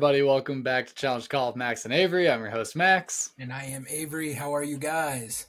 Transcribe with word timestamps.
everybody? 0.00 0.22
Welcome 0.22 0.62
back 0.62 0.86
to 0.86 0.94
Challenge 0.94 1.28
Call 1.28 1.48
with 1.48 1.56
Max 1.56 1.84
and 1.84 1.92
Avery. 1.92 2.30
I'm 2.30 2.40
your 2.40 2.48
host, 2.48 2.74
Max. 2.74 3.32
And 3.38 3.52
I 3.52 3.64
am 3.64 3.84
Avery. 3.86 4.32
How 4.32 4.54
are 4.54 4.64
you 4.64 4.78
guys? 4.78 5.48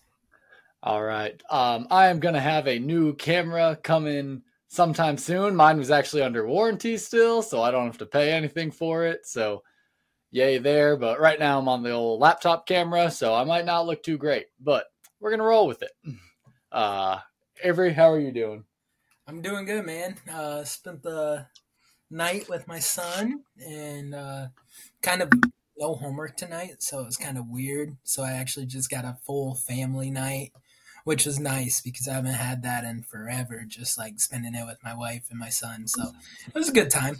All 0.84 1.02
right. 1.02 1.42
Um, 1.50 1.88
I 1.90 2.08
am 2.08 2.20
going 2.20 2.34
to 2.34 2.42
have 2.42 2.68
a 2.68 2.78
new 2.78 3.16
camera 3.16 3.80
coming 3.82 4.42
sometime 4.68 5.18
soon. 5.18 5.56
Mine 5.56 5.78
was 5.78 5.90
actually 5.90 6.24
under 6.24 6.46
warranty 6.46 6.98
still, 6.98 7.42
so 7.42 7.64
I 7.64 7.72
don't 7.72 7.86
have 7.86 8.00
to 8.00 8.06
pay 8.06 8.34
anything 8.34 8.72
for 8.72 9.06
it. 9.06 9.26
So, 9.26 9.64
yay 10.32 10.58
there. 10.58 10.98
But 10.98 11.22
right 11.22 11.40
now 11.40 11.58
I'm 11.58 11.70
on 11.70 11.82
the 11.82 11.92
old 11.92 12.20
laptop 12.20 12.68
camera, 12.68 13.10
so 13.10 13.34
I 13.34 13.46
might 13.46 13.64
not 13.64 13.86
look 13.86 14.04
too 14.04 14.18
great, 14.18 14.48
but 14.60 14.84
we're 15.22 15.30
going 15.32 15.40
to 15.40 15.46
roll 15.46 15.66
with 15.66 15.82
it. 15.82 15.92
Uh, 16.74 17.20
Avery, 17.64 17.94
how 17.94 18.12
are 18.12 18.20
you 18.20 18.34
doing? 18.34 18.66
I'm 19.28 19.42
doing 19.42 19.64
good, 19.64 19.86
man. 19.86 20.18
Uh, 20.30 20.66
spent 20.66 21.04
the 21.04 21.46
night 22.12 22.50
with 22.50 22.68
my 22.68 22.80
son 22.80 23.44
and 23.58 24.14
uh, 24.14 24.48
kind 25.02 25.22
of 25.22 25.32
no 25.78 25.96
homework 25.96 26.38
tonight, 26.38 26.84
so 26.84 27.00
it 27.00 27.06
was 27.06 27.18
kind 27.18 27.38
of 27.38 27.48
weird. 27.48 27.96
So 28.04 28.24
I 28.24 28.34
actually 28.34 28.68
just 28.68 28.92
got 28.92 29.06
a 29.06 29.18
full 29.26 29.56
family 29.56 30.12
night, 30.12 30.52
which 31.06 31.26
was 31.26 31.40
nice 31.40 31.82
because 31.82 32.08
I 32.08 32.14
haven't 32.14 32.34
had 32.34 32.62
that 32.64 32.84
in 32.84 33.02
forever. 33.04 33.64
Just 33.68 33.98
like 33.98 34.20
spending 34.20 34.54
it 34.54 34.66
with 34.66 34.78
my 34.84 34.94
wife 34.94 35.24
and 35.32 35.40
my 35.40 35.50
son, 35.50 35.88
so 35.88 36.12
it 36.48 36.54
was 36.54 36.70
a 36.70 36.74
good 36.74 36.92
time. 36.92 37.18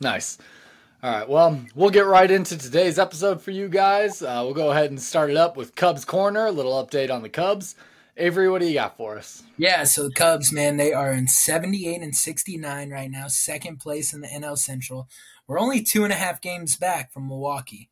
Nice. 0.00 0.38
All 1.02 1.10
right. 1.10 1.28
Well, 1.28 1.60
we'll 1.74 1.90
get 1.90 2.06
right 2.06 2.30
into 2.30 2.56
today's 2.56 2.98
episode 2.98 3.40
for 3.40 3.50
you 3.50 3.68
guys. 3.68 4.22
Uh, 4.22 4.40
we'll 4.44 4.54
go 4.54 4.70
ahead 4.70 4.90
and 4.90 5.00
start 5.00 5.30
it 5.30 5.36
up 5.36 5.56
with 5.56 5.74
Cubs 5.74 6.04
Corner. 6.04 6.46
A 6.46 6.50
little 6.50 6.72
update 6.72 7.10
on 7.10 7.22
the 7.22 7.28
Cubs. 7.28 7.76
Avery, 8.18 8.48
what 8.48 8.62
do 8.62 8.66
you 8.66 8.74
got 8.74 8.96
for 8.96 9.18
us? 9.18 9.42
Yeah, 9.58 9.84
so 9.84 10.04
the 10.04 10.14
Cubs, 10.14 10.50
man, 10.50 10.78
they 10.78 10.94
are 10.94 11.12
in 11.12 11.28
78 11.28 12.00
and 12.00 12.16
69 12.16 12.90
right 12.90 13.10
now, 13.10 13.28
second 13.28 13.76
place 13.76 14.14
in 14.14 14.22
the 14.22 14.28
NL 14.28 14.56
Central. 14.56 15.08
We're 15.46 15.60
only 15.60 15.82
two 15.82 16.04
and 16.04 16.12
a 16.12 16.16
half 16.16 16.40
games 16.40 16.76
back 16.76 17.12
from 17.12 17.28
Milwaukee. 17.28 17.90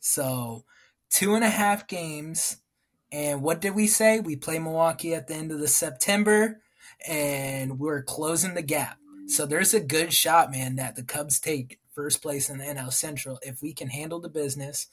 So, 0.00 0.64
two 1.10 1.34
and 1.34 1.44
a 1.44 1.50
half 1.50 1.86
games. 1.86 2.56
And 3.12 3.42
what 3.42 3.60
did 3.60 3.74
we 3.74 3.86
say? 3.86 4.18
We 4.18 4.34
play 4.34 4.58
Milwaukee 4.58 5.14
at 5.14 5.28
the 5.28 5.34
end 5.34 5.52
of 5.52 5.60
the 5.60 5.68
September, 5.68 6.62
and 7.06 7.78
we're 7.78 8.02
closing 8.02 8.54
the 8.54 8.62
gap. 8.62 8.98
So, 9.26 9.46
there's 9.46 9.74
a 9.74 9.80
good 9.80 10.12
shot, 10.12 10.50
man, 10.50 10.76
that 10.76 10.96
the 10.96 11.02
Cubs 11.02 11.40
take 11.40 11.78
first 11.94 12.22
place 12.22 12.50
in 12.50 12.58
the 12.58 12.64
NL 12.64 12.92
Central. 12.92 13.38
If 13.42 13.62
we 13.62 13.72
can 13.72 13.88
handle 13.88 14.20
the 14.20 14.28
business, 14.28 14.88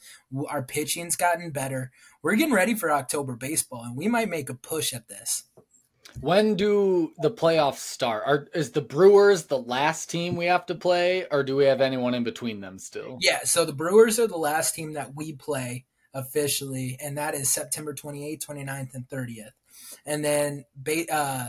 our 0.48 0.62
pitching's 0.62 1.16
gotten 1.16 1.50
better. 1.50 1.90
We're 2.22 2.36
getting 2.36 2.54
ready 2.54 2.74
for 2.74 2.92
October 2.92 3.36
baseball, 3.36 3.82
and 3.84 3.96
we 3.96 4.08
might 4.08 4.28
make 4.28 4.48
a 4.48 4.54
push 4.54 4.92
at 4.92 5.08
this. 5.08 5.44
When 6.20 6.56
do 6.56 7.12
the 7.18 7.30
playoffs 7.30 7.78
start? 7.78 8.24
Are, 8.26 8.48
is 8.54 8.72
the 8.72 8.80
Brewers 8.82 9.44
the 9.46 9.58
last 9.58 10.10
team 10.10 10.36
we 10.36 10.46
have 10.46 10.66
to 10.66 10.74
play, 10.74 11.26
or 11.30 11.42
do 11.42 11.56
we 11.56 11.64
have 11.64 11.80
anyone 11.80 12.14
in 12.14 12.22
between 12.22 12.60
them 12.60 12.78
still? 12.78 13.18
Yeah, 13.20 13.40
so 13.44 13.64
the 13.64 13.72
Brewers 13.72 14.18
are 14.18 14.26
the 14.26 14.36
last 14.36 14.74
team 14.74 14.92
that 14.92 15.14
we 15.14 15.32
play 15.32 15.86
officially, 16.14 16.98
and 17.00 17.16
that 17.16 17.34
is 17.34 17.50
September 17.50 17.94
28th, 17.94 18.46
29th, 18.46 18.94
and 18.94 19.08
30th. 19.08 19.52
And 20.04 20.24
then 20.24 20.64
uh, 21.10 21.48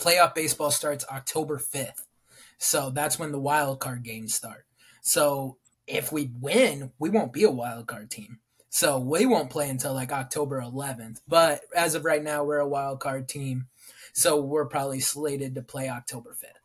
playoff 0.00 0.34
baseball 0.34 0.70
starts 0.70 1.04
October 1.10 1.58
5th. 1.58 2.06
So 2.58 2.90
that's 2.90 3.18
when 3.18 3.32
the 3.32 3.38
wild 3.38 3.80
card 3.80 4.02
games 4.02 4.34
start. 4.34 4.66
So 5.02 5.58
if 5.86 6.10
we 6.12 6.30
win, 6.40 6.92
we 6.98 7.10
won't 7.10 7.32
be 7.32 7.44
a 7.44 7.50
wild 7.50 7.86
card 7.86 8.10
team. 8.10 8.38
So 8.70 8.98
we 8.98 9.26
won't 9.26 9.50
play 9.50 9.68
until 9.68 9.94
like 9.94 10.12
October 10.12 10.60
11th. 10.60 11.20
But 11.26 11.62
as 11.74 11.94
of 11.94 12.04
right 12.04 12.22
now, 12.22 12.44
we're 12.44 12.58
a 12.58 12.68
wild 12.68 13.00
card 13.00 13.28
team. 13.28 13.66
So 14.12 14.40
we're 14.40 14.66
probably 14.66 15.00
slated 15.00 15.54
to 15.54 15.62
play 15.62 15.88
October 15.88 16.36
5th. 16.40 16.59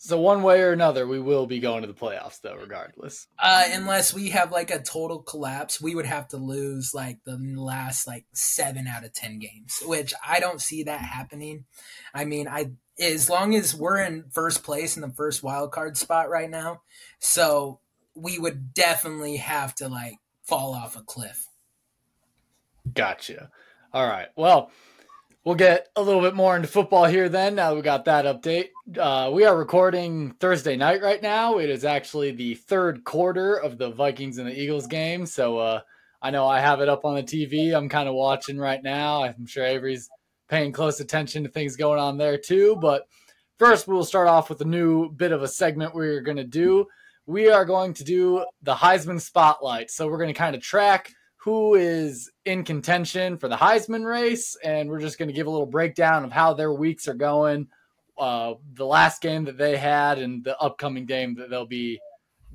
So 0.00 0.20
one 0.20 0.44
way 0.44 0.62
or 0.62 0.70
another, 0.70 1.08
we 1.08 1.18
will 1.18 1.46
be 1.46 1.58
going 1.58 1.82
to 1.82 1.88
the 1.88 1.92
playoffs, 1.92 2.40
though, 2.40 2.54
regardless. 2.54 3.26
Uh, 3.36 3.64
unless 3.72 4.14
we 4.14 4.28
have 4.28 4.52
like 4.52 4.70
a 4.70 4.80
total 4.80 5.20
collapse, 5.20 5.80
we 5.80 5.96
would 5.96 6.06
have 6.06 6.28
to 6.28 6.36
lose 6.36 6.94
like 6.94 7.18
the 7.24 7.36
last 7.36 8.06
like 8.06 8.24
seven 8.32 8.86
out 8.86 9.04
of 9.04 9.12
ten 9.12 9.40
games, 9.40 9.80
which 9.84 10.14
I 10.24 10.38
don't 10.38 10.60
see 10.60 10.84
that 10.84 11.00
happening. 11.00 11.64
I 12.14 12.24
mean, 12.26 12.46
I 12.46 12.70
as 13.00 13.28
long 13.28 13.56
as 13.56 13.74
we're 13.74 13.98
in 13.98 14.26
first 14.30 14.62
place 14.62 14.96
in 14.96 15.02
the 15.02 15.10
first 15.10 15.42
wild 15.42 15.72
card 15.72 15.96
spot 15.96 16.30
right 16.30 16.48
now, 16.48 16.82
so 17.18 17.80
we 18.14 18.38
would 18.38 18.72
definitely 18.74 19.38
have 19.38 19.74
to 19.76 19.88
like 19.88 20.18
fall 20.44 20.74
off 20.74 20.96
a 20.96 21.02
cliff. 21.02 21.48
Gotcha. 22.94 23.50
All 23.92 24.06
right. 24.06 24.28
Well, 24.36 24.70
we'll 25.44 25.54
get 25.54 25.88
a 25.96 26.02
little 26.02 26.20
bit 26.20 26.34
more 26.34 26.56
into 26.56 26.68
football 26.68 27.04
here 27.04 27.28
then. 27.28 27.54
Now 27.54 27.74
we 27.74 27.82
got 27.82 28.04
that 28.06 28.24
update. 28.24 28.68
Uh, 28.98 29.30
we 29.32 29.44
are 29.44 29.56
recording 29.56 30.32
Thursday 30.40 30.76
night 30.76 31.02
right 31.02 31.22
now. 31.22 31.58
It 31.58 31.70
is 31.70 31.84
actually 31.84 32.32
the 32.32 32.54
third 32.54 33.04
quarter 33.04 33.54
of 33.54 33.78
the 33.78 33.90
Vikings 33.90 34.38
and 34.38 34.46
the 34.46 34.58
Eagles 34.58 34.86
game. 34.86 35.26
So 35.26 35.58
uh, 35.58 35.80
I 36.20 36.30
know 36.30 36.46
I 36.46 36.60
have 36.60 36.80
it 36.80 36.88
up 36.88 37.04
on 37.04 37.14
the 37.14 37.22
TV. 37.22 37.74
I'm 37.74 37.88
kind 37.88 38.08
of 38.08 38.14
watching 38.14 38.58
right 38.58 38.82
now. 38.82 39.22
I'm 39.22 39.46
sure 39.46 39.64
Avery's 39.64 40.08
paying 40.48 40.72
close 40.72 41.00
attention 41.00 41.44
to 41.44 41.48
things 41.48 41.76
going 41.76 42.00
on 42.00 42.16
there 42.18 42.38
too. 42.38 42.76
But 42.80 43.06
first, 43.58 43.86
we'll 43.86 44.04
start 44.04 44.28
off 44.28 44.48
with 44.48 44.60
a 44.60 44.66
new 44.66 45.10
bit 45.10 45.32
of 45.32 45.42
a 45.42 45.48
segment 45.48 45.94
we're 45.94 46.22
going 46.22 46.38
to 46.38 46.44
do. 46.44 46.86
We 47.26 47.50
are 47.50 47.64
going 47.64 47.94
to 47.94 48.04
do 48.04 48.44
the 48.62 48.74
Heisman 48.74 49.20
Spotlight. 49.20 49.90
So 49.90 50.08
we're 50.08 50.18
going 50.18 50.32
to 50.32 50.38
kind 50.38 50.56
of 50.56 50.62
track 50.62 51.12
who 51.48 51.76
is 51.76 52.30
in 52.44 52.62
contention 52.62 53.38
for 53.38 53.48
the 53.48 53.56
Heisman 53.56 54.04
race, 54.04 54.54
and 54.62 54.90
we're 54.90 55.00
just 55.00 55.18
going 55.18 55.30
to 55.30 55.34
give 55.34 55.46
a 55.46 55.50
little 55.50 55.64
breakdown 55.64 56.22
of 56.22 56.30
how 56.30 56.52
their 56.52 56.74
weeks 56.74 57.08
are 57.08 57.14
going, 57.14 57.68
uh, 58.18 58.52
the 58.74 58.84
last 58.84 59.22
game 59.22 59.46
that 59.46 59.56
they 59.56 59.78
had, 59.78 60.18
and 60.18 60.44
the 60.44 60.58
upcoming 60.58 61.06
game 61.06 61.36
that 61.36 61.48
they'll 61.48 61.64
be 61.64 62.00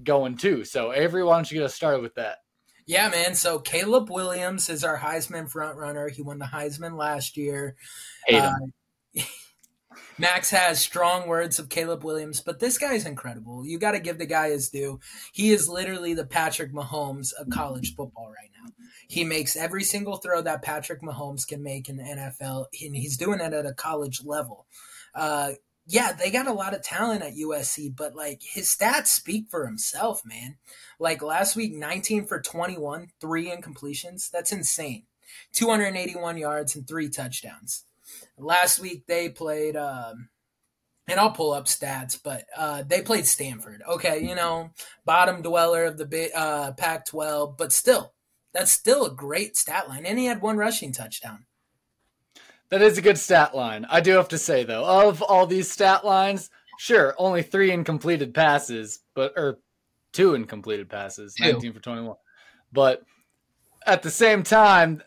going 0.03 0.37
to. 0.37 0.63
So, 0.63 0.93
Avery, 0.93 1.23
why 1.23 1.37
don't 1.37 1.49
you 1.49 1.57
get 1.57 1.65
us 1.65 1.73
started 1.73 2.03
with 2.03 2.13
that? 2.15 2.37
Yeah, 2.85 3.09
man. 3.09 3.33
So 3.33 3.57
Caleb 3.57 4.11
Williams 4.11 4.69
is 4.69 4.83
our 4.83 4.99
Heisman 4.99 5.49
front 5.49 5.75
runner. 5.75 6.07
He 6.09 6.21
won 6.21 6.37
the 6.37 6.45
Heisman 6.45 6.95
last 6.95 7.35
year. 7.35 7.75
Uh, 8.31 8.53
Max 10.17 10.49
has 10.49 10.79
strong 10.79 11.27
words 11.27 11.59
of 11.59 11.69
Caleb 11.69 12.03
Williams, 12.03 12.41
but 12.41 12.59
this 12.59 12.77
guy's 12.77 13.05
incredible. 13.05 13.65
You 13.65 13.79
got 13.79 13.91
to 13.91 13.99
give 13.99 14.17
the 14.17 14.25
guy 14.25 14.49
his 14.49 14.69
due. 14.69 14.99
He 15.31 15.51
is 15.51 15.69
literally 15.69 16.13
the 16.13 16.25
Patrick 16.25 16.73
Mahomes 16.73 17.33
of 17.33 17.49
college 17.49 17.95
football 17.95 18.27
right 18.27 18.51
now. 18.63 18.71
He 19.07 19.23
makes 19.23 19.55
every 19.55 19.83
single 19.83 20.17
throw 20.17 20.41
that 20.41 20.61
Patrick 20.61 21.01
Mahomes 21.01 21.47
can 21.47 21.61
make 21.61 21.89
in 21.89 21.97
the 21.97 22.03
NFL, 22.03 22.65
and 22.81 22.95
he's 22.95 23.17
doing 23.17 23.39
it 23.39 23.53
at 23.53 23.65
a 23.65 23.73
college 23.73 24.23
level. 24.23 24.65
Uh, 25.13 25.51
yeah, 25.85 26.13
they 26.13 26.31
got 26.31 26.47
a 26.47 26.53
lot 26.53 26.73
of 26.73 26.81
talent 26.81 27.23
at 27.23 27.33
USC, 27.33 27.93
but 27.95 28.15
like 28.15 28.41
his 28.41 28.73
stats 28.73 29.07
speak 29.07 29.47
for 29.49 29.65
himself, 29.65 30.21
man. 30.25 30.57
Like 30.99 31.21
last 31.21 31.55
week, 31.55 31.73
19 31.73 32.25
for 32.25 32.39
21, 32.39 33.09
three 33.19 33.51
incompletions. 33.51 34.29
That's 34.31 34.53
insane. 34.53 35.03
281 35.53 36.37
yards 36.37 36.75
and 36.75 36.87
three 36.87 37.09
touchdowns. 37.09 37.85
Last 38.37 38.79
week 38.79 39.05
they 39.07 39.29
played, 39.29 39.75
um, 39.75 40.29
and 41.07 41.19
I'll 41.19 41.31
pull 41.31 41.53
up 41.53 41.65
stats, 41.65 42.19
but 42.21 42.45
uh, 42.57 42.83
they 42.83 43.01
played 43.01 43.27
Stanford. 43.27 43.81
Okay, 43.87 44.23
you 44.27 44.35
know, 44.35 44.71
bottom 45.05 45.41
dweller 45.41 45.85
of 45.85 45.97
the 45.97 46.31
uh, 46.35 46.71
Pac 46.73 47.05
12, 47.07 47.57
but 47.57 47.71
still, 47.71 48.13
that's 48.53 48.71
still 48.71 49.05
a 49.05 49.13
great 49.13 49.57
stat 49.57 49.89
line. 49.89 50.05
And 50.05 50.17
he 50.17 50.25
had 50.25 50.41
one 50.41 50.57
rushing 50.57 50.91
touchdown. 50.91 51.45
That 52.69 52.81
is 52.81 52.97
a 52.97 53.03
good 53.03 53.19
stat 53.19 53.53
line. 53.53 53.85
I 53.89 54.01
do 54.01 54.13
have 54.13 54.29
to 54.29 54.37
say 54.37 54.63
though, 54.63 54.83
of 54.83 55.21
all 55.21 55.45
these 55.45 55.69
stat 55.69 56.03
lines, 56.03 56.49
sure, 56.79 57.13
only 57.19 57.43
three 57.43 57.71
incompleted 57.71 58.33
passes, 58.33 58.99
but 59.13 59.33
or 59.35 59.59
two 60.11 60.33
incompleted 60.33 60.89
passes, 60.89 61.35
two. 61.35 61.51
19 61.51 61.73
for 61.73 61.79
21. 61.79 62.15
But 62.71 63.03
at 63.85 64.01
the 64.01 64.09
same 64.09 64.43
time, 64.43 65.03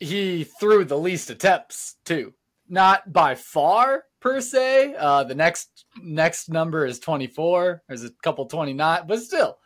he 0.00 0.44
threw 0.44 0.84
the 0.84 0.98
least 0.98 1.30
attempts 1.30 1.96
too. 2.04 2.32
Not 2.68 3.12
by 3.12 3.34
far 3.34 4.04
per 4.20 4.40
se. 4.40 4.94
Uh, 4.98 5.24
the 5.24 5.34
next 5.34 5.84
next 6.02 6.48
number 6.48 6.84
is 6.84 6.98
24. 6.98 7.82
There's 7.88 8.04
a 8.04 8.10
couple 8.22 8.46
29, 8.46 9.02
but 9.06 9.20
still, 9.20 9.58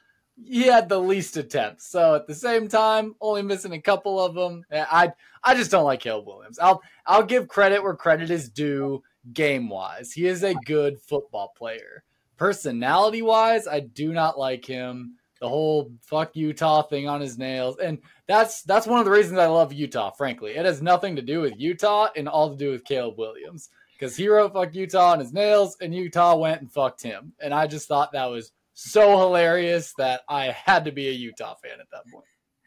he 0.44 0.62
had 0.62 0.88
the 0.88 0.98
least 0.98 1.36
attempts. 1.36 1.90
So 1.90 2.14
at 2.14 2.26
the 2.26 2.34
same 2.34 2.68
time, 2.68 3.14
only 3.20 3.42
missing 3.42 3.72
a 3.72 3.80
couple 3.80 4.22
of 4.22 4.34
them. 4.34 4.64
I 4.70 5.12
I 5.42 5.54
just 5.54 5.70
don't 5.70 5.84
like 5.84 6.00
Caleb 6.00 6.26
Williams. 6.26 6.58
I'll 6.58 6.82
I'll 7.06 7.24
give 7.24 7.48
credit 7.48 7.82
where 7.82 7.94
credit 7.94 8.30
is 8.30 8.50
due 8.50 9.02
game 9.32 9.68
wise. 9.68 10.12
He 10.12 10.26
is 10.26 10.42
a 10.42 10.54
good 10.66 11.00
football 11.00 11.52
player. 11.56 12.04
Personality 12.36 13.22
wise, 13.22 13.66
I 13.66 13.80
do 13.80 14.12
not 14.12 14.38
like 14.38 14.64
him. 14.64 15.16
The 15.40 15.48
whole 15.48 15.92
fuck 16.02 16.36
Utah 16.36 16.82
thing 16.82 17.08
on 17.08 17.20
his 17.20 17.38
nails. 17.38 17.78
And 17.78 17.98
that's 18.26 18.62
that's 18.62 18.86
one 18.86 18.98
of 18.98 19.04
the 19.04 19.10
reasons 19.10 19.38
I 19.38 19.46
love 19.46 19.72
Utah, 19.72 20.10
frankly. 20.10 20.52
It 20.52 20.66
has 20.66 20.82
nothing 20.82 21.16
to 21.16 21.22
do 21.22 21.40
with 21.40 21.58
Utah 21.58 22.08
and 22.14 22.28
all 22.28 22.50
to 22.50 22.56
do 22.56 22.70
with 22.70 22.84
Caleb 22.84 23.18
Williams. 23.18 23.70
Because 23.98 24.16
he 24.16 24.28
wrote 24.28 24.52
fuck 24.52 24.74
Utah 24.74 25.12
on 25.12 25.20
his 25.20 25.32
nails 25.32 25.76
and 25.80 25.94
Utah 25.94 26.36
went 26.36 26.60
and 26.60 26.72
fucked 26.72 27.02
him. 27.02 27.32
And 27.40 27.52
I 27.52 27.66
just 27.66 27.88
thought 27.88 28.12
that 28.12 28.30
was 28.30 28.52
so 28.74 29.18
hilarious 29.18 29.92
that 29.98 30.22
I 30.28 30.46
had 30.46 30.84
to 30.86 30.92
be 30.92 31.08
a 31.08 31.12
Utah 31.12 31.54
fan 31.56 31.80
at 31.80 31.90
that 31.90 32.10
point. 32.10 32.24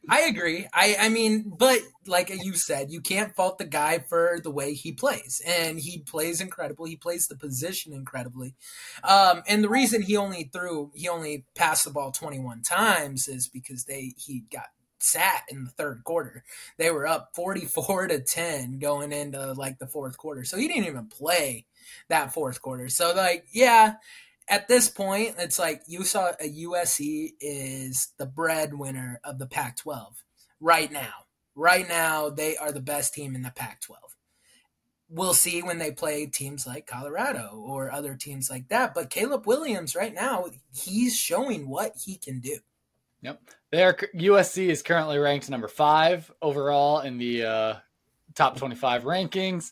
I 0.10 0.22
agree. 0.22 0.68
I 0.74 0.98
I 1.00 1.10
mean, 1.10 1.46
but 1.58 1.80
like 2.08 2.30
you 2.30 2.54
said, 2.56 2.92
you 2.92 3.00
can't 3.00 3.34
fault 3.36 3.58
the 3.58 3.66
guy 3.66 4.00
for 4.00 4.38
the 4.44 4.52
way 4.52 4.74
he 4.74 4.92
plays, 4.92 5.42
and 5.48 5.80
he 5.80 6.00
plays 6.00 6.42
incredible. 6.42 6.86
He 6.86 6.98
plays 6.98 7.28
the 7.28 7.38
position 7.38 7.94
incredibly, 7.94 8.54
um, 9.06 9.44
and 9.48 9.64
the 9.64 9.70
reason 9.70 10.02
he 10.02 10.18
only 10.18 10.50
threw 10.52 10.92
he 10.94 11.08
only 11.08 11.46
passed 11.56 11.86
the 11.86 11.92
ball 11.92 12.12
twenty 12.12 12.40
one 12.40 12.62
times 12.64 13.30
is 13.30 13.48
because 13.48 13.86
they 13.86 14.14
he 14.18 14.44
got 14.52 14.68
sat 15.00 15.44
in 15.50 15.64
the 15.64 15.72
third 15.72 16.04
quarter. 16.04 16.44
They 16.78 16.92
were 16.92 17.08
up 17.08 17.30
forty 17.34 17.66
four 17.66 18.06
to 18.08 18.20
ten 18.20 18.80
going 18.80 19.14
into 19.14 19.54
like 19.54 19.80
the 19.80 19.88
fourth 19.88 20.18
quarter, 20.18 20.44
so 20.44 20.58
he 20.58 20.68
didn't 20.68 20.86
even 20.88 21.08
play 21.08 21.66
that 22.10 22.34
fourth 22.34 22.62
quarter. 22.62 22.90
So 22.90 23.14
like, 23.16 23.46
yeah, 23.54 23.94
at 24.48 24.68
this 24.68 24.90
point, 24.90 25.36
it's 25.38 25.60
like 25.60 25.84
you 25.88 26.04
saw 26.04 26.32
a 26.40 26.50
USC 26.50 27.32
is 27.40 28.10
the 28.18 28.26
breadwinner 28.26 29.20
of 29.24 29.40
the 29.40 29.48
Pac 29.48 29.78
12 29.78 30.24
right 30.60 30.92
now. 30.92 31.14
Right 31.56 31.88
now, 31.88 32.30
they 32.30 32.58
are 32.58 32.72
the 32.72 32.82
best 32.82 33.14
team 33.14 33.36
in 33.36 33.44
the 33.44 33.54
Pac 33.56 33.82
12. 33.82 34.02
We'll 35.10 35.34
see 35.36 35.62
when 35.62 35.78
they 35.78 35.92
play 35.92 36.26
teams 36.26 36.66
like 36.66 36.88
Colorado 36.88 37.64
or 37.64 37.92
other 37.92 38.16
teams 38.16 38.50
like 38.50 38.70
that. 38.70 38.96
But 38.96 39.12
Caleb 39.12 39.46
Williams, 39.46 39.96
right 39.96 40.14
now, 40.14 40.48
he's 40.74 41.16
showing 41.16 41.70
what 41.70 41.94
he 42.04 42.18
can 42.18 42.40
do. 42.40 42.58
Yep. 43.22 43.42
Their 43.72 43.94
USC 43.94 44.70
is 44.70 44.82
currently 44.82 45.18
ranked 45.20 45.50
number 45.50 45.68
five 45.68 46.32
overall 46.42 47.00
in 47.00 47.18
the 47.18 47.44
uh, 47.44 47.76
top 48.36 48.58
25 48.58 49.04
rankings. 49.04 49.72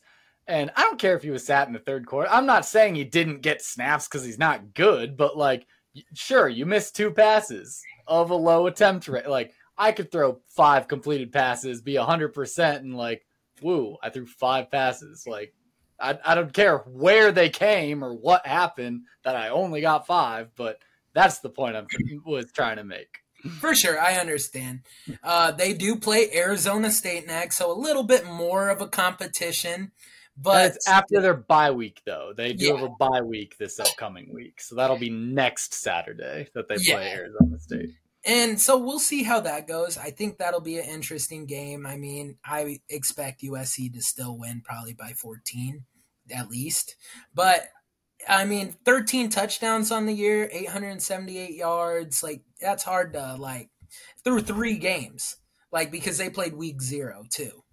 And 0.52 0.70
I 0.76 0.82
don't 0.82 1.00
care 1.00 1.16
if 1.16 1.24
he 1.24 1.30
was 1.30 1.46
sat 1.46 1.68
in 1.68 1.74
the 1.74 1.80
third 1.80 2.06
quarter. 2.06 2.30
I'm 2.30 2.46
not 2.46 2.66
saying 2.66 2.96
he 2.96 3.06
didn't 3.06 3.42
get 3.42 3.62
snaps 3.62 4.10
because 4.10 4.26
he's 4.26 4.38
not 4.38 4.74
good, 4.74 5.16
but 5.16 5.38
like, 5.38 5.66
sure, 6.14 6.50
you 6.50 6.66
missed 6.66 6.94
two 6.94 7.10
passes 7.12 7.82
of 8.06 8.32
a 8.32 8.36
low 8.36 8.68
attempt 8.68 9.08
rate. 9.08 9.30
Like, 9.30 9.54
I 9.78 9.94
could 9.94 10.12
throw 10.12 10.42
five 10.50 10.90
completed 10.90 11.32
passes, 11.32 11.82
be 11.82 11.94
100%, 11.94 12.76
and 12.80 12.98
like, 12.98 13.26
woo, 13.62 13.96
I 14.04 14.10
threw 14.10 14.26
five 14.26 14.70
passes. 14.70 15.26
Like, 15.26 15.54
I, 15.98 16.20
I 16.26 16.36
don't 16.36 16.52
care 16.52 16.80
where 16.80 17.32
they 17.32 17.48
came 17.48 18.04
or 18.04 18.14
what 18.14 18.46
happened 18.46 19.04
that 19.24 19.38
I 19.38 19.50
only 19.50 19.80
got 19.80 20.06
five, 20.06 20.50
but 20.58 20.80
that's 21.14 21.40
the 21.40 21.50
point 21.50 21.78
I 21.78 21.84
was 22.26 22.52
trying 22.52 22.76
to 22.76 22.84
make. 22.84 23.20
For 23.60 23.74
sure, 23.74 23.98
I 23.98 24.16
understand. 24.16 24.82
Uh, 25.24 25.52
they 25.52 25.72
do 25.74 25.96
play 25.96 26.30
Arizona 26.36 26.92
State 26.92 27.26
next, 27.26 27.56
so 27.58 27.72
a 27.72 27.74
little 27.74 28.04
bit 28.04 28.26
more 28.26 28.70
of 28.70 28.82
a 28.82 28.88
competition. 28.88 29.94
But 30.42 30.76
it's 30.76 30.88
after 30.88 31.22
their 31.22 31.36
bye 31.36 31.72
week, 31.72 32.02
though. 32.06 32.34
They 32.36 32.54
do 32.54 32.66
yeah. 32.66 32.76
have 32.76 32.84
a 32.84 32.90
bye 32.90 33.22
week 33.22 33.58
this 33.58 33.80
upcoming 33.80 34.34
week, 34.34 34.62
so 34.62 34.76
that'll 34.76 34.98
be 34.98 35.10
next 35.10 35.74
Saturday 35.74 36.48
that 36.56 36.68
they 36.68 36.76
play 36.76 36.86
yeah. 36.86 37.18
Arizona 37.18 37.60
State. 37.60 37.90
And 38.26 38.60
so 38.60 38.78
we'll 38.78 39.00
see 39.00 39.24
how 39.24 39.40
that 39.42 39.68
goes. 39.68 39.98
I 39.98 40.12
think 40.12 40.38
that'll 40.38 40.62
be 40.62 40.78
an 40.78 40.86
interesting 40.86 41.46
game. 41.46 41.86
I 41.86 41.98
mean, 41.98 42.38
I 42.46 42.80
expect 42.90 43.42
USC 43.42 43.92
to 43.94 44.02
still 44.02 44.38
win 44.38 44.62
probably 44.64 44.94
by 44.94 45.14
14 45.14 45.86
at 46.34 46.50
least. 46.50 46.96
But 47.34 47.68
I 48.30 48.46
mean, 48.46 48.76
13 48.86 49.30
touchdowns 49.30 49.92
on 49.92 50.06
the 50.06 50.14
year, 50.14 50.48
878 50.52 51.56
yards. 51.56 52.22
Like, 52.22 52.44
that's 52.60 52.84
hard 52.84 53.14
to, 53.14 53.36
like, 53.40 53.70
through 54.24 54.42
three 54.42 54.78
games. 54.78 55.38
Like, 55.72 55.92
because 55.92 56.20
they 56.20 56.30
played 56.30 56.54
week 56.54 56.82
zero, 56.82 57.24
too. 57.30 57.64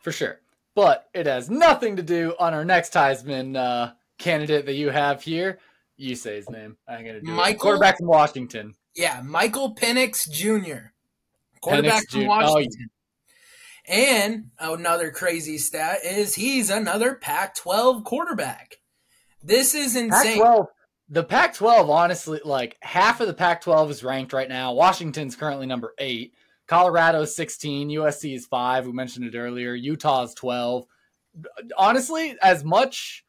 For 0.00 0.12
sure 0.12 0.40
but 0.78 1.08
it 1.12 1.26
has 1.26 1.50
nothing 1.50 1.96
to 1.96 2.04
do 2.04 2.36
on 2.38 2.54
our 2.54 2.64
next 2.64 2.92
Heisman 2.92 3.56
uh, 3.56 3.94
candidate 4.16 4.66
that 4.66 4.74
you 4.74 4.90
have 4.90 5.20
here. 5.20 5.58
You 5.96 6.14
say 6.14 6.36
his 6.36 6.48
name. 6.48 6.76
I'm 6.86 7.02
going 7.02 7.14
to 7.16 7.20
do 7.20 7.32
Michael, 7.32 7.50
it. 7.50 7.58
Quarterback 7.58 7.98
from 7.98 8.06
Washington. 8.06 8.76
Yeah, 8.94 9.20
Michael 9.24 9.74
Penix 9.74 10.30
Jr. 10.30 10.90
Quarterback 11.60 12.04
Penix 12.04 12.10
from 12.12 12.20
Jr. 12.20 12.26
Washington. 12.28 12.90
Oh, 12.90 13.92
and 13.92 14.50
another 14.60 15.10
crazy 15.10 15.58
stat 15.58 16.04
is 16.04 16.36
he's 16.36 16.70
another 16.70 17.16
Pac 17.16 17.56
12 17.56 18.04
quarterback. 18.04 18.76
This 19.42 19.74
is 19.74 19.96
insane. 19.96 20.40
Pac-12, 20.40 20.66
the 21.08 21.24
Pac 21.24 21.54
12, 21.54 21.90
honestly, 21.90 22.40
like 22.44 22.76
half 22.82 23.20
of 23.20 23.26
the 23.26 23.34
Pac 23.34 23.62
12 23.62 23.90
is 23.90 24.04
ranked 24.04 24.32
right 24.32 24.48
now. 24.48 24.74
Washington's 24.74 25.34
currently 25.34 25.66
number 25.66 25.92
eight. 25.98 26.34
Colorado 26.68 27.22
is 27.22 27.34
16, 27.34 27.88
USC 27.88 28.34
is 28.36 28.46
5, 28.46 28.86
we 28.86 28.92
mentioned 28.92 29.24
it 29.24 29.36
earlier, 29.36 29.74
Utah 29.74 30.24
is 30.24 30.34
12. 30.34 30.86
Honestly, 31.76 32.36
as 32.42 32.62
much 32.62 33.24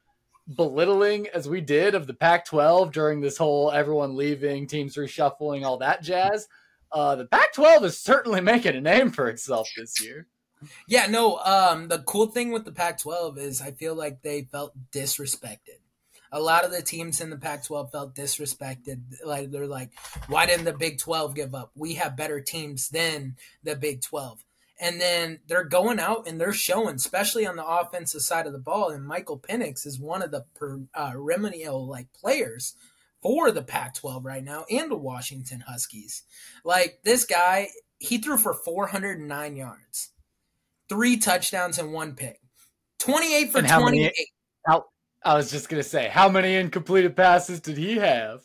belittling 0.54 1.28
as 1.34 1.48
we 1.48 1.62
did 1.62 1.96
of 1.96 2.06
the 2.06 2.14
Pac 2.14 2.46
12 2.46 2.92
during 2.92 3.22
this 3.22 3.38
whole 3.38 3.72
everyone 3.72 4.16
leaving, 4.16 4.68
teams 4.68 4.96
reshuffling, 4.96 5.64
all 5.64 5.78
that 5.78 6.04
jazz, 6.04 6.48
uh, 6.92 7.16
the 7.16 7.26
Pac 7.26 7.54
12 7.54 7.86
is 7.86 7.98
certainly 7.98 8.42
making 8.42 8.76
a 8.76 8.82
name 8.82 9.10
for 9.10 9.30
itself 9.30 9.70
this 9.78 10.04
year. 10.04 10.28
Yeah, 10.88 11.08
no, 11.08 11.38
um, 11.38 11.88
the 11.88 12.00
cool 12.00 12.28
thing 12.28 12.52
with 12.52 12.66
the 12.66 12.74
Pac 12.74 12.98
12 12.98 13.38
is 13.38 13.62
I 13.62 13.72
feel 13.72 13.96
like 13.96 14.22
they 14.22 14.42
felt 14.42 14.74
disrespected 14.92 15.80
a 16.32 16.40
lot 16.40 16.66
of 16.66 16.72
the 16.72 16.82
teams 16.82 17.22
in 17.22 17.30
the 17.30 17.38
Pac 17.38 17.66
12 17.66 17.92
felt 17.92 18.16
disrespected. 18.16 19.02
Like, 19.26 19.52
they're 19.52 19.68
like, 19.68 19.92
why 20.28 20.46
didn't 20.46 20.66
the 20.66 20.74
Big 20.74 21.00
12 21.00 21.36
give 21.36 21.56
up? 21.56 21.72
We 21.76 21.96
have 21.96 22.18
better 22.18 22.40
teams 22.40 22.90
than 22.90 23.36
the 23.64 23.76
Big 23.76 24.02
12. 24.02 24.44
And 24.80 25.02
then 25.02 25.40
they're 25.48 25.66
going 25.66 26.00
out 26.00 26.28
and 26.28 26.40
they're 26.40 26.54
showing, 26.54 26.96
especially 26.96 27.46
on 27.46 27.58
the 27.58 27.68
offensive 27.68 28.22
side 28.22 28.48
of 28.48 28.54
the 28.54 28.60
ball. 28.60 28.90
And 28.90 29.06
Michael 29.06 29.38
Penix 29.38 29.86
is 29.86 30.00
one 30.00 30.22
of 30.22 30.32
the 30.32 30.46
uh, 30.94 31.12
perennial 31.12 31.86
like 31.86 32.14
players 32.14 32.76
for 33.22 33.52
the 33.52 33.62
Pac-12 33.62 34.24
right 34.24 34.44
now 34.44 34.66
and 34.70 34.90
the 34.90 34.96
Washington 34.96 35.64
Huskies. 35.68 36.24
Like 36.64 37.00
this 37.04 37.26
guy, 37.26 37.70
he 38.00 38.20
threw 38.20 38.38
for 38.38 38.54
409 38.54 39.56
yards, 39.58 40.12
three 40.88 41.18
touchdowns 41.18 41.78
and 41.78 41.92
one 41.92 42.16
pick, 42.16 42.40
28 43.00 43.52
for 43.52 43.62
28. 43.62 43.84
Many, 43.84 44.14
how, 44.66 44.86
I 45.24 45.36
was 45.36 45.52
just 45.52 45.70
gonna 45.70 45.84
say, 45.84 46.08
how 46.08 46.30
many 46.30 46.56
incompleted 46.56 47.16
passes 47.16 47.60
did 47.60 47.78
he 47.78 47.98
have? 47.98 48.42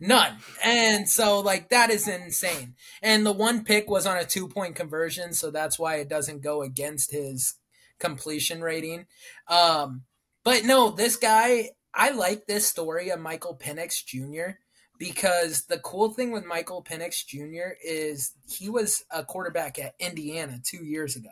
None. 0.00 0.36
And 0.64 1.08
so 1.08 1.40
like 1.40 1.68
that 1.70 1.90
is 1.90 2.08
insane. 2.08 2.74
And 3.02 3.24
the 3.24 3.32
one 3.32 3.64
pick 3.64 3.88
was 3.88 4.06
on 4.06 4.16
a 4.16 4.24
two 4.24 4.48
point 4.48 4.74
conversion, 4.74 5.32
so 5.32 5.50
that's 5.50 5.78
why 5.78 5.96
it 5.96 6.08
doesn't 6.08 6.42
go 6.42 6.62
against 6.62 7.12
his 7.12 7.54
completion 8.00 8.62
rating. 8.62 9.06
Um, 9.46 10.02
but 10.44 10.64
no, 10.64 10.90
this 10.90 11.16
guy, 11.16 11.70
I 11.94 12.10
like 12.10 12.46
this 12.46 12.66
story 12.66 13.10
of 13.10 13.20
Michael 13.20 13.56
Penix 13.56 14.04
Jr. 14.04 14.56
because 14.98 15.66
the 15.66 15.78
cool 15.78 16.10
thing 16.10 16.32
with 16.32 16.44
Michael 16.44 16.82
Penix 16.82 17.24
Jr. 17.24 17.74
is 17.84 18.32
he 18.48 18.68
was 18.68 19.04
a 19.10 19.24
quarterback 19.24 19.78
at 19.78 19.94
Indiana 20.00 20.58
two 20.64 20.84
years 20.84 21.14
ago 21.14 21.30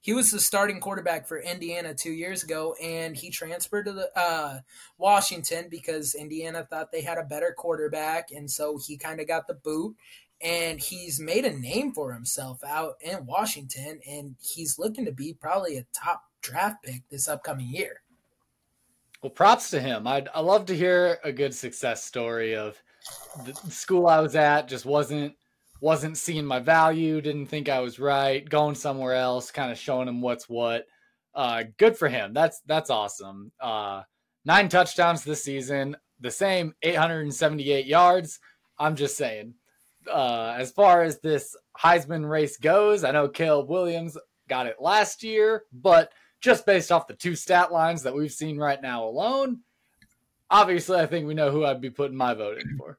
he 0.00 0.12
was 0.12 0.30
the 0.30 0.40
starting 0.40 0.80
quarterback 0.80 1.26
for 1.26 1.38
Indiana 1.38 1.94
two 1.94 2.12
years 2.12 2.42
ago, 2.42 2.74
and 2.82 3.16
he 3.16 3.30
transferred 3.30 3.84
to 3.86 3.92
the 3.92 4.18
uh, 4.18 4.60
Washington 4.96 5.66
because 5.68 6.14
Indiana 6.14 6.66
thought 6.68 6.92
they 6.92 7.02
had 7.02 7.18
a 7.18 7.24
better 7.24 7.54
quarterback, 7.56 8.30
and 8.30 8.50
so 8.50 8.78
he 8.78 8.96
kind 8.96 9.20
of 9.20 9.26
got 9.26 9.46
the 9.46 9.54
boot. 9.54 9.96
And 10.40 10.78
he's 10.78 11.18
made 11.18 11.44
a 11.44 11.58
name 11.58 11.92
for 11.92 12.12
himself 12.12 12.62
out 12.62 12.94
in 13.00 13.26
Washington, 13.26 14.00
and 14.08 14.36
he's 14.40 14.78
looking 14.78 15.04
to 15.04 15.12
be 15.12 15.32
probably 15.32 15.76
a 15.76 15.86
top 15.92 16.22
draft 16.42 16.84
pick 16.84 17.02
this 17.08 17.28
upcoming 17.28 17.68
year. 17.68 18.02
Well, 19.20 19.30
props 19.30 19.70
to 19.70 19.80
him. 19.80 20.06
I'd 20.06 20.28
I 20.32 20.40
love 20.40 20.66
to 20.66 20.76
hear 20.76 21.18
a 21.24 21.32
good 21.32 21.52
success 21.52 22.04
story 22.04 22.54
of 22.54 22.80
the 23.44 23.54
school 23.68 24.06
I 24.06 24.20
was 24.20 24.36
at 24.36 24.68
just 24.68 24.86
wasn't 24.86 25.34
wasn't 25.80 26.18
seeing 26.18 26.44
my 26.44 26.58
value, 26.58 27.20
didn't 27.20 27.46
think 27.46 27.68
I 27.68 27.80
was 27.80 27.98
right, 27.98 28.46
going 28.48 28.74
somewhere 28.74 29.14
else, 29.14 29.50
kind 29.50 29.70
of 29.70 29.78
showing 29.78 30.08
him 30.08 30.20
what's 30.20 30.48
what. 30.48 30.86
Uh, 31.34 31.64
good 31.76 31.96
for 31.96 32.08
him. 32.08 32.32
That's 32.32 32.60
that's 32.66 32.90
awesome. 32.90 33.52
Uh, 33.60 34.02
nine 34.44 34.68
touchdowns 34.68 35.22
this 35.22 35.44
season, 35.44 35.96
the 36.20 36.30
same 36.30 36.74
878 36.82 37.86
yards. 37.86 38.40
I'm 38.78 38.96
just 38.96 39.16
saying. 39.16 39.54
Uh, 40.10 40.54
as 40.56 40.72
far 40.72 41.02
as 41.02 41.20
this 41.20 41.54
Heisman 41.78 42.28
race 42.28 42.56
goes, 42.56 43.04
I 43.04 43.10
know 43.10 43.28
Caleb 43.28 43.68
Williams 43.68 44.16
got 44.48 44.66
it 44.66 44.76
last 44.80 45.22
year, 45.22 45.64
but 45.72 46.12
just 46.40 46.64
based 46.66 46.90
off 46.90 47.06
the 47.06 47.14
two 47.14 47.34
stat 47.34 47.72
lines 47.72 48.02
that 48.02 48.14
we've 48.14 48.32
seen 48.32 48.56
right 48.56 48.80
now 48.80 49.04
alone, 49.04 49.60
obviously 50.50 50.98
I 50.98 51.06
think 51.06 51.26
we 51.26 51.34
know 51.34 51.50
who 51.50 51.64
I'd 51.64 51.80
be 51.80 51.90
putting 51.90 52.16
my 52.16 52.34
vote 52.34 52.58
in 52.58 52.76
for. 52.78 52.98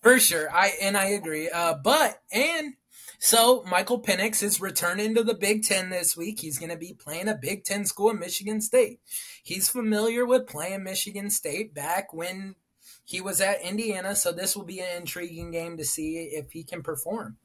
For 0.00 0.18
sure. 0.18 0.50
I 0.50 0.72
and 0.80 0.96
I 0.96 1.06
agree. 1.06 1.48
Uh, 1.48 1.74
but 1.82 2.20
and 2.32 2.74
so 3.18 3.62
Michael 3.70 4.02
Penix 4.02 4.42
is 4.42 4.60
returning 4.60 5.14
to 5.14 5.22
the 5.22 5.34
Big 5.34 5.62
Ten 5.62 5.90
this 5.90 6.16
week. 6.16 6.40
He's 6.40 6.58
going 6.58 6.72
to 6.72 6.76
be 6.76 6.92
playing 6.92 7.28
a 7.28 7.38
Big 7.40 7.64
Ten 7.64 7.84
school 7.84 8.12
Michigan 8.12 8.60
State. 8.60 9.00
He's 9.44 9.68
familiar 9.68 10.26
with 10.26 10.48
playing 10.48 10.82
Michigan 10.82 11.30
State 11.30 11.72
back 11.72 12.12
when 12.12 12.56
he 13.04 13.20
was 13.20 13.40
at 13.40 13.62
Indiana, 13.62 14.16
so 14.16 14.32
this 14.32 14.56
will 14.56 14.64
be 14.64 14.80
an 14.80 14.96
intriguing 14.96 15.50
game 15.50 15.76
to 15.76 15.84
see 15.84 16.30
if 16.32 16.50
he 16.52 16.64
can 16.64 16.82
perform. 16.82 17.36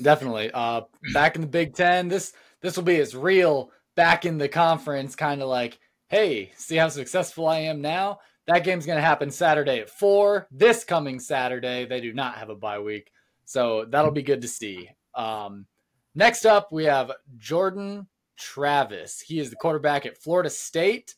Definitely. 0.00 0.50
Uh, 0.52 0.82
back 1.12 1.36
in 1.36 1.42
the 1.42 1.48
Big 1.48 1.74
Ten, 1.74 2.08
this 2.08 2.32
this 2.60 2.76
will 2.76 2.84
be 2.84 2.96
his 2.96 3.14
real 3.14 3.70
back 3.94 4.24
in 4.24 4.38
the 4.38 4.48
conference 4.48 5.16
kind 5.16 5.42
of 5.42 5.48
like, 5.48 5.78
hey, 6.08 6.52
see 6.56 6.76
how 6.76 6.88
successful 6.88 7.46
I 7.46 7.58
am 7.58 7.80
now. 7.80 8.20
That 8.46 8.64
game's 8.64 8.86
going 8.86 8.98
to 8.98 9.02
happen 9.02 9.30
Saturday 9.30 9.80
at 9.80 9.90
4. 9.90 10.48
This 10.50 10.84
coming 10.84 11.18
Saturday, 11.18 11.86
they 11.86 12.00
do 12.00 12.12
not 12.12 12.36
have 12.36 12.50
a 12.50 12.54
bye 12.54 12.78
week. 12.78 13.10
So 13.44 13.86
that'll 13.88 14.10
be 14.10 14.22
good 14.22 14.42
to 14.42 14.48
see. 14.48 14.90
Um, 15.14 15.66
next 16.14 16.44
up, 16.44 16.70
we 16.70 16.84
have 16.84 17.12
Jordan 17.38 18.08
Travis. 18.36 19.20
He 19.20 19.38
is 19.38 19.50
the 19.50 19.56
quarterback 19.56 20.06
at 20.06 20.18
Florida 20.18 20.50
State, 20.50 21.14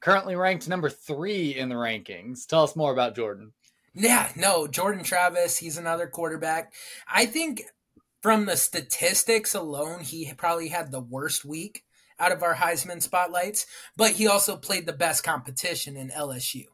currently 0.00 0.36
ranked 0.36 0.68
number 0.68 0.90
three 0.90 1.54
in 1.54 1.68
the 1.68 1.74
rankings. 1.74 2.46
Tell 2.46 2.64
us 2.64 2.76
more 2.76 2.92
about 2.92 3.16
Jordan. 3.16 3.52
Yeah, 3.94 4.30
no, 4.36 4.66
Jordan 4.66 5.04
Travis, 5.04 5.56
he's 5.56 5.78
another 5.78 6.06
quarterback. 6.06 6.74
I 7.08 7.24
think 7.24 7.62
from 8.20 8.44
the 8.44 8.56
statistics 8.56 9.54
alone, 9.54 10.00
he 10.00 10.30
probably 10.36 10.68
had 10.68 10.90
the 10.90 11.00
worst 11.00 11.46
week 11.46 11.84
out 12.18 12.32
of 12.32 12.42
our 12.42 12.54
Heisman 12.54 13.02
spotlights, 13.02 13.66
but 13.96 14.12
he 14.12 14.26
also 14.26 14.56
played 14.56 14.86
the 14.86 14.92
best 14.92 15.24
competition 15.24 15.96
in 15.96 16.10
LSU. 16.10 16.64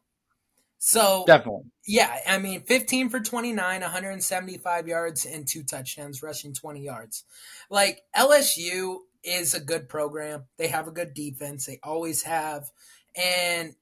So 0.79 1.23
definitely, 1.29 1.71
yeah. 1.87 2.13
I 2.29 2.39
mean, 2.39 2.63
15 2.63 3.09
for 3.09 3.21
29, 3.21 3.81
175 3.83 4.89
yards, 4.89 5.25
and 5.25 5.47
two 5.47 5.63
touchdowns, 5.63 6.25
rushing 6.25 6.53
20 6.53 6.83
yards. 6.83 7.25
Like 7.71 8.01
LSU 8.17 8.97
is 9.23 9.55
a 9.55 9.61
good 9.61 9.89
program. 9.89 10.47
They 10.59 10.67
have 10.69 10.89
a 10.89 10.93
good 10.93 11.15
defense. 11.15 11.67
They 11.67 11.79
always 11.85 12.25
have, 12.25 12.65
and 13.15 13.75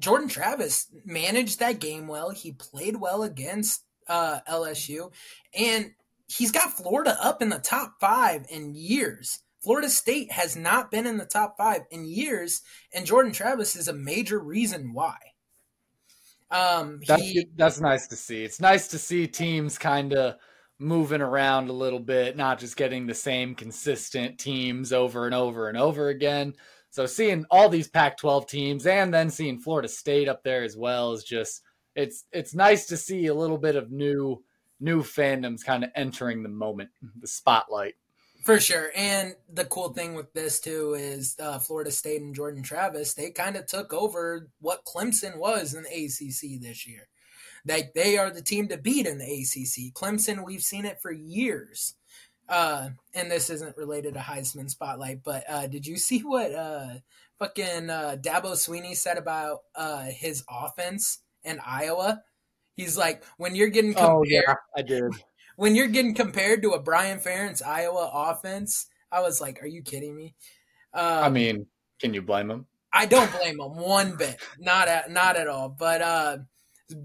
Jordan 0.00 0.28
Travis 0.28 0.88
managed 1.04 1.60
that 1.60 1.78
game 1.78 2.08
well. 2.08 2.30
He 2.30 2.50
played 2.52 2.96
well 2.96 3.22
against 3.22 3.84
uh, 4.08 4.40
LSU, 4.48 5.12
and 5.56 5.92
he's 6.26 6.50
got 6.50 6.72
Florida 6.72 7.16
up 7.20 7.40
in 7.40 7.50
the 7.50 7.58
top 7.58 7.94
five 8.00 8.46
in 8.50 8.74
years. 8.74 9.38
Florida 9.62 9.88
State 9.88 10.32
has 10.32 10.56
not 10.56 10.90
been 10.90 11.06
in 11.06 11.18
the 11.18 11.26
top 11.26 11.56
five 11.56 11.82
in 11.90 12.04
years, 12.04 12.62
and 12.94 13.06
Jordan 13.06 13.32
Travis 13.32 13.76
is 13.76 13.88
a 13.88 13.92
major 13.92 14.38
reason 14.38 14.92
why. 14.92 15.16
Um, 16.50 17.00
that's, 17.06 17.22
he, 17.22 17.46
that's 17.56 17.80
nice 17.80 18.06
to 18.08 18.16
see. 18.16 18.42
It's 18.42 18.60
nice 18.60 18.88
to 18.88 18.98
see 18.98 19.26
teams 19.26 19.78
kind 19.78 20.12
of 20.12 20.36
moving 20.78 21.20
around 21.20 21.68
a 21.68 21.74
little 21.74 22.00
bit, 22.00 22.36
not 22.36 22.58
just 22.58 22.76
getting 22.76 23.06
the 23.06 23.14
same 23.14 23.54
consistent 23.54 24.38
teams 24.38 24.92
over 24.92 25.26
and 25.26 25.34
over 25.34 25.68
and 25.68 25.76
over 25.76 26.08
again. 26.08 26.54
So 26.90 27.06
seeing 27.06 27.44
all 27.50 27.68
these 27.68 27.86
Pac-12 27.86 28.48
teams 28.48 28.86
and 28.86 29.14
then 29.14 29.30
seeing 29.30 29.60
Florida 29.60 29.88
State 29.88 30.28
up 30.28 30.42
there 30.42 30.64
as 30.64 30.76
well 30.76 31.12
is 31.12 31.22
just 31.22 31.62
it's 31.94 32.24
it's 32.32 32.54
nice 32.54 32.86
to 32.86 32.96
see 32.96 33.26
a 33.26 33.34
little 33.34 33.58
bit 33.58 33.76
of 33.76 33.92
new 33.92 34.42
new 34.80 35.02
fandoms 35.02 35.64
kind 35.64 35.84
of 35.84 35.90
entering 35.94 36.42
the 36.42 36.48
moment, 36.48 36.90
the 37.20 37.28
spotlight. 37.28 37.94
For 38.42 38.58
sure. 38.58 38.90
And 38.96 39.34
the 39.52 39.66
cool 39.66 39.92
thing 39.92 40.14
with 40.14 40.32
this, 40.32 40.60
too, 40.60 40.94
is 40.94 41.36
uh, 41.40 41.58
Florida 41.58 41.90
State 41.90 42.22
and 42.22 42.34
Jordan 42.34 42.62
Travis, 42.62 43.14
they 43.14 43.30
kind 43.30 43.56
of 43.56 43.66
took 43.66 43.92
over 43.92 44.48
what 44.60 44.84
Clemson 44.84 45.36
was 45.38 45.74
in 45.74 45.82
the 45.82 45.88
ACC 45.88 46.60
this 46.60 46.86
year. 46.86 47.08
Like, 47.66 47.92
they 47.94 48.16
are 48.16 48.30
the 48.30 48.40
team 48.40 48.68
to 48.68 48.78
beat 48.78 49.06
in 49.06 49.18
the 49.18 49.24
ACC. 49.24 49.92
Clemson, 49.92 50.44
we've 50.44 50.62
seen 50.62 50.86
it 50.86 51.02
for 51.02 51.12
years. 51.12 51.94
Uh, 52.48 52.88
and 53.14 53.30
this 53.30 53.50
isn't 53.50 53.76
related 53.76 54.14
to 54.14 54.20
Heisman 54.20 54.70
Spotlight, 54.70 55.22
but 55.22 55.44
uh, 55.48 55.66
did 55.68 55.86
you 55.86 55.96
see 55.96 56.20
what 56.20 56.52
uh, 56.52 56.94
fucking 57.38 57.88
uh, 57.88 58.16
Dabo 58.20 58.54
Swinney 58.54 58.96
said 58.96 59.18
about 59.18 59.60
uh, 59.76 60.04
his 60.04 60.42
offense 60.50 61.18
in 61.44 61.60
Iowa? 61.64 62.22
He's 62.74 62.96
like, 62.96 63.22
when 63.36 63.54
you're 63.54 63.68
getting 63.68 63.92
compared, 63.92 64.10
oh 64.10 64.24
yeah, 64.24 64.54
I 64.76 64.82
did 64.82 65.12
when 65.60 65.74
you're 65.74 65.88
getting 65.88 66.14
compared 66.14 66.62
to 66.62 66.70
a 66.70 66.80
Brian 66.80 67.18
Ferentz 67.18 67.62
Iowa 67.62 68.10
offense, 68.14 68.86
I 69.12 69.20
was 69.20 69.42
like, 69.42 69.62
"Are 69.62 69.66
you 69.66 69.82
kidding 69.82 70.16
me?" 70.16 70.34
Um, 70.94 71.24
I 71.24 71.28
mean, 71.28 71.66
can 72.00 72.14
you 72.14 72.22
blame 72.22 72.50
him? 72.50 72.64
I 72.94 73.04
don't 73.04 73.30
blame 73.30 73.60
him 73.60 73.76
one 73.76 74.16
bit, 74.16 74.40
not 74.58 74.88
at 74.88 75.10
not 75.10 75.36
at 75.36 75.48
all. 75.48 75.68
But 75.68 76.00
uh, 76.00 76.38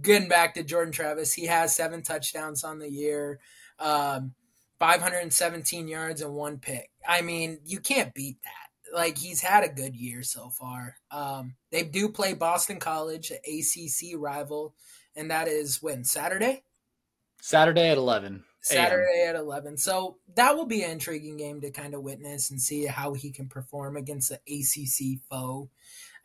getting 0.01 0.29
back 0.29 0.53
to 0.53 0.63
Jordan 0.63 0.93
Travis, 0.93 1.33
he 1.33 1.47
has 1.47 1.75
seven 1.75 2.01
touchdowns 2.01 2.63
on 2.63 2.79
the 2.79 2.89
year, 2.89 3.41
um, 3.77 4.35
517 4.79 5.89
yards 5.89 6.21
and 6.21 6.33
one 6.33 6.57
pick. 6.57 6.89
I 7.05 7.23
mean, 7.23 7.59
you 7.65 7.81
can't 7.81 8.13
beat 8.13 8.37
that. 8.45 8.95
Like 8.97 9.17
he's 9.17 9.41
had 9.41 9.65
a 9.65 9.73
good 9.73 9.97
year 9.97 10.23
so 10.23 10.49
far. 10.49 10.95
Um, 11.11 11.55
they 11.73 11.83
do 11.83 12.07
play 12.07 12.33
Boston 12.33 12.79
College, 12.79 13.31
an 13.31 13.39
ACC 13.45 14.17
rival, 14.17 14.75
and 15.13 15.29
that 15.29 15.49
is 15.49 15.83
when 15.83 16.05
Saturday. 16.05 16.63
Saturday 17.45 17.89
at 17.89 17.97
11. 17.99 18.43
Saturday 18.59 19.25
at 19.27 19.35
11. 19.35 19.77
So 19.77 20.17
that 20.33 20.55
will 20.55 20.65
be 20.65 20.81
an 20.81 20.89
intriguing 20.89 21.37
game 21.37 21.61
to 21.61 21.69
kind 21.69 21.93
of 21.93 22.01
witness 22.01 22.49
and 22.49 22.59
see 22.59 22.87
how 22.87 23.13
he 23.13 23.29
can 23.31 23.47
perform 23.47 23.95
against 23.95 24.29
the 24.29 24.39
ACC 24.47 25.19
foe. 25.29 25.69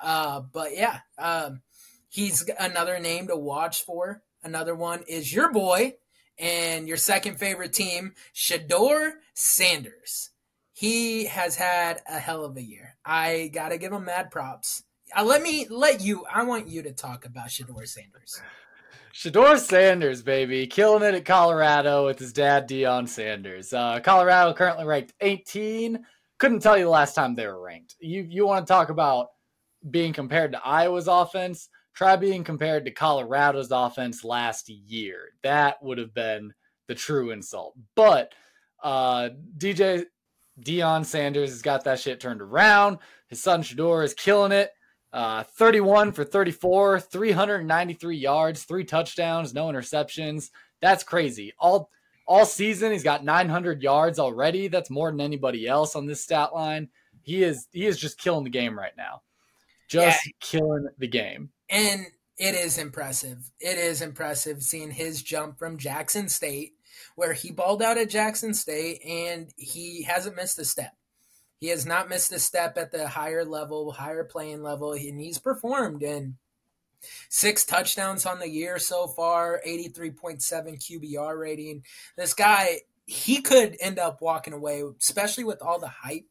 Uh, 0.00 0.40
but 0.40 0.74
yeah, 0.74 1.00
um, 1.18 1.60
he's 2.08 2.48
another 2.58 2.98
name 2.98 3.26
to 3.26 3.36
watch 3.36 3.84
for. 3.84 4.22
Another 4.42 4.74
one 4.74 5.02
is 5.06 5.30
your 5.30 5.52
boy 5.52 5.96
and 6.38 6.88
your 6.88 6.96
second 6.96 7.38
favorite 7.38 7.74
team, 7.74 8.14
Shedeur 8.34 9.12
Sanders. 9.34 10.30
He 10.72 11.26
has 11.26 11.54
had 11.54 12.00
a 12.08 12.18
hell 12.18 12.46
of 12.46 12.56
a 12.56 12.62
year. 12.62 12.96
I 13.04 13.50
got 13.52 13.68
to 13.68 13.76
give 13.76 13.92
him 13.92 14.06
mad 14.06 14.30
props. 14.30 14.84
Uh, 15.14 15.24
let 15.24 15.42
me 15.42 15.66
let 15.68 16.00
you, 16.00 16.24
I 16.32 16.44
want 16.44 16.68
you 16.68 16.82
to 16.84 16.92
talk 16.92 17.26
about 17.26 17.48
Shedeur 17.48 17.86
Sanders. 17.86 18.40
Shedeur 19.12 19.58
Sanders, 19.58 20.22
baby, 20.22 20.66
killing 20.66 21.02
it 21.02 21.14
at 21.14 21.24
Colorado 21.24 22.06
with 22.06 22.18
his 22.18 22.32
dad, 22.32 22.68
Deion 22.68 23.08
Sanders. 23.08 23.72
Uh, 23.72 23.98
Colorado 24.00 24.52
currently 24.54 24.84
ranked 24.84 25.14
18. 25.20 26.04
Couldn't 26.38 26.60
tell 26.60 26.78
you 26.78 26.84
the 26.84 26.90
last 26.90 27.14
time 27.14 27.34
they 27.34 27.46
were 27.46 27.60
ranked. 27.60 27.96
You 28.00 28.22
you 28.22 28.46
want 28.46 28.66
to 28.66 28.72
talk 28.72 28.88
about 28.88 29.28
being 29.90 30.12
compared 30.12 30.52
to 30.52 30.64
Iowa's 30.64 31.08
offense? 31.08 31.68
Try 31.94 32.16
being 32.16 32.44
compared 32.44 32.84
to 32.84 32.92
Colorado's 32.92 33.72
offense 33.72 34.24
last 34.24 34.68
year. 34.68 35.32
That 35.42 35.82
would 35.82 35.98
have 35.98 36.14
been 36.14 36.54
the 36.86 36.94
true 36.94 37.30
insult. 37.30 37.74
But 37.96 38.32
uh, 38.82 39.30
DJ 39.58 40.04
Deion 40.60 41.04
Sanders 41.04 41.50
has 41.50 41.62
got 41.62 41.84
that 41.84 41.98
shit 41.98 42.20
turned 42.20 42.40
around. 42.40 42.98
His 43.28 43.42
son 43.42 43.62
Shedeur 43.62 44.04
is 44.04 44.14
killing 44.14 44.52
it. 44.52 44.70
Uh, 45.12 45.42
31 45.42 46.12
for 46.12 46.24
34, 46.24 47.00
393 47.00 48.16
yards, 48.16 48.62
three 48.62 48.84
touchdowns, 48.84 49.52
no 49.52 49.66
interceptions. 49.66 50.50
That's 50.80 51.04
crazy. 51.04 51.52
All 51.58 51.90
all 52.26 52.46
season 52.46 52.92
he's 52.92 53.02
got 53.02 53.24
900 53.24 53.82
yards 53.82 54.20
already. 54.20 54.68
That's 54.68 54.88
more 54.88 55.10
than 55.10 55.20
anybody 55.20 55.66
else 55.66 55.96
on 55.96 56.06
this 56.06 56.22
stat 56.22 56.54
line. 56.54 56.88
He 57.22 57.42
is 57.42 57.66
he 57.72 57.86
is 57.86 57.98
just 57.98 58.18
killing 58.18 58.44
the 58.44 58.50
game 58.50 58.78
right 58.78 58.96
now. 58.96 59.22
Just 59.88 60.24
yeah. 60.24 60.32
killing 60.40 60.88
the 60.98 61.08
game. 61.08 61.50
And 61.68 62.06
it 62.38 62.54
is 62.54 62.78
impressive. 62.78 63.50
It 63.58 63.78
is 63.78 64.00
impressive 64.00 64.62
seeing 64.62 64.92
his 64.92 65.22
jump 65.22 65.58
from 65.58 65.76
Jackson 65.76 66.28
State 66.28 66.74
where 67.16 67.32
he 67.32 67.50
balled 67.50 67.82
out 67.82 67.98
at 67.98 68.10
Jackson 68.10 68.54
State 68.54 69.00
and 69.04 69.52
he 69.56 70.04
hasn't 70.04 70.36
missed 70.36 70.58
a 70.58 70.64
step. 70.64 70.92
He 71.60 71.68
has 71.68 71.84
not 71.84 72.08
missed 72.08 72.32
a 72.32 72.38
step 72.38 72.78
at 72.78 72.90
the 72.90 73.06
higher 73.06 73.44
level, 73.44 73.92
higher 73.92 74.24
playing 74.24 74.62
level, 74.62 74.92
and 74.92 75.20
he's 75.20 75.38
performed 75.38 76.02
in 76.02 76.38
six 77.28 77.66
touchdowns 77.66 78.24
on 78.24 78.38
the 78.38 78.48
year 78.48 78.78
so 78.78 79.06
far, 79.06 79.60
83.7 79.66 80.42
QBR 80.42 81.38
rating. 81.38 81.84
This 82.16 82.32
guy, 82.32 82.80
he 83.04 83.42
could 83.42 83.76
end 83.78 83.98
up 83.98 84.22
walking 84.22 84.54
away, 84.54 84.82
especially 84.98 85.44
with 85.44 85.60
all 85.60 85.78
the 85.78 85.88
hype 85.88 86.30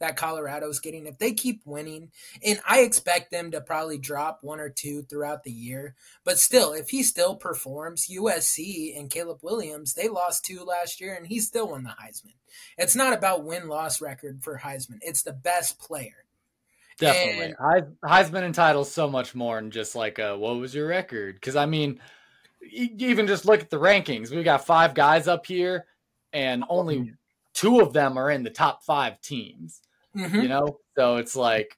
that 0.00 0.16
Colorado's 0.16 0.80
getting. 0.80 1.06
If 1.06 1.18
they 1.18 1.32
keep 1.32 1.62
winning, 1.64 2.10
and 2.44 2.60
I 2.66 2.80
expect 2.80 3.30
them 3.30 3.50
to 3.52 3.60
probably 3.60 3.98
drop 3.98 4.40
one 4.42 4.58
or 4.58 4.68
two 4.68 5.02
throughout 5.02 5.44
the 5.44 5.52
year, 5.52 5.94
but 6.24 6.38
still, 6.38 6.72
if 6.72 6.90
he 6.90 7.02
still 7.02 7.36
performs, 7.36 8.08
USC 8.10 8.98
and 8.98 9.10
Caleb 9.10 9.38
Williams, 9.42 9.94
they 9.94 10.08
lost 10.08 10.44
two 10.44 10.64
last 10.64 11.00
year, 11.00 11.14
and 11.14 11.26
he 11.26 11.38
still 11.38 11.68
won 11.68 11.84
the 11.84 11.90
Heisman. 11.90 12.34
It's 12.76 12.96
not 12.96 13.12
about 13.12 13.44
win 13.44 13.68
loss 13.68 14.00
record 14.00 14.42
for 14.42 14.58
Heisman, 14.58 14.98
it's 15.02 15.22
the 15.22 15.32
best 15.32 15.78
player. 15.78 16.24
Definitely. 16.98 17.54
And, 17.58 17.96
Heisman 18.04 18.42
entitles 18.42 18.92
so 18.92 19.08
much 19.08 19.34
more 19.34 19.56
than 19.56 19.70
just 19.70 19.94
like, 19.94 20.18
a, 20.18 20.36
what 20.36 20.56
was 20.56 20.74
your 20.74 20.86
record? 20.86 21.36
Because, 21.36 21.56
I 21.56 21.66
mean, 21.66 22.00
even 22.70 23.26
just 23.26 23.46
look 23.46 23.60
at 23.60 23.70
the 23.70 23.80
rankings. 23.80 24.30
We've 24.30 24.44
got 24.44 24.66
five 24.66 24.94
guys 24.94 25.26
up 25.26 25.46
here, 25.46 25.86
and 26.32 26.64
only 26.68 26.98
mm-hmm. 26.98 27.12
two 27.54 27.80
of 27.80 27.92
them 27.92 28.18
are 28.18 28.30
in 28.30 28.42
the 28.42 28.50
top 28.50 28.84
five 28.84 29.20
teams. 29.20 29.80
Mm-hmm. 30.16 30.40
You 30.40 30.48
know, 30.48 30.80
so 30.96 31.16
it's 31.16 31.36
like 31.36 31.76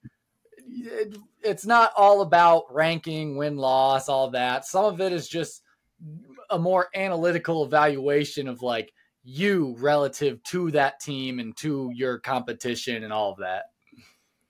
it, 0.67 1.17
it's 1.43 1.67
not 1.67 1.93
all 1.97 2.23
about 2.23 2.65
ranking, 2.71 3.37
win 3.37 3.57
loss, 3.57 4.09
all 4.09 4.31
that. 4.31 4.65
Some 4.65 4.87
of 4.87 5.01
it 5.01 5.13
is 5.13 5.29
just 5.29 5.63
a 6.51 6.59
more 6.59 6.89
analytical 6.95 7.65
evaluation 7.65 8.49
of 8.49 8.63
like 8.63 8.93
you 9.25 9.77
relative 9.79 10.43
to 10.45 10.71
that 10.73 11.01
team 11.01 11.39
and 11.39 11.57
to 11.59 11.91
your 11.95 12.19
competition 12.19 13.05
and 13.05 13.13
all 13.13 13.33
of 13.33 13.39
that. 13.39 13.65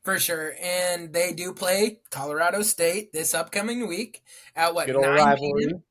For 0.03 0.19
sure. 0.19 0.55
And 0.61 1.12
they 1.12 1.33
do 1.33 1.53
play 1.53 2.01
Colorado 2.11 2.62
State 2.62 3.12
this 3.12 3.35
upcoming 3.35 3.87
week 3.87 4.23
at 4.57 4.75
what, 4.75 4.89
9 4.89 5.37
p.m.? 5.37 5.83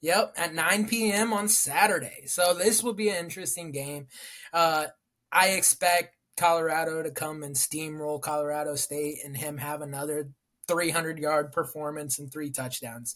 Yep, 0.00 0.34
at 0.36 0.54
9 0.54 0.88
p.m. 0.88 1.32
on 1.32 1.48
Saturday. 1.48 2.24
So 2.26 2.54
this 2.54 2.82
will 2.82 2.94
be 2.94 3.08
an 3.10 3.16
interesting 3.16 3.70
game. 3.70 4.08
Uh, 4.52 4.86
I 5.30 5.50
expect 5.50 6.16
Colorado 6.36 7.02
to 7.02 7.10
come 7.10 7.42
and 7.42 7.54
steamroll 7.54 8.20
Colorado 8.20 8.74
State 8.74 9.18
and 9.24 9.36
him 9.36 9.58
have 9.58 9.82
another 9.82 10.30
300 10.68 11.18
yard 11.18 11.52
performance 11.52 12.18
and 12.18 12.32
three 12.32 12.50
touchdowns. 12.50 13.14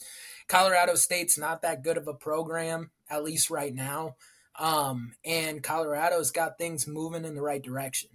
Colorado 0.48 0.94
State's 0.94 1.38
not 1.38 1.62
that 1.62 1.82
good 1.82 1.96
of 1.96 2.08
a 2.08 2.14
program, 2.14 2.90
at 3.08 3.24
least 3.24 3.50
right 3.50 3.74
now. 3.74 4.16
Um, 4.58 5.14
and 5.24 5.62
Colorado's 5.62 6.30
got 6.30 6.58
things 6.58 6.86
moving 6.86 7.24
in 7.24 7.34
the 7.34 7.42
right 7.42 7.62
direction. 7.62 8.10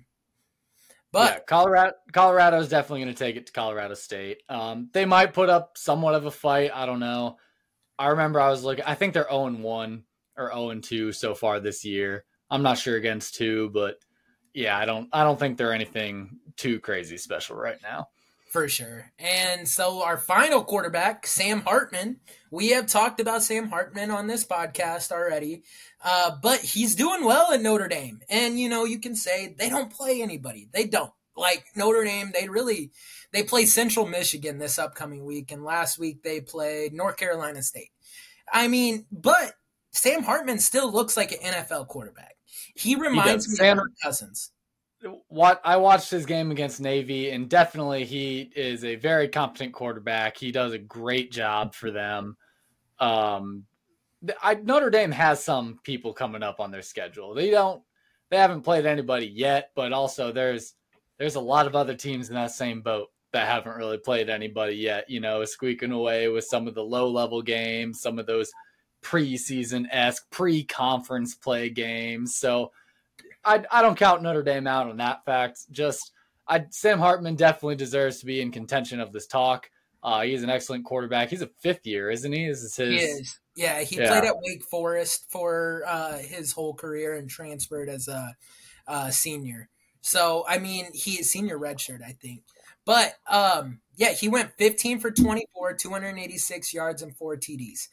But 1.12 1.34
yeah, 1.34 1.40
Colorado 1.46 1.94
Colorado 2.14 2.60
is 2.60 2.70
definitely 2.70 3.04
going 3.04 3.14
to 3.14 3.20
take 3.20 3.36
it 3.36 3.48
to 3.48 3.54
Colorado 3.54 3.96
State. 3.96 4.44
Um, 4.48 4.90
they 4.94 5.06
might 5.06 5.34
put 5.34 5.50
up 5.50 5.78
somewhat 5.78 6.16
of 6.16 6.26
a 6.26 6.32
fight. 6.32 6.72
I 6.74 6.86
don't 6.86 7.02
know. 7.02 7.38
I 8.00 8.08
remember 8.08 8.40
I 8.40 8.50
was 8.50 8.64
looking. 8.64 8.86
I 8.86 8.96
think 8.96 9.14
they're 9.14 9.28
zero 9.30 9.46
and 9.46 9.62
one 9.62 10.04
or 10.38 10.50
zero 10.50 10.70
and 10.70 10.84
two 10.84 11.12
so 11.12 11.36
far 11.36 11.60
this 11.60 11.84
year. 11.84 12.24
I'm 12.50 12.64
not 12.64 12.78
sure 12.78 12.96
against 12.96 13.36
two, 13.36 13.70
but 13.74 13.98
yeah, 14.54 14.78
I 14.78 14.86
don't. 14.86 15.10
I 15.14 15.24
don't 15.24 15.40
think 15.40 15.58
they're 15.58 15.74
anything 15.74 16.40
too 16.58 16.80
crazy 16.80 17.18
special 17.18 17.56
right 17.56 17.78
now. 17.82 18.10
For 18.52 18.68
sure. 18.68 19.10
And 19.18 19.66
so 19.66 20.04
our 20.04 20.18
final 20.18 20.62
quarterback, 20.66 21.26
Sam 21.26 21.62
Hartman. 21.62 22.20
We 22.52 22.72
have 22.72 22.86
talked 22.86 23.22
about 23.22 23.44
Sam 23.44 23.70
Hartman 23.70 24.12
on 24.12 24.28
this 24.28 24.46
podcast 24.46 25.14
already, 25.14 25.64
uh, 26.04 26.32
but 26.44 26.60
he's 26.60 26.96
doing 26.96 27.24
well 27.24 27.54
at 27.54 27.62
Notre 27.62 27.88
Dame. 27.88 28.20
And 28.30 28.60
you 28.60 28.68
know, 28.68 28.84
you 28.84 29.00
can 29.00 29.16
say 29.16 29.56
they 29.58 29.70
don't 29.70 29.90
play 29.90 30.22
anybody. 30.22 30.68
They 30.74 30.86
don't. 30.86 31.14
Like 31.38 31.64
Notre 31.78 32.04
Dame, 32.04 32.32
they 32.34 32.50
really 32.50 32.92
they 33.32 33.44
play 33.44 33.66
Central 33.66 34.06
Michigan 34.06 34.58
this 34.60 34.78
upcoming 34.78 35.24
week, 35.24 35.54
and 35.54 35.64
last 35.64 35.98
week 35.98 36.22
they 36.22 36.42
played 36.42 36.92
North 36.92 37.16
Carolina 37.16 37.64
State. 37.64 37.92
I 38.52 38.68
mean, 38.68 39.06
but 39.14 39.54
Sam 39.92 40.24
Hartman 40.24 40.60
still 40.60 40.92
looks 40.92 41.16
like 41.16 41.32
an 41.32 41.54
NFL 41.54 41.88
quarterback. 41.88 42.36
He 42.82 42.96
reminds 42.96 43.46
he 43.46 43.52
me 43.52 43.56
Sam, 43.58 43.80
of 43.80 43.86
Cousins 44.04 44.52
what 45.28 45.62
I 45.64 45.78
watched 45.78 46.12
his 46.12 46.26
game 46.26 46.52
against 46.52 46.80
Navy, 46.80 47.32
and 47.32 47.50
definitely 47.50 48.06
he 48.06 48.52
is 48.56 48.84
a 48.84 48.96
very 48.96 49.28
competent 49.28 49.74
quarterback. 49.74 50.38
He 50.38 50.52
does 50.52 50.74
a 50.74 50.78
great 50.78 51.32
job 51.32 51.74
for 51.74 51.92
them. 51.92 52.38
Um, 53.00 53.66
I, 54.42 54.56
Notre 54.56 54.92
Dame 54.92 55.12
has 55.12 55.44
some 55.44 55.80
people 55.84 56.14
coming 56.14 56.44
up 56.44 56.60
on 56.60 56.72
their 56.72 56.84
schedule. 56.84 57.34
They 57.34 57.50
don't, 57.50 57.82
they 58.30 58.38
haven't 58.38 58.62
played 58.62 58.86
anybody 58.86 59.26
yet, 59.26 59.72
but 59.76 59.94
also 59.94 60.32
there's 60.32 60.76
there's 61.18 61.36
a 61.36 61.42
lot 61.42 61.68
of 61.68 61.76
other 61.76 61.96
teams 61.96 62.30
in 62.30 62.36
that 62.36 62.52
same 62.52 62.82
boat 62.82 63.10
that 63.34 63.48
haven't 63.48 63.78
really 63.78 63.98
played 63.98 64.30
anybody 64.30 64.76
yet. 64.76 65.10
You 65.10 65.20
know, 65.20 65.44
squeaking 65.46 65.92
away 65.92 66.28
with 66.28 66.46
some 66.46 66.68
of 66.68 66.76
the 66.76 66.84
low 66.84 67.10
level 67.10 67.42
games, 67.42 68.02
some 68.02 68.20
of 68.20 68.28
those 68.28 68.52
preseason 69.02 69.88
esque 69.92 70.30
pre 70.30 70.64
conference 70.64 71.36
play 71.36 71.70
games. 71.70 72.36
So 72.36 72.72
I 73.44 73.64
I 73.72 73.82
don't 73.82 73.98
count 73.98 74.22
Notre 74.22 74.44
Dame 74.44 74.68
out 74.68 74.88
on 74.88 74.98
that 74.98 75.26
fact. 75.26 75.60
Just 75.72 76.12
I 76.48 76.66
Sam 76.70 77.00
Hartman 77.00 77.36
definitely 77.36 77.76
deserves 77.76 78.20
to 78.20 78.26
be 78.26 78.42
in 78.42 78.52
contention 78.52 79.00
of 79.00 79.12
this 79.12 79.28
talk. 79.28 79.70
Uh, 80.04 80.22
he's 80.22 80.44
an 80.44 80.50
excellent 80.50 80.84
quarterback. 80.84 81.30
He's 81.30 81.44
a 81.44 81.50
fifth 81.60 81.86
year, 81.86 82.10
isn't 82.10 82.32
he? 82.32 82.48
This 82.48 82.64
is 82.64 82.76
his. 82.76 82.90
He 82.90 82.96
is. 82.98 83.40
Yeah, 83.56 83.82
he 83.82 83.98
yeah. 83.98 84.08
played 84.10 84.24
at 84.24 84.36
Wake 84.42 84.64
Forest 84.64 85.26
for 85.30 85.84
uh, 85.86 86.18
his 86.18 86.54
whole 86.54 86.74
career 86.74 87.16
and 87.16 87.30
transferred 87.30 87.90
as 87.90 88.08
a, 88.08 88.36
a 88.88 89.12
senior. 89.12 89.70
So 90.02 90.44
I 90.48 90.58
mean, 90.58 90.88
he 90.94 91.20
is 91.20 91.30
senior 91.30 91.60
redshirt, 91.60 92.02
I 92.04 92.14
think. 92.14 92.44
But 92.86 93.14
um, 93.28 93.80
yeah, 93.96 94.14
he 94.14 94.28
went 94.28 94.58
15 94.58 95.00
for 95.00 95.12
24, 95.12 95.74
286 95.76 96.74
yards 96.74 97.02
and 97.02 97.16
four 97.16 97.38
TDs. 97.38 97.88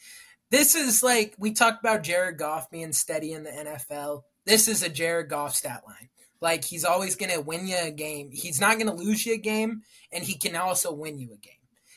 This 0.51 0.75
is 0.75 1.03
like 1.03 1.35
we 1.39 1.53
talked 1.53 1.81
about 1.81 2.03
Jared 2.03 2.39
Goff 2.39 2.71
being 2.71 2.93
steady 2.93 3.33
in 3.33 3.45
the 3.45 3.51
NFL. 3.51 4.23
This 4.47 4.67
is 4.67 4.83
a 4.83 4.89
Jared 4.89 5.29
Goff 5.29 5.55
stat 5.55 5.83
line. 5.87 6.09
Like 6.41 6.65
he's 6.65 6.85
always 6.85 7.17
going 7.17 7.33
to 7.33 7.41
win 7.41 7.67
you 7.67 7.77
a 7.79 7.91
game. 7.91 8.31
He's 8.33 8.61
not 8.61 8.79
going 8.79 8.87
to 8.87 8.95
lose 8.95 9.27
you 9.27 9.35
a 9.35 9.39
game, 9.39 9.83
and 10.13 10.25
he 10.25 10.35
can 10.35 10.57
also 10.57 10.93
win 10.93 11.19
you 11.19 11.33
a 11.33 11.37
game. 11.37 11.55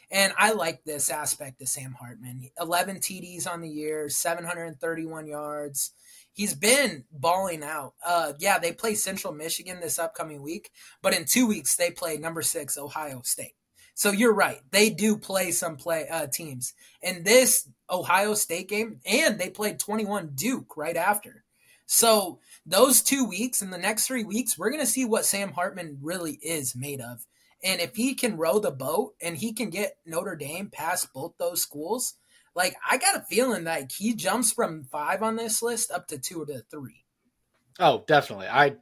And 0.09 0.33
I 0.37 0.51
like 0.51 0.83
this 0.83 1.09
aspect 1.09 1.61
of 1.61 1.69
Sam 1.69 1.95
Hartman. 1.97 2.49
11 2.59 2.97
TDs 2.97 3.47
on 3.47 3.61
the 3.61 3.69
year, 3.69 4.09
731 4.09 5.27
yards. 5.27 5.93
He's 6.33 6.53
been 6.53 7.05
balling 7.11 7.63
out. 7.63 7.93
Uh, 8.05 8.33
yeah, 8.37 8.59
they 8.59 8.73
play 8.73 8.95
Central 8.95 9.33
Michigan 9.33 9.79
this 9.79 9.99
upcoming 9.99 10.41
week, 10.41 10.71
but 11.01 11.13
in 11.13 11.23
two 11.25 11.47
weeks 11.47 11.77
they 11.77 11.91
play 11.91 12.17
number 12.17 12.41
six 12.41 12.77
Ohio 12.77 13.21
State. 13.23 13.55
So 13.93 14.11
you're 14.11 14.33
right. 14.33 14.59
They 14.71 14.89
do 14.89 15.17
play 15.17 15.51
some 15.51 15.75
play 15.75 16.07
uh, 16.09 16.27
teams. 16.27 16.73
and 17.03 17.23
this 17.23 17.69
Ohio 17.91 18.33
State 18.33 18.69
game, 18.69 18.99
and 19.05 19.39
they 19.39 19.49
played 19.49 19.79
21 19.79 20.31
Duke 20.35 20.77
right 20.77 20.97
after. 20.97 21.43
So 21.85 22.39
those 22.65 23.01
two 23.01 23.25
weeks 23.25 23.61
and 23.61 23.73
the 23.73 23.77
next 23.77 24.07
three 24.07 24.23
weeks, 24.23 24.57
we're 24.57 24.69
going 24.69 24.79
to 24.79 24.87
see 24.87 25.03
what 25.03 25.25
Sam 25.25 25.51
Hartman 25.51 25.97
really 26.01 26.39
is 26.41 26.75
made 26.75 27.01
of. 27.01 27.25
And 27.63 27.81
if 27.81 27.95
he 27.95 28.15
can 28.15 28.37
row 28.37 28.59
the 28.59 28.71
boat 28.71 29.13
and 29.21 29.37
he 29.37 29.53
can 29.53 29.69
get 29.69 29.97
Notre 30.05 30.35
Dame 30.35 30.69
past 30.71 31.13
both 31.13 31.33
those 31.37 31.61
schools, 31.61 32.15
like 32.55 32.75
I 32.89 32.97
got 32.97 33.17
a 33.17 33.21
feeling 33.21 33.65
like 33.65 33.91
he 33.91 34.13
jumps 34.13 34.51
from 34.51 34.85
five 34.85 35.21
on 35.21 35.35
this 35.35 35.61
list 35.61 35.91
up 35.91 36.07
to 36.07 36.17
two 36.17 36.45
to 36.45 36.63
three. 36.71 37.03
Oh, 37.79 38.03
definitely. 38.07 38.47
I 38.47 38.75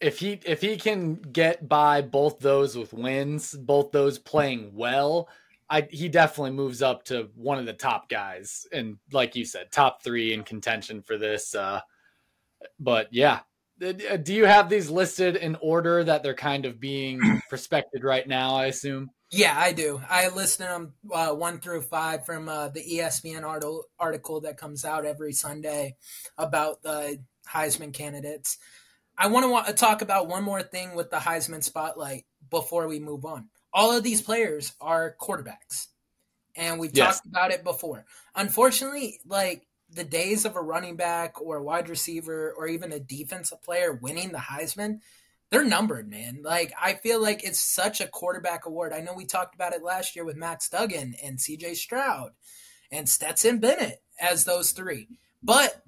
if 0.00 0.18
he 0.18 0.40
if 0.44 0.60
he 0.60 0.76
can 0.76 1.14
get 1.14 1.68
by 1.68 2.02
both 2.02 2.40
those 2.40 2.76
with 2.76 2.92
wins, 2.92 3.52
both 3.54 3.92
those 3.92 4.18
playing 4.18 4.72
well, 4.74 5.28
I 5.70 5.86
he 5.90 6.08
definitely 6.08 6.52
moves 6.52 6.82
up 6.82 7.04
to 7.06 7.30
one 7.34 7.58
of 7.58 7.66
the 7.66 7.72
top 7.72 8.08
guys, 8.08 8.66
and 8.72 8.98
like 9.12 9.36
you 9.36 9.44
said, 9.44 9.72
top 9.72 10.02
three 10.02 10.32
in 10.32 10.42
contention 10.42 11.02
for 11.02 11.16
this. 11.16 11.54
Uh, 11.54 11.80
but 12.78 13.08
yeah, 13.10 13.40
uh, 13.82 14.16
do 14.16 14.34
you 14.34 14.46
have 14.46 14.68
these 14.68 14.90
listed 14.90 15.36
in 15.36 15.56
order 15.60 16.04
that 16.04 16.22
they're 16.22 16.34
kind 16.34 16.66
of 16.66 16.80
being 16.80 17.20
prospected 17.48 18.04
right 18.04 18.26
now? 18.26 18.56
I 18.56 18.66
assume. 18.66 19.10
Yeah, 19.30 19.54
I 19.56 19.72
do. 19.72 20.00
I 20.10 20.28
listed 20.28 20.66
them 20.66 20.92
uh, 21.10 21.30
one 21.30 21.58
through 21.58 21.82
five 21.82 22.26
from 22.26 22.48
uh, 22.48 22.68
the 22.68 22.82
ESPN 22.82 23.44
article 23.44 23.84
article 23.98 24.42
that 24.42 24.58
comes 24.58 24.84
out 24.84 25.06
every 25.06 25.32
Sunday 25.32 25.96
about 26.36 26.82
the 26.82 27.18
Heisman 27.48 27.94
candidates. 27.94 28.58
I 29.16 29.28
want 29.28 29.66
to 29.66 29.72
talk 29.72 30.02
about 30.02 30.28
one 30.28 30.44
more 30.44 30.62
thing 30.62 30.94
with 30.94 31.10
the 31.10 31.18
Heisman 31.18 31.62
spotlight 31.62 32.24
before 32.50 32.88
we 32.88 32.98
move 32.98 33.24
on. 33.24 33.48
All 33.72 33.96
of 33.96 34.02
these 34.02 34.22
players 34.22 34.74
are 34.80 35.16
quarterbacks, 35.20 35.88
and 36.56 36.78
we've 36.78 36.94
yes. 36.94 37.16
talked 37.16 37.26
about 37.26 37.50
it 37.50 37.64
before. 37.64 38.04
Unfortunately, 38.34 39.20
like 39.26 39.66
the 39.90 40.04
days 40.04 40.44
of 40.44 40.56
a 40.56 40.60
running 40.60 40.96
back 40.96 41.40
or 41.40 41.56
a 41.56 41.62
wide 41.62 41.88
receiver 41.88 42.52
or 42.56 42.66
even 42.66 42.92
a 42.92 43.00
defensive 43.00 43.62
player 43.62 43.92
winning 43.92 44.32
the 44.32 44.38
Heisman, 44.38 45.00
they're 45.50 45.64
numbered, 45.64 46.08
man. 46.08 46.40
Like 46.42 46.72
I 46.80 46.94
feel 46.94 47.20
like 47.20 47.44
it's 47.44 47.60
such 47.60 48.00
a 48.00 48.06
quarterback 48.06 48.64
award. 48.66 48.92
I 48.92 49.00
know 49.00 49.12
we 49.12 49.26
talked 49.26 49.54
about 49.54 49.74
it 49.74 49.82
last 49.82 50.16
year 50.16 50.24
with 50.24 50.36
Max 50.36 50.68
Duggan 50.68 51.14
and 51.22 51.38
CJ 51.38 51.76
Stroud 51.76 52.32
and 52.90 53.08
Stetson 53.08 53.58
Bennett 53.58 54.02
as 54.20 54.44
those 54.44 54.72
three. 54.72 55.08
But 55.42 55.82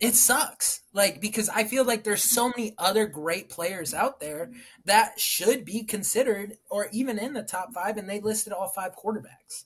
it 0.00 0.14
sucks. 0.14 0.82
Like 0.92 1.20
because 1.20 1.48
I 1.48 1.64
feel 1.64 1.84
like 1.84 2.04
there's 2.04 2.24
so 2.24 2.48
many 2.48 2.74
other 2.78 3.06
great 3.06 3.48
players 3.48 3.94
out 3.94 4.20
there 4.20 4.50
that 4.84 5.20
should 5.20 5.64
be 5.64 5.84
considered 5.84 6.58
or 6.70 6.88
even 6.92 7.18
in 7.18 7.32
the 7.32 7.42
top 7.42 7.72
5 7.72 7.96
and 7.96 8.08
they 8.08 8.20
listed 8.20 8.52
all 8.52 8.68
five 8.68 8.96
quarterbacks 8.96 9.64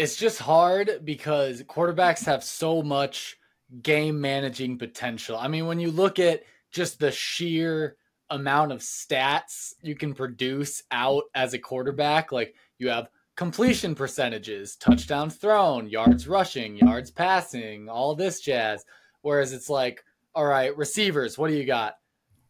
it's 0.00 0.16
just 0.16 0.38
hard 0.38 1.00
because 1.04 1.62
quarterbacks 1.64 2.24
have 2.24 2.42
so 2.42 2.82
much 2.82 3.36
game 3.82 4.18
managing 4.20 4.78
potential. 4.78 5.36
I 5.36 5.48
mean, 5.48 5.66
when 5.66 5.78
you 5.78 5.90
look 5.90 6.18
at 6.18 6.42
just 6.70 6.98
the 6.98 7.10
sheer 7.10 7.96
amount 8.30 8.72
of 8.72 8.78
stats 8.78 9.74
you 9.82 9.94
can 9.94 10.14
produce 10.14 10.82
out 10.90 11.24
as 11.34 11.52
a 11.52 11.58
quarterback, 11.58 12.32
like 12.32 12.54
you 12.78 12.88
have 12.88 13.08
completion 13.36 13.94
percentages, 13.94 14.76
touchdowns 14.76 15.36
thrown, 15.36 15.88
yards 15.88 16.26
rushing, 16.26 16.76
yards 16.76 17.10
passing, 17.10 17.88
all 17.88 18.14
this 18.14 18.40
jazz. 18.40 18.84
Whereas 19.22 19.52
it's 19.52 19.68
like, 19.68 20.04
all 20.34 20.46
right, 20.46 20.76
receivers, 20.76 21.36
what 21.36 21.48
do 21.48 21.54
you 21.54 21.64
got? 21.64 21.94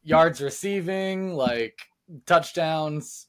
Yards 0.03 0.41
receiving, 0.41 1.35
like 1.35 1.79
touchdowns, 2.27 3.27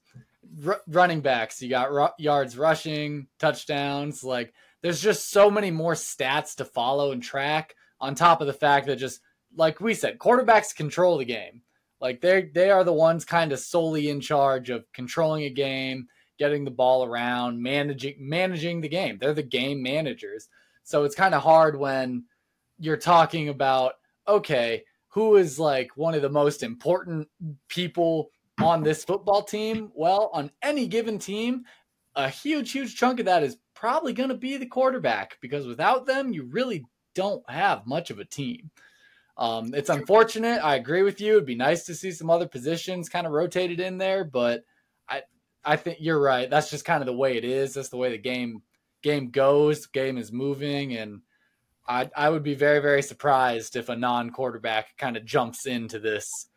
r- 0.66 0.82
running 0.88 1.22
backs. 1.22 1.62
You 1.62 1.70
got 1.70 1.92
r- 1.92 2.14
yards 2.18 2.58
rushing, 2.58 3.28
touchdowns. 3.40 4.24
Like 4.24 4.54
there's 4.82 5.02
just 5.02 5.32
so 5.32 5.50
many 5.50 5.72
more 5.72 5.94
stats 5.94 6.56
to 6.56 6.66
follow 6.66 7.12
and 7.12 7.22
track. 7.22 7.76
On 8.00 8.16
top 8.16 8.42
of 8.42 8.48
the 8.48 8.54
fact 8.54 8.88
that 8.88 8.96
just 8.96 9.22
like 9.56 9.80
we 9.80 9.94
said, 9.94 10.18
quarterbacks 10.18 10.76
control 10.76 11.18
the 11.18 11.26
game. 11.26 11.62
Like 12.00 12.20
they 12.20 12.50
they 12.54 12.72
are 12.72 12.84
the 12.84 12.94
ones 12.94 13.26
kind 13.26 13.52
of 13.52 13.60
solely 13.60 14.10
in 14.10 14.22
charge 14.22 14.70
of 14.70 14.92
controlling 14.92 15.44
a 15.44 15.50
game, 15.50 16.08
getting 16.40 16.66
the 16.66 16.72
ball 16.72 17.06
around, 17.06 17.62
managing 17.62 18.16
managing 18.18 18.82
the 18.82 18.90
game. 18.90 19.18
They're 19.20 19.36
the 19.36 19.44
game 19.44 19.84
managers. 19.84 20.50
So 20.84 21.04
it's 21.04 21.16
kind 21.16 21.36
of 21.36 21.44
hard 21.44 21.78
when 21.78 22.26
you're 22.82 22.98
talking 22.98 23.50
about 23.50 23.94
okay, 24.28 24.84
who 25.10 25.36
is 25.36 25.60
like 25.60 25.90
one 25.96 26.14
of 26.14 26.22
the 26.22 26.30
most 26.30 26.64
important 26.64 27.28
people 27.68 28.32
on 28.62 28.84
this 28.84 29.04
football 29.04 29.44
team? 29.44 29.92
Well, 29.94 30.30
on 30.34 30.52
any 30.62 30.88
given 30.88 31.20
team, 31.20 31.64
a 32.16 32.30
huge, 32.30 32.72
huge 32.72 32.96
chunk 32.96 33.20
of 33.20 33.26
that 33.26 33.44
is 33.44 33.58
probably 33.74 34.14
going 34.14 34.30
to 34.30 34.36
be 34.36 34.58
the 34.58 34.66
quarterback 34.66 35.38
because 35.42 35.66
without 35.66 36.06
them, 36.06 36.32
you 36.32 36.44
really 36.44 36.86
don't 37.16 37.48
have 37.50 37.88
much 37.88 38.10
of 38.10 38.20
a 38.20 38.26
team. 38.26 38.70
Um, 39.38 39.74
it's 39.74 39.90
unfortunate. 39.90 40.64
I 40.64 40.76
agree 40.76 41.04
with 41.04 41.20
you. 41.20 41.34
It'd 41.34 41.46
be 41.46 41.56
nice 41.56 41.86
to 41.86 41.96
see 41.96 42.12
some 42.12 42.30
other 42.30 42.48
positions 42.48 43.10
kind 43.10 43.26
of 43.26 43.34
rotated 43.34 43.80
in 43.80 43.98
there, 43.98 44.24
but 44.24 44.64
I 45.10 45.24
I 45.64 45.78
think 45.78 45.98
you're 46.00 46.22
right. 46.22 46.50
That's 46.50 46.70
just 46.70 46.86
kind 46.86 47.02
of 47.02 47.08
the 47.08 47.14
way 47.14 47.38
it 47.38 47.44
is. 47.44 47.74
That's 47.74 47.90
the 47.90 47.98
way 47.98 48.12
the 48.12 48.18
game 48.18 48.62
game 49.02 49.32
goes. 49.32 49.84
The 49.84 49.90
game 49.94 50.18
is 50.18 50.32
moving, 50.32 50.96
and 50.96 51.22
I 51.92 52.10
I 52.16 52.30
would 52.30 52.44
be 52.44 52.56
very 52.56 52.80
very 52.80 53.02
surprised 53.02 53.76
if 53.76 53.90
a 53.90 53.96
non 53.96 54.30
quarterback 54.30 54.98
kind 54.98 55.18
of 55.18 55.26
jumps 55.26 55.66
into 55.66 56.00
this 56.00 56.50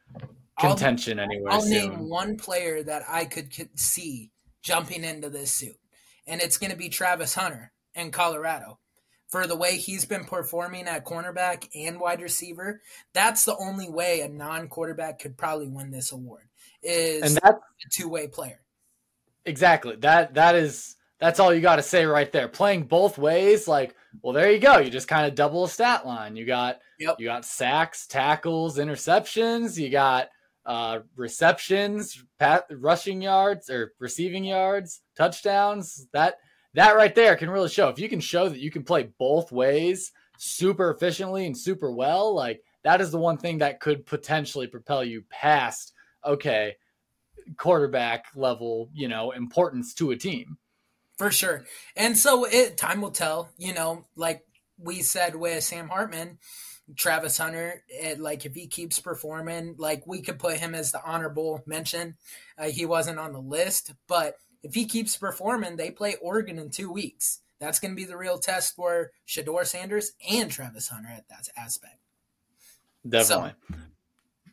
contention 0.58 1.18
I'll, 1.18 1.24
anywhere. 1.24 1.52
I'll 1.52 1.60
soon. 1.60 1.70
name 1.70 2.08
one 2.08 2.36
player 2.36 2.82
that 2.84 3.02
I 3.08 3.24
could 3.24 3.52
see 3.78 4.30
jumping 4.62 5.04
into 5.04 5.28
this 5.30 5.52
suit, 5.54 5.76
and 6.26 6.40
it's 6.40 6.58
going 6.58 6.70
to 6.70 6.76
be 6.76 6.88
Travis 6.88 7.34
Hunter 7.34 7.72
in 7.94 8.10
Colorado. 8.10 8.78
For 9.28 9.48
the 9.48 9.56
way 9.56 9.78
he's 9.78 10.04
been 10.04 10.24
performing 10.24 10.86
at 10.86 11.04
cornerback 11.04 11.68
and 11.74 11.98
wide 11.98 12.20
receiver, 12.20 12.80
that's 13.14 13.44
the 13.44 13.56
only 13.56 13.90
way 13.90 14.20
a 14.20 14.28
non-quarterback 14.28 15.18
could 15.18 15.36
probably 15.36 15.66
win 15.66 15.90
this 15.90 16.12
award. 16.12 16.44
Is 16.84 17.22
and 17.22 17.34
that's 17.42 17.56
a 17.56 17.88
two-way 17.90 18.28
player. 18.28 18.60
Exactly. 19.44 19.96
That 19.96 20.34
that 20.34 20.54
is 20.54 20.93
that's 21.20 21.40
all 21.40 21.54
you 21.54 21.60
got 21.60 21.76
to 21.76 21.82
say 21.82 22.04
right 22.04 22.30
there. 22.32 22.48
Playing 22.48 22.84
both 22.84 23.18
ways, 23.18 23.68
like, 23.68 23.94
well, 24.22 24.32
there 24.32 24.50
you 24.50 24.58
go. 24.58 24.78
You 24.78 24.90
just 24.90 25.08
kind 25.08 25.26
of 25.26 25.34
double 25.34 25.64
a 25.64 25.68
stat 25.68 26.06
line. 26.06 26.36
You 26.36 26.44
got 26.44 26.80
yep. 26.98 27.16
you 27.18 27.26
got 27.26 27.44
sacks, 27.44 28.06
tackles, 28.06 28.78
interceptions. 28.78 29.76
You 29.76 29.90
got 29.90 30.28
uh, 30.66 31.00
receptions, 31.16 32.22
pat, 32.38 32.66
rushing 32.70 33.20
yards 33.22 33.70
or 33.70 33.92
receiving 33.98 34.44
yards, 34.44 35.00
touchdowns. 35.16 36.06
That 36.12 36.36
that 36.74 36.96
right 36.96 37.14
there 37.14 37.36
can 37.36 37.50
really 37.50 37.68
show. 37.68 37.88
If 37.88 37.98
you 37.98 38.08
can 38.08 38.20
show 38.20 38.48
that 38.48 38.60
you 38.60 38.70
can 38.70 38.84
play 38.84 39.10
both 39.18 39.52
ways 39.52 40.12
super 40.38 40.90
efficiently 40.90 41.46
and 41.46 41.56
super 41.56 41.92
well, 41.92 42.34
like 42.34 42.62
that 42.82 43.00
is 43.00 43.10
the 43.10 43.18
one 43.18 43.38
thing 43.38 43.58
that 43.58 43.80
could 43.80 44.04
potentially 44.06 44.66
propel 44.66 45.04
you 45.04 45.22
past 45.30 45.92
okay 46.24 46.74
quarterback 47.56 48.26
level, 48.34 48.88
you 48.92 49.08
know, 49.08 49.32
importance 49.32 49.94
to 49.94 50.10
a 50.10 50.16
team. 50.16 50.56
For 51.16 51.30
sure. 51.30 51.64
And 51.96 52.18
so 52.18 52.44
it 52.44 52.76
time 52.76 53.00
will 53.00 53.10
tell, 53.10 53.50
you 53.56 53.72
know, 53.72 54.04
like 54.16 54.44
we 54.78 55.02
said 55.02 55.36
with 55.36 55.62
Sam 55.62 55.88
Hartman, 55.88 56.38
Travis 56.96 57.38
Hunter, 57.38 57.82
it, 57.88 58.18
like 58.20 58.44
if 58.44 58.54
he 58.54 58.66
keeps 58.66 58.98
performing, 58.98 59.76
like 59.78 60.06
we 60.06 60.22
could 60.22 60.38
put 60.38 60.58
him 60.58 60.74
as 60.74 60.92
the 60.92 61.02
honorable 61.04 61.62
mention. 61.66 62.16
Uh, 62.58 62.64
he 62.64 62.84
wasn't 62.84 63.18
on 63.18 63.32
the 63.32 63.40
list, 63.40 63.94
but 64.08 64.36
if 64.62 64.74
he 64.74 64.86
keeps 64.86 65.16
performing, 65.16 65.76
they 65.76 65.90
play 65.90 66.16
Oregon 66.20 66.58
in 66.58 66.70
two 66.70 66.90
weeks. 66.90 67.40
That's 67.60 67.78
going 67.78 67.92
to 67.92 67.96
be 67.96 68.04
the 68.04 68.16
real 68.16 68.38
test 68.38 68.74
for 68.74 69.12
Shedeur 69.26 69.64
Sanders 69.64 70.12
and 70.28 70.50
Travis 70.50 70.88
Hunter 70.88 71.10
at 71.10 71.28
that 71.28 71.48
aspect. 71.56 71.98
Definitely. 73.08 73.52
So, 73.70 73.76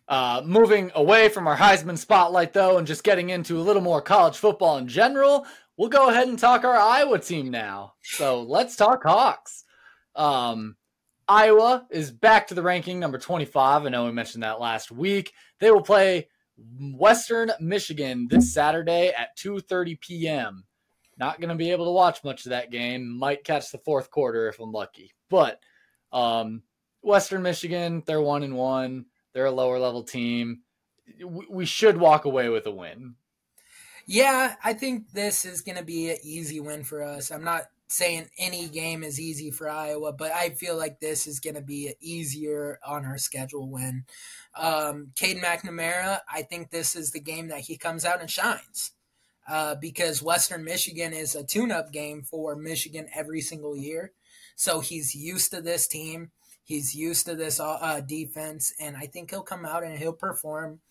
uh, 0.07 0.41
moving 0.45 0.91
away 0.93 1.29
from 1.29 1.47
our 1.47 1.55
Heisman 1.55 1.97
spotlight, 1.97 2.51
though, 2.51 2.77
and 2.77 2.85
just 2.85 3.03
getting 3.03 3.29
into 3.29 3.57
a 3.57 3.63
little 3.63 3.81
more 3.81 4.01
college 4.01 4.37
football 4.37 4.77
in 4.77 4.87
general, 4.87 5.45
we'll 5.77 5.89
go 5.89 6.09
ahead 6.09 6.27
and 6.27 6.37
talk 6.37 6.63
our 6.63 6.75
Iowa 6.75 7.19
team 7.19 7.49
now. 7.49 7.93
So 8.01 8.43
let's 8.43 8.75
talk 8.75 9.03
Hawks. 9.03 9.63
Um, 10.15 10.75
Iowa 11.27 11.87
is 11.89 12.11
back 12.11 12.47
to 12.47 12.53
the 12.53 12.61
ranking 12.61 12.99
number 12.99 13.17
25. 13.17 13.85
I 13.85 13.89
know 13.89 14.05
we 14.05 14.11
mentioned 14.11 14.43
that 14.43 14.59
last 14.59 14.91
week. 14.91 15.33
They 15.59 15.71
will 15.71 15.81
play 15.81 16.27
Western 16.57 17.51
Michigan 17.59 18.27
this 18.29 18.53
Saturday 18.53 19.09
at 19.09 19.37
2:30 19.37 19.99
p.m. 19.99 20.65
Not 21.17 21.39
going 21.39 21.49
to 21.49 21.55
be 21.55 21.71
able 21.71 21.85
to 21.85 21.91
watch 21.91 22.23
much 22.23 22.45
of 22.45 22.49
that 22.49 22.71
game. 22.71 23.07
Might 23.07 23.43
catch 23.43 23.71
the 23.71 23.77
fourth 23.77 24.09
quarter 24.09 24.49
if 24.49 24.59
I'm 24.59 24.71
lucky. 24.71 25.13
But 25.29 25.59
um, 26.11 26.63
Western 27.01 27.43
Michigan, 27.43 28.03
they're 28.05 28.21
one 28.21 28.43
and 28.43 28.55
one. 28.55 29.05
They're 29.33 29.45
a 29.45 29.51
lower 29.51 29.79
level 29.79 30.03
team. 30.03 30.61
We 31.49 31.65
should 31.65 31.97
walk 31.97 32.25
away 32.25 32.49
with 32.49 32.65
a 32.65 32.71
win. 32.71 33.15
Yeah, 34.13 34.55
I 34.61 34.73
think 34.73 35.13
this 35.13 35.45
is 35.45 35.61
going 35.61 35.77
to 35.77 35.85
be 35.85 36.09
an 36.09 36.17
easy 36.21 36.59
win 36.59 36.83
for 36.83 37.01
us. 37.01 37.31
I'm 37.31 37.45
not 37.45 37.67
saying 37.87 38.29
any 38.37 38.67
game 38.67 39.05
is 39.05 39.21
easy 39.21 39.51
for 39.51 39.69
Iowa, 39.69 40.11
but 40.11 40.33
I 40.33 40.49
feel 40.49 40.75
like 40.75 40.99
this 40.99 41.27
is 41.27 41.39
going 41.39 41.55
to 41.55 41.61
be 41.61 41.93
easier 42.01 42.77
on 42.85 43.05
our 43.05 43.17
schedule 43.17 43.69
win. 43.69 44.03
Um, 44.53 45.13
Cade 45.15 45.37
McNamara, 45.37 46.19
I 46.29 46.41
think 46.41 46.71
this 46.71 46.93
is 46.93 47.11
the 47.11 47.21
game 47.21 47.47
that 47.47 47.61
he 47.61 47.77
comes 47.77 48.03
out 48.03 48.19
and 48.19 48.29
shines. 48.29 48.91
Uh, 49.47 49.75
because 49.75 50.21
Western 50.21 50.65
Michigan 50.65 51.13
is 51.13 51.33
a 51.33 51.45
tune 51.45 51.71
up 51.71 51.93
game 51.93 52.21
for 52.21 52.57
Michigan 52.57 53.07
every 53.15 53.39
single 53.39 53.77
year. 53.77 54.11
So 54.57 54.81
he's 54.81 55.15
used 55.15 55.51
to 55.51 55.61
this 55.61 55.87
team. 55.87 56.31
He's 56.65 56.93
used 56.93 57.27
to 57.27 57.35
this 57.35 57.61
uh, 57.61 58.01
defense, 58.05 58.73
and 58.77 58.97
I 58.97 59.05
think 59.05 59.29
he'll 59.29 59.41
come 59.41 59.65
out 59.65 59.85
and 59.85 59.97
he'll 59.97 60.11
perform 60.11 60.81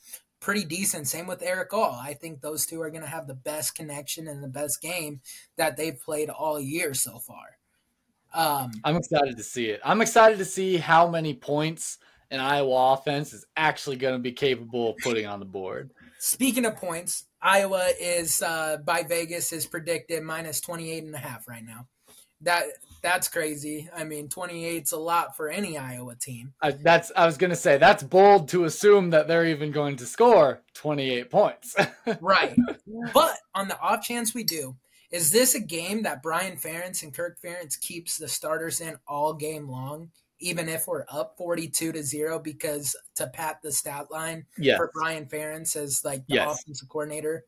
pretty 0.40 0.64
decent. 0.64 1.06
Same 1.06 1.26
with 1.26 1.42
Erick 1.42 1.72
All. 1.72 1.98
I 2.02 2.14
think 2.14 2.40
those 2.40 2.66
two 2.66 2.80
are 2.80 2.90
going 2.90 3.02
to 3.02 3.08
have 3.08 3.26
the 3.26 3.34
best 3.34 3.74
connection 3.74 4.26
and 4.26 4.42
the 4.42 4.48
best 4.48 4.80
game 4.80 5.20
that 5.56 5.76
they've 5.76 5.98
played 5.98 6.30
all 6.30 6.58
year 6.58 6.94
so 6.94 7.18
far. 7.18 7.58
Um, 8.32 8.72
I'm 8.84 8.96
excited 8.96 9.36
to 9.36 9.42
see 9.42 9.66
it. 9.66 9.80
I'm 9.84 10.00
excited 10.00 10.38
to 10.38 10.44
see 10.44 10.76
how 10.76 11.08
many 11.08 11.34
points 11.34 11.98
an 12.30 12.40
Iowa 12.40 12.92
offense 12.92 13.32
is 13.32 13.44
actually 13.56 13.96
going 13.96 14.14
to 14.14 14.20
be 14.20 14.32
capable 14.32 14.90
of 14.90 14.96
putting 14.98 15.26
on 15.26 15.40
the 15.40 15.46
board. 15.46 15.90
Speaking 16.18 16.64
of 16.64 16.76
points, 16.76 17.24
Iowa 17.42 17.90
is 18.00 18.40
uh, 18.40 18.78
by 18.84 19.02
Vegas 19.02 19.52
is 19.52 19.66
predicted 19.66 20.22
minus 20.22 20.60
28 20.60 21.04
and 21.04 21.14
a 21.14 21.18
half 21.18 21.48
right 21.48 21.64
now. 21.64 21.88
That 22.42 22.64
that's 23.02 23.28
crazy. 23.28 23.88
I 23.94 24.04
mean, 24.04 24.28
28's 24.28 24.92
a 24.92 24.98
lot 24.98 25.36
for 25.36 25.48
any 25.48 25.78
Iowa 25.78 26.16
team. 26.16 26.52
I, 26.60 26.72
that's 26.72 27.10
I 27.16 27.26
was 27.26 27.36
going 27.36 27.50
to 27.50 27.56
say 27.56 27.78
that's 27.78 28.02
bold 28.02 28.48
to 28.50 28.64
assume 28.64 29.10
that 29.10 29.28
they're 29.28 29.46
even 29.46 29.72
going 29.72 29.96
to 29.96 30.06
score 30.06 30.62
28 30.74 31.30
points. 31.30 31.76
right. 32.20 32.56
But 33.12 33.36
on 33.54 33.68
the 33.68 33.78
off 33.80 34.02
chance 34.02 34.34
we 34.34 34.44
do, 34.44 34.76
is 35.10 35.30
this 35.30 35.54
a 35.54 35.60
game 35.60 36.02
that 36.02 36.22
Brian 36.22 36.56
Ferentz 36.56 37.02
and 37.02 37.14
Kirk 37.14 37.38
Ferentz 37.40 37.80
keeps 37.80 38.16
the 38.16 38.28
starters 38.28 38.80
in 38.80 38.96
all 39.08 39.34
game 39.34 39.68
long, 39.68 40.10
even 40.38 40.68
if 40.68 40.86
we're 40.86 41.04
up 41.10 41.34
42 41.36 41.92
to 41.92 42.02
0 42.02 42.38
because 42.38 42.94
to 43.16 43.26
pat 43.26 43.60
the 43.62 43.72
stat 43.72 44.10
line 44.10 44.46
yes. 44.56 44.76
for 44.76 44.90
Brian 44.94 45.26
Ferentz 45.26 45.74
as 45.74 46.04
like 46.04 46.26
the 46.26 46.36
yes. 46.36 46.60
offensive 46.60 46.88
coordinator? 46.88 47.44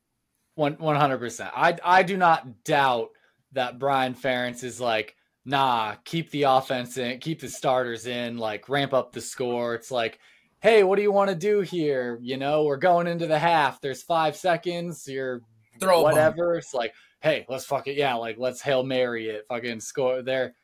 One, 0.54 0.76
100%. 0.76 1.50
I 1.54 1.78
I 1.84 2.02
do 2.02 2.16
not 2.16 2.64
doubt 2.64 3.10
that 3.52 3.78
Brian 3.78 4.14
Ferentz 4.14 4.64
is 4.64 4.80
like 4.80 5.16
nah, 5.44 5.96
keep 6.04 6.30
the 6.30 6.44
offense 6.44 6.98
in, 6.98 7.18
keep 7.18 7.40
the 7.40 7.48
starters 7.48 8.06
in, 8.06 8.38
like 8.38 8.68
ramp 8.68 8.92
up 8.92 9.12
the 9.12 9.20
score. 9.20 9.74
It's 9.74 9.90
like, 9.90 10.18
hey, 10.60 10.84
what 10.84 10.96
do 10.96 11.02
you 11.02 11.12
want 11.12 11.30
to 11.30 11.36
do 11.36 11.60
here? 11.60 12.18
You 12.22 12.36
know, 12.36 12.64
we're 12.64 12.76
going 12.76 13.06
into 13.06 13.26
the 13.26 13.38
half. 13.38 13.80
There's 13.80 14.02
five 14.02 14.36
seconds. 14.36 15.06
You're 15.08 15.42
throw 15.80 16.02
whatever. 16.02 16.56
It's 16.56 16.74
like, 16.74 16.94
hey, 17.20 17.44
let's 17.48 17.64
fuck 17.64 17.86
it. 17.88 17.96
Yeah, 17.96 18.14
like 18.14 18.36
let's 18.38 18.62
hail 18.62 18.82
mary 18.82 19.28
it. 19.28 19.44
Fucking 19.48 19.80
score 19.80 20.22
there. 20.22 20.54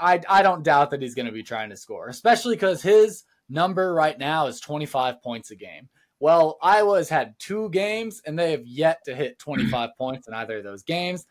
I 0.00 0.20
I 0.28 0.42
don't 0.42 0.64
doubt 0.64 0.90
that 0.90 1.02
he's 1.02 1.14
going 1.14 1.26
to 1.26 1.32
be 1.32 1.42
trying 1.42 1.70
to 1.70 1.76
score, 1.76 2.08
especially 2.08 2.56
because 2.56 2.82
his 2.82 3.24
number 3.48 3.94
right 3.94 4.18
now 4.18 4.46
is 4.46 4.60
25 4.60 5.22
points 5.22 5.50
a 5.50 5.56
game. 5.56 5.88
Well, 6.18 6.58
Iowa 6.62 6.98
has 6.98 7.08
had 7.08 7.34
two 7.38 7.68
games 7.70 8.22
and 8.24 8.38
they 8.38 8.52
have 8.52 8.64
yet 8.64 9.00
to 9.06 9.14
hit 9.14 9.40
25 9.40 9.90
points 9.98 10.28
in 10.28 10.34
either 10.34 10.58
of 10.58 10.64
those 10.64 10.84
games 10.84 11.26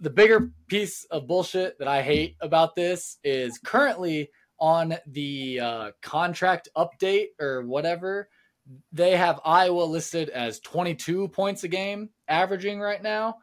the 0.00 0.10
bigger 0.10 0.50
piece 0.68 1.04
of 1.10 1.26
bullshit 1.26 1.78
that 1.78 1.88
I 1.88 2.02
hate 2.02 2.36
about 2.40 2.74
this 2.74 3.18
is 3.24 3.58
currently 3.58 4.30
on 4.58 4.96
the 5.06 5.60
uh, 5.60 5.90
contract 6.02 6.68
update 6.76 7.28
or 7.40 7.62
whatever, 7.62 8.28
they 8.92 9.16
have 9.16 9.40
Iowa 9.44 9.82
listed 9.84 10.28
as 10.30 10.60
22 10.60 11.28
points 11.28 11.64
a 11.64 11.68
game 11.68 12.10
averaging 12.28 12.80
right 12.80 13.02
now. 13.02 13.36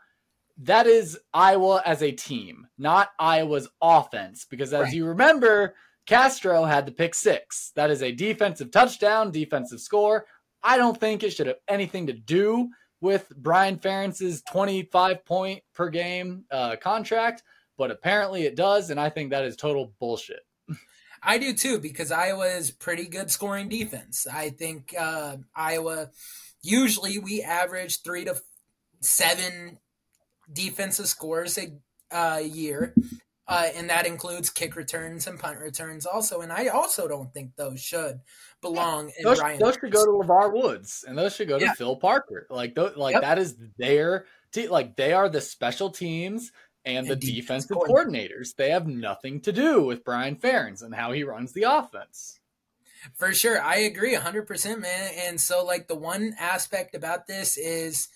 That 0.58 0.86
is 0.86 1.18
Iowa 1.34 1.82
as 1.86 2.04
a 2.04 2.12
team, 2.12 2.68
not 2.78 3.10
Iowa's 3.18 3.70
offense. 3.82 4.46
Because 4.50 4.74
as 4.74 4.84
right. 4.84 4.94
you 4.94 5.06
remember, 5.06 5.76
Castro 6.06 6.66
had 6.66 6.86
the 6.86 6.92
pick 6.92 7.16
six. 7.16 7.72
That 7.76 7.90
is 7.90 8.04
a 8.04 8.12
defensive 8.12 8.72
touchdown, 8.72 9.32
defensive 9.32 9.80
score. 9.80 10.26
I 10.62 10.78
don't 10.78 11.00
think 11.00 11.24
it 11.24 11.32
should 11.32 11.48
have 11.48 11.58
anything 11.68 12.08
to 12.08 12.14
do 12.14 12.70
with 13.04 13.28
Brian 13.36 13.78
Ferentz's 13.78 14.42
25 14.50 15.26
point 15.26 15.62
per 15.76 15.90
game 15.90 16.46
uh, 16.50 16.78
contract, 16.78 17.44
but 17.78 17.92
apparently 17.92 18.44
it 18.44 18.56
does, 18.56 18.90
and 18.90 19.00
I 19.00 19.10
think 19.10 19.32
that 19.32 19.44
is 19.44 19.58
total 19.58 19.94
bullshit. 20.00 20.40
I 21.22 21.38
do 21.38 21.54
too 21.54 21.80
because 21.80 22.14
Iowa 22.14 22.46
is 22.46 22.72
pretty 22.72 23.08
good 23.10 23.30
scoring 23.30 23.68
defense. 23.68 24.26
I 24.26 24.52
think 24.52 24.96
uh, 24.98 25.36
Iowa 25.54 26.12
usually 26.62 27.20
we 27.20 27.42
average 27.42 28.04
three 28.04 28.24
to 28.24 28.38
seven 29.02 29.80
defensive 30.52 31.08
scores 31.08 31.58
a 31.58 31.74
uh, 32.10 32.38
year. 32.38 32.96
Uh, 33.46 33.68
and 33.76 33.90
that 33.90 34.08
includes 34.08 34.50
kick 34.50 34.78
returns 34.78 35.28
and 35.28 35.38
punt 35.38 35.60
returns 35.60 36.06
also. 36.06 36.40
And 36.40 36.54
I 36.54 36.68
also 36.68 37.10
don't 37.10 37.34
think 37.34 37.58
those 37.58 37.82
should 37.82 38.22
belong 38.64 39.12
in 39.18 39.24
those, 39.24 39.40
Ryan. 39.40 39.60
Those 39.60 39.76
should 39.76 39.92
go 39.92 40.06
to 40.06 40.28
LeVar 40.28 40.54
Woods, 40.54 41.06
and 41.08 41.18
those 41.18 41.36
should 41.36 41.48
go 41.48 41.60
to 41.60 41.66
yeah. 41.66 41.74
Phil 41.74 41.96
Parker. 41.96 42.48
Like, 42.50 42.74
those, 42.74 42.98
like 42.98 43.14
yep. 43.14 43.22
that 43.22 43.38
is 43.38 43.56
their 43.78 44.26
team. 44.52 44.72
Like 44.72 44.96
they 44.96 45.14
are 45.14 45.30
the 45.30 45.42
special 45.42 45.92
teams 45.92 46.52
and, 46.86 47.08
and 47.08 47.08
the 47.08 47.16
defensive 47.16 47.78
coordinators. 47.78 48.56
They 48.56 48.72
have 48.72 48.88
nothing 48.88 49.42
to 49.42 49.52
do 49.52 49.84
with 49.84 50.04
Brian 50.04 50.36
Ferentz 50.36 50.82
and 50.82 50.96
how 50.96 51.12
he 51.12 51.24
runs 51.24 51.54
the 51.54 51.64
offense. 51.64 52.40
For 53.16 53.34
sure, 53.34 53.62
I 53.62 53.78
agree 53.78 54.16
100%, 54.16 54.80
man. 54.80 55.12
And 55.18 55.40
so, 55.40 55.66
like, 55.66 55.88
the 55.88 55.96
one 55.96 56.34
aspect 56.40 56.96
about 56.96 57.28
this 57.28 57.58
is 57.58 58.08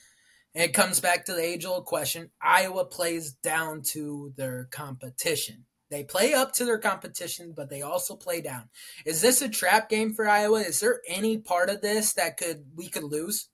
it 0.53 0.73
comes 0.73 0.99
back 0.99 1.25
to 1.25 1.33
the 1.33 1.43
age 1.43 1.65
old 1.65 1.85
question 1.85 2.31
Iowa 2.41 2.85
plays 2.85 3.33
down 3.33 3.81
to 3.91 4.33
their 4.37 4.67
competition. 4.71 5.65
They 5.89 6.03
play 6.03 6.33
up 6.33 6.51
to 6.53 6.65
their 6.65 6.79
competition, 6.79 7.53
but 7.55 7.69
they 7.69 7.81
also 7.81 8.15
play 8.15 8.41
down. 8.41 8.69
Is 9.05 9.21
this 9.21 9.41
a 9.41 9.47
trap 9.47 9.89
game 9.89 10.13
for 10.13 10.27
Iowa? 10.27 10.59
Is 10.59 10.79
there 10.79 11.01
any 11.07 11.37
part 11.37 11.69
of 11.69 11.81
this 11.81 12.13
that 12.13 12.37
could 12.37 12.65
we 12.75 12.89
could 12.89 13.05
lose 13.05 13.47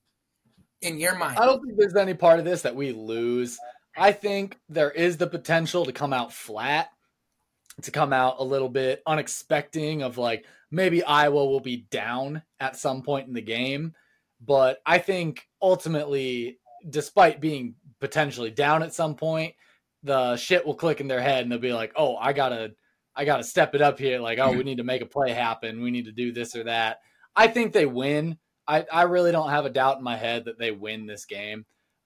in 0.82 0.98
your 0.98 1.16
mind? 1.16 1.38
I 1.38 1.46
don't 1.46 1.64
think 1.64 1.78
there's 1.78 1.96
any 1.96 2.16
part 2.16 2.40
of 2.40 2.46
this 2.46 2.64
that 2.64 2.76
we 2.76 2.92
lose. 2.92 3.60
I 3.96 4.12
think 4.12 4.58
there 4.68 4.90
is 4.90 5.18
the 5.18 5.28
potential 5.28 5.86
to 5.86 5.92
come 5.92 6.14
out 6.14 6.34
flat, 6.34 6.90
to 7.84 7.92
come 7.92 8.12
out 8.12 8.38
a 8.40 8.44
little 8.44 8.70
bit 8.70 9.04
unexpecting 9.08 10.02
of 10.02 10.18
like 10.18 10.46
maybe 10.72 11.04
Iowa 11.04 11.46
will 11.46 11.60
be 11.60 11.86
down 11.92 12.42
at 12.60 12.78
some 12.78 13.04
point 13.04 13.28
in 13.28 13.34
the 13.34 13.42
game. 13.42 13.94
But 14.42 14.80
I 14.86 14.98
think 14.98 15.48
ultimately, 15.62 16.58
despite 16.90 17.40
being 17.40 17.76
potentially 18.00 18.50
down 18.50 18.82
at 18.82 18.94
some 18.94 19.16
point, 19.16 19.54
the 20.04 20.36
shit 20.36 20.66
will 20.66 20.76
click 20.76 21.00
in 21.00 21.08
their 21.08 21.22
head 21.22 21.44
and 21.44 21.52
they'll 21.52 21.60
be 21.60 21.74
like, 21.74 21.94
"Oh, 21.96 22.16
I 22.16 22.34
gotta, 22.34 22.74
I 23.16 23.26
gotta 23.26 23.44
step 23.44 23.76
it 23.76 23.82
up 23.82 24.00
here. 24.00 24.20
Like, 24.20 24.40
oh, 24.40 24.50
we 24.50 24.58
mm-hmm. 24.58 24.66
need 24.66 24.78
to 24.78 24.84
make 24.84 25.02
a 25.02 25.08
play 25.08 25.32
happen. 25.32 25.82
We 25.82 25.92
need 25.92 26.06
to 26.06 26.12
do 26.12 26.32
this 26.32 26.56
or 26.56 26.66
that." 26.66 27.00
I 27.36 27.48
think 27.48 27.74
they 27.74 27.86
win. 27.86 28.38
I, 28.68 28.86
I 28.92 29.04
really 29.04 29.32
don't 29.32 29.50
have 29.50 29.66
a 29.66 29.70
doubt 29.70 29.98
in 29.98 30.04
my 30.04 30.16
head 30.16 30.46
that 30.46 30.60
they 30.60 30.72
win 30.72 31.06
this 31.06 31.26
game, 31.26 31.66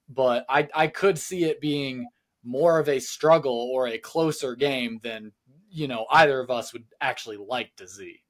but 0.09 0.45
I, 0.49 0.67
I 0.73 0.87
could 0.87 1.19
see 1.19 1.43
it 1.43 1.61
being 1.61 2.07
more 2.43 2.79
of 2.79 2.89
a 2.89 2.99
struggle 2.99 3.69
or 3.73 3.87
a 3.87 3.97
closer 3.97 4.55
game 4.55 4.99
than 5.03 5.33
you 5.69 5.87
know 5.87 6.05
either 6.11 6.39
of 6.39 6.49
us 6.49 6.73
would 6.73 6.85
actually 7.01 7.37
like 7.37 7.75
to 7.77 7.87
see. 7.87 8.21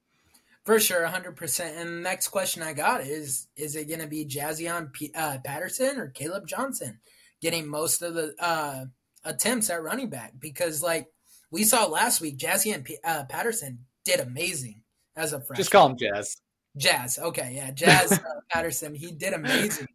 For 0.64 0.78
sure, 0.78 1.06
100%. 1.06 1.80
And 1.80 1.88
the 1.88 2.02
next 2.02 2.28
question 2.28 2.62
I 2.62 2.74
got 2.74 3.00
is 3.00 3.48
Is 3.56 3.74
it 3.74 3.88
going 3.88 4.00
to 4.00 4.06
be 4.06 4.26
Jaziun 4.26 4.92
P- 4.92 5.12
uh, 5.14 5.38
Patterson 5.42 5.98
or 5.98 6.10
Kaleb 6.10 6.46
Johnson 6.46 7.00
getting 7.40 7.66
most 7.66 8.02
of 8.02 8.12
the 8.12 8.34
uh, 8.38 8.84
attempts 9.24 9.70
at 9.70 9.82
running 9.82 10.10
back 10.10 10.34
because, 10.38 10.82
like 10.82 11.06
we 11.50 11.64
saw 11.64 11.86
last 11.86 12.20
week, 12.20 12.38
Jaziun 12.38 12.84
P- 12.84 12.98
uh, 13.04 13.24
Patterson 13.24 13.86
did 14.04 14.20
amazing 14.20 14.82
as 15.16 15.32
a 15.32 15.38
freshman. 15.38 15.56
Just 15.56 15.70
call 15.70 15.90
him 15.90 15.96
Jazz. 15.98 16.36
Jazz. 16.76 17.18
Okay, 17.18 17.52
yeah, 17.54 17.70
Jazz 17.70 18.12
uh, 18.12 18.18
Patterson. 18.50 18.94
He 18.94 19.12
did 19.12 19.32
amazing 19.32 19.88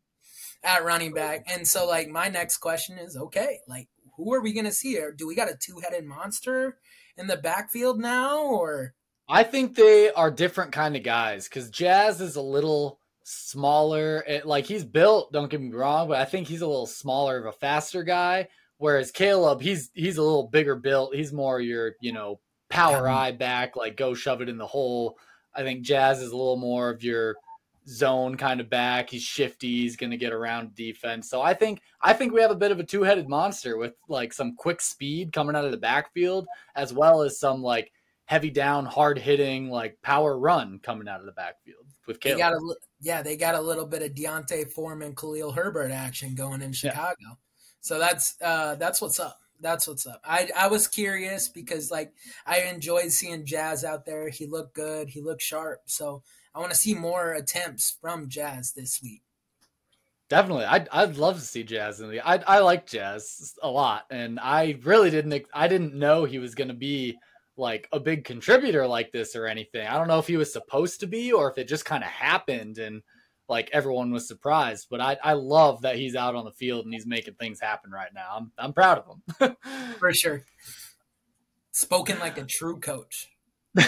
at 0.64 0.84
running 0.84 1.14
back. 1.14 1.46
And 1.48 1.68
so, 1.68 1.88
like, 1.88 2.10
my 2.10 2.30
next 2.30 2.58
question 2.58 2.98
is, 2.98 3.18
okay, 3.18 3.60
like, 3.68 3.88
who 4.18 4.34
are 4.34 4.42
we 4.42 4.54
going 4.54 4.66
to 4.66 4.72
see 4.72 4.92
here? 4.92 5.12
Do 5.12 5.28
we 5.28 5.36
got 5.36 5.50
a 5.50 5.58
two-headed 5.60 6.06
monster 6.06 6.78
in 7.18 7.28
the 7.28 7.38
backfield 7.38 8.00
now, 8.00 8.44
or? 8.44 8.94
I 9.28 9.44
think 9.44 9.76
they 9.76 10.12
are 10.12 10.30
different 10.30 10.72
kind 10.72 10.96
of 10.96 11.04
guys 11.04 11.48
because 11.48 11.70
Jazz 11.70 12.22
is 12.22 12.36
a 12.36 12.42
little 12.42 13.00
smaller. 13.24 14.24
It, 14.28 14.46
like 14.46 14.66
he's 14.66 14.84
built, 14.84 15.32
don't 15.32 15.50
get 15.50 15.62
me 15.62 15.72
wrong, 15.72 16.08
but 16.08 16.20
I 16.20 16.26
think 16.26 16.48
he's 16.48 16.62
a 16.62 16.68
little 16.68 16.86
smaller 16.86 17.38
of 17.38 17.46
a 17.46 17.52
faster 17.52 18.04
guy. 18.04 18.50
Whereas 18.84 19.12
Caleb, 19.12 19.62
he's 19.62 19.92
he's 19.94 20.18
a 20.18 20.22
little 20.22 20.50
bigger 20.50 20.76
built. 20.76 21.16
He's 21.16 21.32
more 21.32 21.62
your 21.62 21.94
you 22.02 22.12
know 22.12 22.42
power 22.68 23.08
eye 23.08 23.32
back, 23.32 23.78
like 23.78 23.96
go 23.96 24.14
shove 24.14 24.42
it 24.42 24.50
in 24.50 24.58
the 24.58 24.68
hole. 24.68 25.18
I 25.56 25.64
think 25.64 25.84
Jazz 25.84 26.22
is 26.22 26.34
a 26.34 26.36
little 26.36 26.58
more 26.58 26.90
of 26.90 27.02
your 27.02 27.38
zone 27.88 28.36
kind 28.36 28.60
of 28.60 28.70
back. 28.70 29.10
He's 29.10 29.24
shifty. 29.24 29.84
He's 29.84 29.96
going 29.96 30.12
to 30.12 30.18
get 30.18 30.34
around 30.34 30.76
defense. 30.76 31.30
So 31.30 31.42
I 31.42 31.54
think 31.54 31.80
I 32.02 32.12
think 32.12 32.34
we 32.34 32.42
have 32.42 32.52
a 32.52 32.56
bit 32.56 32.72
of 32.72 32.80
a 32.82 32.84
two 32.84 33.04
headed 33.04 33.30
monster 33.30 33.78
with 33.78 33.94
like 34.10 34.34
some 34.34 34.54
quick 34.58 34.82
speed 34.82 35.32
coming 35.32 35.56
out 35.56 35.64
of 35.64 35.72
the 35.72 35.78
backfield, 35.78 36.46
as 36.76 36.92
well 36.92 37.22
as 37.22 37.40
some 37.40 37.62
like 37.62 37.90
heavy 38.26 38.50
down, 38.50 38.86
hard 38.86 39.18
hitting, 39.18 39.70
like 39.70 39.98
power 40.02 40.38
run 40.38 40.78
coming 40.84 41.08
out 41.08 41.22
of 41.22 41.26
the 41.26 41.32
backfield 41.32 41.86
with 42.06 42.20
Caleb. 42.20 42.38
They 42.38 42.44
got 42.44 42.52
a, 42.52 42.76
yeah, 43.00 43.22
they 43.22 43.38
got 43.38 43.56
a 43.56 43.62
little 43.62 43.86
bit 43.86 44.02
of 44.02 44.14
D'Onta 44.14 44.70
Foreman, 44.70 45.16
Khalil 45.16 45.54
Herbert 45.54 45.92
action 45.92 46.36
going 46.36 46.62
in 46.62 46.74
Chicago. 46.74 47.38
So 47.84 48.00
that's 48.00 48.42
uh, 48.42 48.76
that's 48.76 49.02
what's 49.02 49.20
up. 49.20 49.42
That's 49.60 49.88
what's 49.90 50.08
up. 50.08 50.22
I 50.24 50.50
I 50.58 50.68
was 50.68 50.88
curious 50.88 51.50
because 51.50 51.92
like 51.92 52.14
I 52.46 52.62
enjoyed 52.62 53.12
seeing 53.12 53.46
Jazz 53.46 53.84
out 53.84 54.06
there. 54.06 54.30
He 54.30 54.48
looked 54.48 54.74
good. 54.74 55.10
He 55.10 55.22
looked 55.22 55.42
sharp. 55.42 55.82
So 55.86 56.24
I 56.56 56.60
want 56.60 56.72
to 56.72 56.78
see 56.78 56.96
more 56.96 57.34
attempts 57.34 57.98
from 58.02 58.30
Jazz 58.30 58.72
this 58.72 59.02
week. 59.04 59.22
Definitely, 60.30 60.64
I'd 60.64 60.88
I'd 60.94 61.18
love 61.18 61.36
to 61.36 61.46
see 61.46 61.64
Jazz 61.64 62.00
in 62.00 62.10
the. 62.10 62.22
I 62.22 62.38
I 62.38 62.60
like 62.60 62.88
Jazz 62.88 63.54
a 63.62 63.70
lot, 63.70 64.06
and 64.10 64.40
I 64.40 64.80
really 64.84 65.10
didn't 65.10 65.46
I 65.54 65.68
didn't 65.68 65.94
know 65.94 66.24
he 66.24 66.40
was 66.40 66.56
going 66.56 66.70
to 66.70 66.74
be 66.74 67.18
like 67.58 67.90
a 67.92 68.00
big 68.00 68.24
contributor 68.24 68.88
like 68.88 69.12
this 69.12 69.36
or 69.36 69.46
anything. 69.46 69.86
I 69.86 69.98
don't 69.98 70.08
know 70.08 70.20
if 70.20 70.28
he 70.28 70.38
was 70.38 70.54
supposed 70.54 71.02
to 71.02 71.08
be 71.08 71.34
or 71.34 71.52
if 71.52 71.58
it 71.58 71.68
just 71.68 71.84
kind 71.84 72.04
of 72.04 72.10
happened 72.10 72.78
and 72.78 73.04
like 73.48 73.70
everyone 73.74 74.12
was 74.12 74.28
surprised. 74.28 74.88
But 74.90 75.02
I, 75.02 75.18
I 75.24 75.34
love 75.34 75.82
that 75.82 75.96
he's 75.96 76.16
out 76.16 76.36
on 76.36 76.46
the 76.46 76.52
field 76.52 76.86
and 76.86 76.94
he's 76.94 77.06
making 77.06 77.36
things 77.36 77.60
happen 77.60 77.92
right 77.92 78.14
now. 78.14 78.36
I'm 78.38 78.52
I'm 78.58 78.74
proud 78.74 79.00
of 79.00 79.18
him. 79.40 79.56
For 80.00 80.14
sure. 80.14 80.44
Spoken 81.72 82.20
like 82.20 82.38
a 82.38 82.44
true 82.44 82.80
coach. 82.80 83.30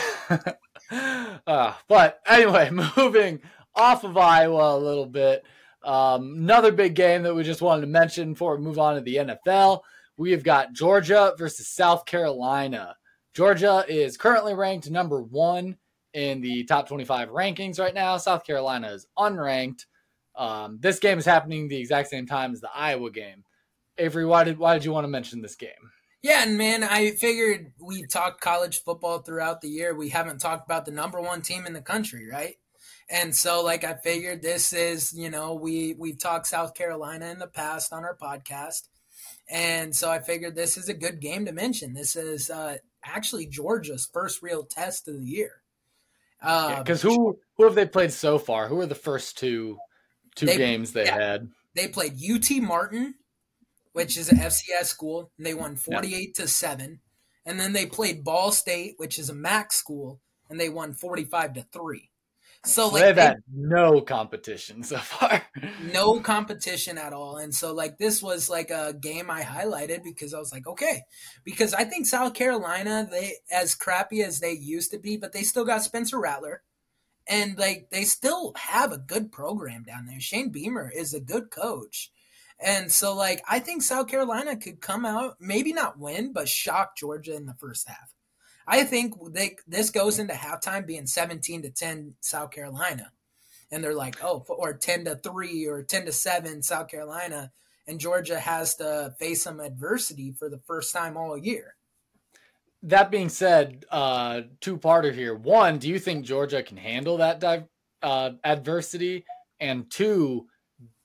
uh, 0.91 1.73
but 1.87 2.19
anyway, 2.25 2.69
moving 2.97 3.41
off 3.75 4.03
of 4.03 4.17
Iowa 4.17 4.75
a 4.75 4.79
little 4.79 5.05
bit. 5.05 5.43
Um, 5.83 6.35
another 6.37 6.71
big 6.71 6.95
game 6.95 7.23
that 7.23 7.35
we 7.35 7.43
just 7.43 7.61
wanted 7.61 7.81
to 7.81 7.87
mention 7.87 8.33
before 8.33 8.55
we 8.55 8.63
move 8.63 8.79
on 8.79 8.95
to 8.95 9.01
the 9.01 9.17
NFL. 9.17 9.81
We 10.17 10.31
have 10.31 10.43
got 10.43 10.73
Georgia 10.73 11.33
versus 11.37 11.67
South 11.67 12.05
Carolina. 12.05 12.95
Georgia 13.33 13.85
is 13.87 14.17
currently 14.17 14.55
ranked 14.55 14.89
number 14.89 15.21
one 15.21 15.77
in 16.15 16.39
the 16.39 16.63
top 16.63 16.87
25 16.87 17.29
rankings 17.29 17.77
right 17.77 17.93
now. 17.93 18.15
South 18.15 18.45
Carolina 18.45 18.87
is 18.87 19.05
unranked. 19.19 19.85
Um, 20.35 20.79
this 20.81 20.97
game 20.97 21.19
is 21.19 21.25
happening 21.25 21.67
the 21.67 21.77
exact 21.77 22.09
same 22.09 22.25
time 22.25 22.53
as 22.53 22.61
the 22.61 22.69
Iowa 22.73 23.11
game. 23.11 23.43
Avery, 23.97 24.25
why 24.25 24.45
did 24.45 24.57
why 24.57 24.73
did 24.73 24.85
you 24.85 24.91
want 24.91 25.03
to 25.03 25.09
mention 25.09 25.41
this 25.41 25.55
game? 25.55 25.91
Yeah, 26.21 26.43
and 26.43 26.57
man, 26.57 26.83
I 26.83 27.11
figured 27.11 27.73
we 27.79 28.05
talked 28.07 28.41
college 28.41 28.83
football 28.83 29.19
throughout 29.19 29.61
the 29.61 29.69
year. 29.69 29.93
We 29.93 30.09
haven't 30.09 30.39
talked 30.39 30.65
about 30.65 30.85
the 30.85 30.91
number 30.91 31.21
one 31.21 31.41
team 31.41 31.65
in 31.65 31.73
the 31.73 31.81
country, 31.81 32.27
right? 32.29 32.55
And 33.09 33.35
so, 33.35 33.63
like, 33.63 33.83
I 33.83 33.93
figured 33.93 34.41
this 34.41 34.73
is, 34.73 35.13
you 35.13 35.29
know, 35.29 35.53
we 35.53 35.95
we've 35.99 36.17
talked 36.17 36.47
South 36.47 36.73
Carolina 36.73 37.27
in 37.27 37.39
the 37.39 37.47
past 37.47 37.93
on 37.93 38.03
our 38.03 38.17
podcast, 38.17 38.87
and 39.49 39.95
so 39.95 40.09
I 40.09 40.19
figured 40.19 40.55
this 40.55 40.77
is 40.77 40.89
a 40.89 40.93
good 40.93 41.19
game 41.19 41.45
to 41.45 41.51
mention. 41.51 41.93
This 41.93 42.15
is 42.15 42.49
uh, 42.49 42.77
actually 43.03 43.45
Georgia's 43.47 44.09
first 44.11 44.41
real 44.41 44.63
test 44.63 45.07
of 45.07 45.19
the 45.19 45.25
year. 45.25 45.61
Because 46.45 47.03
um, 47.03 47.11
who 47.11 47.39
who 47.57 47.63
have 47.65 47.75
they 47.75 47.85
played 47.85 48.13
so 48.13 48.37
far? 48.37 48.67
Who 48.67 48.79
are 48.79 48.85
the 48.85 48.95
first 48.95 49.37
two 49.37 49.77
two 50.35 50.45
they, 50.45 50.57
games 50.57 50.93
they 50.93 51.05
yeah, 51.05 51.17
had? 51.17 51.49
They 51.73 51.87
played 51.87 52.13
UT 52.13 52.49
Martin, 52.61 53.15
which 53.93 54.17
is 54.17 54.29
an 54.29 54.37
FCS 54.37 54.85
school, 54.85 55.31
and 55.37 55.45
they 55.45 55.53
won 55.53 55.75
forty 55.75 56.13
eight 56.13 56.35
yeah. 56.37 56.45
to 56.45 56.49
seven. 56.49 56.99
And 57.47 57.59
then 57.59 57.73
they 57.73 57.85
played 57.85 58.23
Ball 58.23 58.51
State, 58.51 58.95
which 58.97 59.19
is 59.19 59.29
a 59.29 59.33
MAC 59.33 59.71
school, 59.71 60.21
and 60.49 60.59
they 60.59 60.69
won 60.69 60.93
forty 60.93 61.23
five 61.23 61.53
to 61.53 61.65
three. 61.73 62.11
So, 62.65 62.87
like 62.87 63.03
they've 63.03 63.15
they, 63.15 63.21
had 63.21 63.43
no 63.53 64.01
competition 64.01 64.83
so 64.83 64.97
far. 64.97 65.41
no 65.93 66.19
competition 66.19 66.97
at 66.97 67.13
all. 67.13 67.37
And 67.37 67.53
so 67.53 67.73
like 67.73 67.97
this 67.97 68.21
was 68.21 68.49
like 68.49 68.71
a 68.71 68.93
game 68.99 69.29
I 69.29 69.43
highlighted 69.43 70.03
because 70.03 70.33
I 70.33 70.39
was 70.39 70.51
like, 70.51 70.67
okay. 70.67 71.03
Because 71.43 71.73
I 71.73 71.83
think 71.83 72.05
South 72.05 72.33
Carolina, 72.33 73.07
they 73.09 73.33
as 73.51 73.75
crappy 73.75 74.21
as 74.23 74.39
they 74.39 74.53
used 74.53 74.91
to 74.91 74.99
be, 74.99 75.17
but 75.17 75.33
they 75.33 75.43
still 75.43 75.65
got 75.65 75.83
Spencer 75.83 76.19
Rattler. 76.19 76.63
And 77.27 77.57
like 77.57 77.89
they 77.91 78.03
still 78.03 78.53
have 78.55 78.91
a 78.91 78.97
good 78.97 79.31
program 79.31 79.83
down 79.83 80.05
there. 80.05 80.19
Shane 80.19 80.49
Beamer 80.49 80.91
is 80.95 81.13
a 81.13 81.19
good 81.19 81.51
coach. 81.51 82.11
And 82.59 82.91
so 82.91 83.15
like 83.15 83.43
I 83.47 83.59
think 83.59 83.83
South 83.83 84.07
Carolina 84.07 84.55
could 84.57 84.81
come 84.81 85.05
out, 85.05 85.35
maybe 85.39 85.73
not 85.73 85.99
win, 85.99 86.33
but 86.33 86.49
shock 86.49 86.97
Georgia 86.97 87.35
in 87.35 87.45
the 87.45 87.55
first 87.55 87.87
half. 87.87 88.14
I 88.67 88.83
think 88.83 89.13
they 89.33 89.57
this 89.67 89.89
goes 89.89 90.19
into 90.19 90.33
halftime 90.33 90.85
being 90.85 91.07
17 91.07 91.61
to 91.63 91.69
10 91.69 92.15
South 92.21 92.51
Carolina. 92.51 93.11
And 93.71 93.83
they're 93.83 93.95
like, 93.95 94.23
oh, 94.23 94.45
or 94.47 94.73
10 94.73 95.05
to 95.05 95.15
3 95.15 95.65
or 95.67 95.83
10 95.83 96.05
to 96.05 96.11
7 96.11 96.63
South 96.63 96.87
Carolina. 96.87 97.51
And 97.87 97.99
Georgia 97.99 98.39
has 98.39 98.75
to 98.75 99.15
face 99.19 99.43
some 99.43 99.59
adversity 99.59 100.33
for 100.37 100.49
the 100.49 100.59
first 100.59 100.93
time 100.93 101.17
all 101.17 101.37
year. 101.37 101.75
That 102.83 103.11
being 103.11 103.29
said, 103.29 103.85
uh, 103.89 104.41
two 104.61 104.77
parter 104.77 105.13
here. 105.13 105.35
One, 105.35 105.79
do 105.79 105.89
you 105.89 105.97
think 105.97 106.25
Georgia 106.25 106.61
can 106.61 106.77
handle 106.77 107.17
that 107.17 107.67
uh, 108.03 108.31
adversity? 108.43 109.25
And 109.59 109.89
two, 109.89 110.47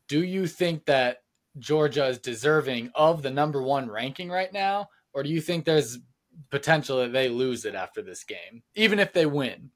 do 0.09 0.23
you 0.23 0.47
think 0.47 0.87
that 0.87 1.23
Georgia 1.59 2.07
is 2.07 2.19
deserving 2.19 2.91
of 2.95 3.23
the 3.23 3.31
number 3.31 3.63
one 3.63 3.91
ranking 3.91 4.29
right 4.29 4.53
now? 4.53 4.89
Or 5.13 5.23
do 5.23 5.31
you 5.31 5.41
think 5.41 5.65
there's 5.65 5.99
potential 6.51 6.99
that 6.99 7.13
they 7.13 7.29
lose 7.29 7.65
it 7.65 7.75
after 7.75 8.03
this 8.03 8.25
game, 8.25 8.63
even 8.75 8.99
if 8.99 9.13
they 9.13 9.27
win. 9.27 9.71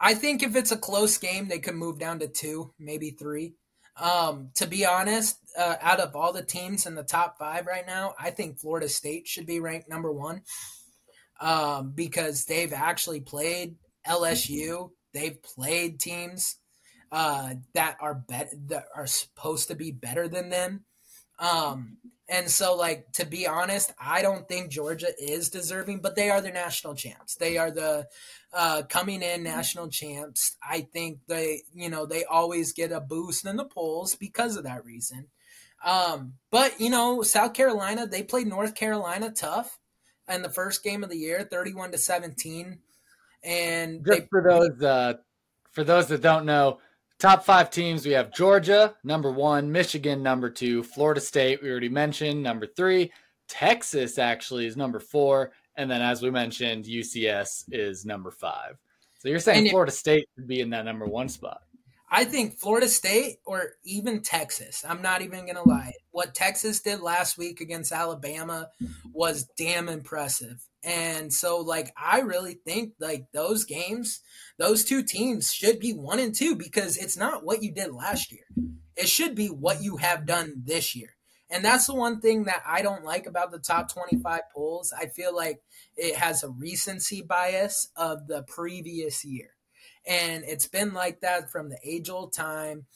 I 0.00 0.14
think 0.14 0.42
if 0.42 0.54
it's 0.54 0.72
a 0.72 0.76
close 0.76 1.18
game, 1.18 1.48
they 1.48 1.58
could 1.58 1.74
move 1.74 1.98
down 1.98 2.20
to 2.20 2.28
two, 2.28 2.72
maybe 2.78 3.10
three. 3.10 3.54
Um, 4.00 4.50
to 4.54 4.66
be 4.66 4.86
honest, 4.86 5.38
uh, 5.58 5.76
out 5.80 5.98
of 5.98 6.14
all 6.14 6.32
the 6.32 6.44
teams 6.44 6.86
in 6.86 6.94
the 6.94 7.02
top 7.02 7.36
five 7.38 7.66
right 7.66 7.86
now, 7.86 8.14
I 8.18 8.30
think 8.30 8.58
Florida 8.58 8.88
State 8.88 9.26
should 9.26 9.46
be 9.46 9.58
ranked 9.58 9.88
number 9.88 10.12
one 10.12 10.42
um, 11.40 11.92
because 11.94 12.44
they've 12.44 12.72
actually 12.72 13.20
played 13.20 13.74
LSU. 14.06 14.90
They've 15.12 15.42
played 15.42 15.98
teams 15.98 16.56
uh, 17.10 17.54
that 17.74 17.96
are 18.00 18.14
bet- 18.14 18.68
that 18.68 18.84
are 18.94 19.06
supposed 19.06 19.68
to 19.68 19.74
be 19.74 19.90
better 19.90 20.28
than 20.28 20.48
them. 20.48 20.84
Um, 21.40 21.98
and 22.28 22.50
so, 22.50 22.76
like 22.76 23.10
to 23.12 23.24
be 23.24 23.46
honest, 23.46 23.92
I 23.98 24.20
don't 24.20 24.46
think 24.46 24.70
Georgia 24.70 25.08
is 25.18 25.48
deserving, 25.48 26.00
but 26.00 26.14
they 26.14 26.28
are 26.28 26.40
the 26.40 26.50
national 26.50 26.94
champs. 26.94 27.36
They 27.36 27.56
are 27.56 27.70
the 27.70 28.06
uh, 28.52 28.82
coming 28.88 29.22
in 29.22 29.42
national 29.42 29.88
champs. 29.88 30.56
I 30.62 30.82
think 30.82 31.20
they, 31.26 31.62
you 31.72 31.88
know, 31.88 32.04
they 32.04 32.24
always 32.24 32.72
get 32.72 32.92
a 32.92 33.00
boost 33.00 33.46
in 33.46 33.56
the 33.56 33.64
polls 33.64 34.14
because 34.14 34.56
of 34.56 34.64
that 34.64 34.84
reason. 34.84 35.28
Um, 35.84 36.34
but 36.50 36.78
you 36.80 36.90
know, 36.90 37.22
South 37.22 37.54
Carolina, 37.54 38.06
they 38.06 38.22
played 38.22 38.46
North 38.46 38.74
Carolina 38.74 39.30
tough 39.30 39.78
in 40.28 40.42
the 40.42 40.50
first 40.50 40.84
game 40.84 41.02
of 41.02 41.10
the 41.10 41.18
year, 41.18 41.48
thirty-one 41.50 41.92
to 41.92 41.98
seventeen. 41.98 42.80
And 43.42 44.04
just 44.04 44.20
they, 44.20 44.26
for 44.28 44.42
those 44.42 44.82
uh, 44.82 45.14
for 45.72 45.84
those 45.84 46.08
that 46.08 46.20
don't 46.20 46.44
know, 46.44 46.80
top 47.18 47.44
five 47.44 47.70
teams 47.70 48.06
we 48.06 48.12
have 48.12 48.32
Georgia 48.32 48.94
number 49.04 49.30
one, 49.30 49.70
Michigan 49.70 50.22
number 50.22 50.50
two, 50.50 50.82
Florida 50.82 51.20
State 51.20 51.62
we 51.62 51.70
already 51.70 51.88
mentioned 51.88 52.42
number 52.42 52.66
three, 52.66 53.12
Texas 53.48 54.18
actually 54.18 54.66
is 54.66 54.76
number 54.76 55.00
four, 55.00 55.52
and 55.76 55.90
then 55.90 56.02
as 56.02 56.22
we 56.22 56.30
mentioned, 56.30 56.84
USC 56.84 57.46
is 57.70 58.04
number 58.04 58.30
five. 58.30 58.76
So 59.18 59.28
you're 59.28 59.40
saying 59.40 59.70
Florida 59.70 59.92
State 59.92 60.28
would 60.36 60.46
be 60.46 60.60
in 60.60 60.70
that 60.70 60.84
number 60.84 61.06
one 61.06 61.28
spot? 61.28 61.62
I 62.10 62.24
think 62.24 62.58
Florida 62.58 62.88
State 62.88 63.38
or 63.44 63.72
even 63.84 64.22
Texas. 64.22 64.84
I'm 64.88 65.02
not 65.02 65.20
even 65.22 65.40
going 65.40 65.56
to 65.56 65.68
lie. 65.68 65.92
What 66.10 66.34
Texas 66.34 66.80
did 66.80 67.00
last 67.00 67.36
week 67.36 67.60
against 67.60 67.92
Alabama 67.92 68.70
was 69.12 69.48
damn 69.58 69.88
impressive. 69.88 70.67
And 70.84 71.32
so 71.32 71.58
like 71.58 71.92
I 71.96 72.20
really 72.20 72.54
think 72.54 72.94
like 73.00 73.26
those 73.32 73.64
games, 73.64 74.20
those 74.58 74.84
two 74.84 75.02
teams 75.02 75.52
should 75.52 75.80
be 75.80 75.92
1 75.92 76.18
and 76.18 76.34
2 76.34 76.56
because 76.56 76.96
it's 76.96 77.16
not 77.16 77.44
what 77.44 77.62
you 77.62 77.72
did 77.72 77.92
last 77.92 78.32
year. 78.32 78.44
It 78.96 79.08
should 79.08 79.34
be 79.34 79.48
what 79.48 79.82
you 79.82 79.96
have 79.96 80.26
done 80.26 80.62
this 80.64 80.94
year. 80.94 81.16
And 81.50 81.64
that's 81.64 81.86
the 81.86 81.94
one 81.94 82.20
thing 82.20 82.44
that 82.44 82.62
I 82.66 82.82
don't 82.82 83.04
like 83.04 83.26
about 83.26 83.50
the 83.50 83.58
top 83.58 83.92
25 83.92 84.40
polls. 84.54 84.92
I 84.96 85.06
feel 85.06 85.34
like 85.34 85.62
it 85.96 86.16
has 86.16 86.42
a 86.42 86.50
recency 86.50 87.22
bias 87.22 87.90
of 87.96 88.26
the 88.26 88.42
previous 88.42 89.24
year. 89.24 89.50
And 90.06 90.44
it's 90.46 90.66
been 90.66 90.92
like 90.92 91.20
that 91.20 91.50
from 91.50 91.70
the 91.70 91.78
age 91.82 92.10
old 92.10 92.32
time. 92.32 92.86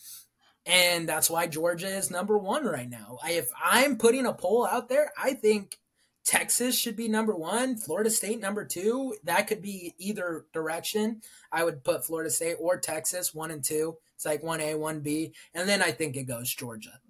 And 0.66 1.09
that's 1.09 1.31
why 1.31 1.47
Georgia 1.47 1.88
is 1.88 2.11
number 2.11 2.38
one 2.38 2.64
right 2.64 2.88
now. 2.88 3.18
If 3.25 3.51
I'm 3.62 3.97
putting 3.97 4.27
a 4.27 4.35
poll 4.35 4.66
out 4.66 4.88
there, 4.88 5.12
I 5.21 5.35
think 5.35 5.79
Texas 6.24 6.78
should 6.78 6.96
be 6.96 7.08
number 7.08 7.35
one, 7.35 7.76
Florida 7.76 8.11
State 8.11 8.40
number 8.40 8.64
two. 8.64 9.14
That 9.24 9.46
could 9.46 9.61
be 9.61 9.94
either 9.98 10.46
direction. 10.52 11.20
I 11.50 11.64
would 11.64 11.82
put 11.82 12.04
Florida 12.04 12.30
State 12.30 12.56
or 12.61 12.78
Texas 12.78 13.35
one 13.35 13.50
and 13.50 13.64
two. 13.64 13.96
It's 14.14 14.24
like 14.24 14.42
one 14.42 14.61
A, 14.61 14.74
one 14.74 15.00
B, 15.00 15.32
and 15.54 15.68
then 15.68 15.82
I 15.82 15.90
think 15.90 16.16
it 16.16 16.24
goes 16.24 16.52
Georgia. 16.54 17.00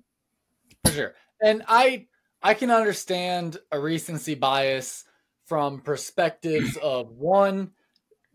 For 0.85 0.93
sure, 0.93 1.15
and 1.43 1.63
I 1.69 2.07
I 2.43 2.55
can 2.55 2.71
understand 2.71 3.59
a 3.71 3.79
recency 3.79 4.35
bias 4.35 5.05
from 5.45 5.81
perspectives 5.81 6.77
of 6.83 7.11
one 7.13 7.73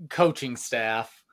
coaching 0.09 0.55
staff 0.55 1.23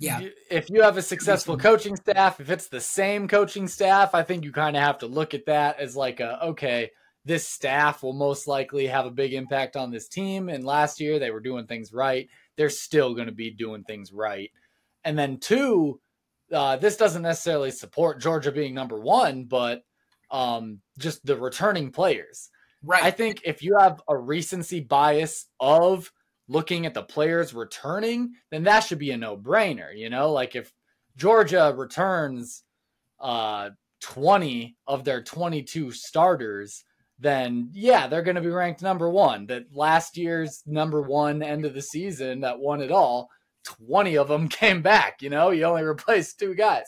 yeah. 0.00 0.20
If 0.50 0.70
you 0.70 0.82
have 0.82 0.96
a 0.96 1.02
successful 1.02 1.56
mm-hmm. 1.56 1.66
coaching 1.66 1.96
staff, 1.96 2.40
if 2.40 2.50
it's 2.50 2.68
the 2.68 2.80
same 2.80 3.28
coaching 3.28 3.68
staff, 3.68 4.14
I 4.14 4.22
think 4.22 4.44
you 4.44 4.52
kind 4.52 4.76
of 4.76 4.82
have 4.82 4.98
to 4.98 5.06
look 5.06 5.34
at 5.34 5.46
that 5.46 5.78
as 5.78 5.94
like 5.94 6.20
a 6.20 6.42
okay, 6.46 6.90
this 7.24 7.46
staff 7.46 8.02
will 8.02 8.12
most 8.12 8.46
likely 8.46 8.86
have 8.86 9.06
a 9.06 9.10
big 9.10 9.34
impact 9.34 9.76
on 9.76 9.90
this 9.90 10.08
team. 10.08 10.48
And 10.48 10.64
last 10.64 11.00
year 11.00 11.18
they 11.18 11.30
were 11.30 11.40
doing 11.40 11.66
things 11.66 11.92
right. 11.92 12.28
They're 12.56 12.70
still 12.70 13.14
going 13.14 13.26
to 13.26 13.32
be 13.32 13.50
doing 13.50 13.84
things 13.84 14.12
right. 14.12 14.50
And 15.04 15.18
then 15.18 15.38
two, 15.38 16.00
uh, 16.52 16.76
this 16.76 16.96
doesn't 16.96 17.22
necessarily 17.22 17.70
support 17.70 18.20
Georgia 18.20 18.52
being 18.52 18.74
number 18.74 18.98
one, 18.98 19.44
but 19.44 19.82
um, 20.30 20.80
just 20.98 21.24
the 21.24 21.36
returning 21.36 21.90
players. 21.90 22.50
Right. 22.82 23.02
I 23.02 23.10
think 23.10 23.42
if 23.44 23.62
you 23.62 23.76
have 23.78 24.00
a 24.08 24.16
recency 24.16 24.80
bias 24.80 25.46
of 25.58 26.10
looking 26.48 26.86
at 26.86 26.94
the 26.94 27.02
players 27.02 27.52
returning, 27.52 28.32
then 28.50 28.64
that 28.64 28.80
should 28.80 28.98
be 28.98 29.10
a 29.10 29.16
no 29.16 29.36
brainer. 29.36 29.96
You 29.96 30.08
know, 30.08 30.32
like 30.32 30.56
if 30.56 30.72
Georgia 31.16 31.74
returns 31.76 32.62
uh, 33.20 33.70
20 34.00 34.76
of 34.86 35.04
their 35.04 35.22
22 35.22 35.92
starters, 35.92 36.84
then 37.20 37.70
yeah, 37.72 38.06
they're 38.06 38.22
going 38.22 38.36
to 38.36 38.40
be 38.40 38.48
ranked 38.48 38.82
number 38.82 39.08
one. 39.08 39.46
That 39.46 39.66
last 39.72 40.16
year's 40.16 40.62
number 40.66 41.02
one 41.02 41.42
end 41.42 41.64
of 41.64 41.74
the 41.74 41.82
season 41.82 42.40
that 42.40 42.58
won 42.58 42.80
it 42.80 42.90
all, 42.90 43.28
20 43.64 44.16
of 44.16 44.28
them 44.28 44.48
came 44.48 44.82
back. 44.82 45.22
You 45.22 45.30
know, 45.30 45.50
you 45.50 45.64
only 45.64 45.82
replaced 45.82 46.38
two 46.38 46.54
guys. 46.54 46.86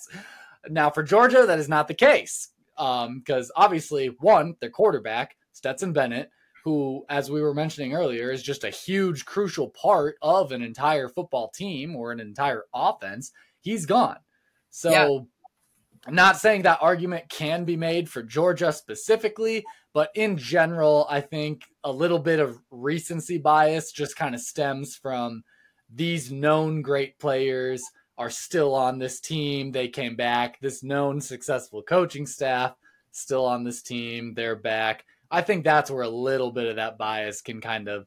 Now 0.68 0.90
for 0.90 1.02
Georgia, 1.02 1.44
that 1.46 1.58
is 1.58 1.68
not 1.68 1.88
the 1.88 1.94
case 1.94 2.48
because 2.76 3.50
um, 3.50 3.52
obviously, 3.56 4.16
one, 4.20 4.56
their 4.60 4.70
quarterback, 4.70 5.36
Stetson 5.52 5.92
Bennett, 5.92 6.30
who, 6.64 7.04
as 7.08 7.30
we 7.30 7.42
were 7.42 7.54
mentioning 7.54 7.94
earlier, 7.94 8.30
is 8.30 8.42
just 8.42 8.64
a 8.64 8.70
huge, 8.70 9.24
crucial 9.24 9.68
part 9.70 10.16
of 10.22 10.52
an 10.52 10.62
entire 10.62 11.08
football 11.08 11.50
team 11.54 11.96
or 11.96 12.12
an 12.12 12.20
entire 12.20 12.64
offense, 12.74 13.32
he's 13.60 13.86
gone. 13.86 14.18
So, 14.70 14.90
yeah. 14.90 15.18
I'm 16.06 16.14
not 16.14 16.36
saying 16.36 16.62
that 16.62 16.78
argument 16.80 17.28
can 17.28 17.64
be 17.64 17.76
made 17.76 18.08
for 18.08 18.22
Georgia 18.22 18.72
specifically, 18.72 19.64
but 19.94 20.10
in 20.14 20.36
general, 20.36 21.06
I 21.10 21.20
think 21.20 21.64
a 21.84 21.92
little 21.92 22.18
bit 22.18 22.40
of 22.40 22.58
recency 22.70 23.38
bias 23.38 23.92
just 23.92 24.16
kind 24.16 24.34
of 24.34 24.40
stems 24.40 24.96
from 24.96 25.42
these 25.94 26.32
known 26.32 26.82
great 26.82 27.18
players 27.18 27.82
are 28.16 28.30
still 28.30 28.74
on 28.74 28.98
this 28.98 29.20
team. 29.20 29.72
They 29.72 29.88
came 29.88 30.16
back. 30.16 30.58
This 30.60 30.82
known 30.82 31.20
successful 31.20 31.82
coaching 31.82 32.26
staff 32.26 32.74
still 33.10 33.44
on 33.44 33.64
this 33.64 33.82
team. 33.82 34.34
They're 34.34 34.56
back. 34.56 35.04
I 35.30 35.42
think 35.42 35.64
that's 35.64 35.90
where 35.90 36.02
a 36.02 36.08
little 36.08 36.52
bit 36.52 36.66
of 36.66 36.76
that 36.76 36.98
bias 36.98 37.42
can 37.42 37.60
kind 37.60 37.88
of 37.88 38.06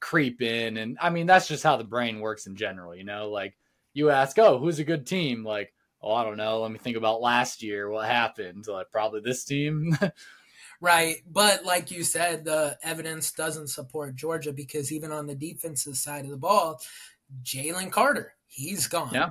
creep 0.00 0.42
in. 0.42 0.76
And 0.76 0.98
I 1.00 1.10
mean, 1.10 1.26
that's 1.26 1.48
just 1.48 1.64
how 1.64 1.76
the 1.76 1.84
brain 1.84 2.20
works 2.20 2.46
in 2.46 2.56
general, 2.56 2.94
you 2.94 3.04
know? 3.04 3.30
Like 3.30 3.56
you 3.94 4.10
ask, 4.10 4.38
oh, 4.38 4.58
who's 4.58 4.78
a 4.78 4.84
good 4.84 5.06
team? 5.06 5.44
Like, 5.44 5.72
oh, 6.02 6.12
I 6.12 6.24
don't 6.24 6.36
know. 6.36 6.60
Let 6.60 6.70
me 6.70 6.78
think 6.78 6.96
about 6.96 7.22
last 7.22 7.62
year. 7.62 7.90
What 7.90 8.06
happened? 8.06 8.66
Like, 8.68 8.90
probably 8.90 9.20
this 9.20 9.44
team. 9.44 9.96
right. 10.80 11.16
But 11.30 11.64
like 11.64 11.90
you 11.90 12.04
said, 12.04 12.44
the 12.44 12.78
evidence 12.82 13.32
doesn't 13.32 13.68
support 13.68 14.16
Georgia 14.16 14.52
because 14.52 14.92
even 14.92 15.12
on 15.12 15.26
the 15.26 15.34
defensive 15.34 15.96
side 15.96 16.24
of 16.24 16.30
the 16.30 16.36
ball, 16.36 16.80
Jalen 17.42 17.90
Carter, 17.90 18.34
he's 18.46 18.86
gone. 18.86 19.10
Yeah. 19.12 19.30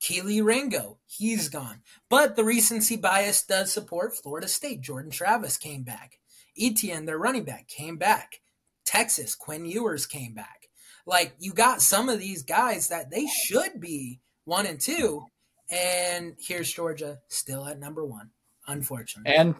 Kelee 0.00 0.44
Ringo, 0.44 0.98
he's 1.06 1.48
gone. 1.48 1.82
But 2.10 2.36
the 2.36 2.44
recency 2.44 2.96
bias 2.96 3.42
does 3.42 3.72
support 3.72 4.14
Florida 4.14 4.48
State. 4.48 4.82
Jordan 4.82 5.10
Travis 5.10 5.56
came 5.56 5.82
back. 5.82 6.18
Etienne, 6.58 7.06
their 7.06 7.18
running 7.18 7.44
back, 7.44 7.68
came 7.68 7.96
back. 7.96 8.40
Texas, 8.84 9.34
Quinn 9.34 9.64
Ewers 9.64 10.06
came 10.06 10.34
back. 10.34 10.68
Like 11.06 11.34
you 11.38 11.52
got 11.52 11.82
some 11.82 12.08
of 12.08 12.18
these 12.18 12.42
guys 12.42 12.88
that 12.88 13.10
they 13.10 13.26
should 13.26 13.80
be 13.80 14.20
one 14.44 14.66
and 14.66 14.80
two, 14.80 15.24
and 15.70 16.36
here's 16.38 16.72
Georgia 16.72 17.18
still 17.28 17.66
at 17.66 17.78
number 17.78 18.04
one, 18.04 18.30
unfortunately. 18.66 19.34
And 19.34 19.54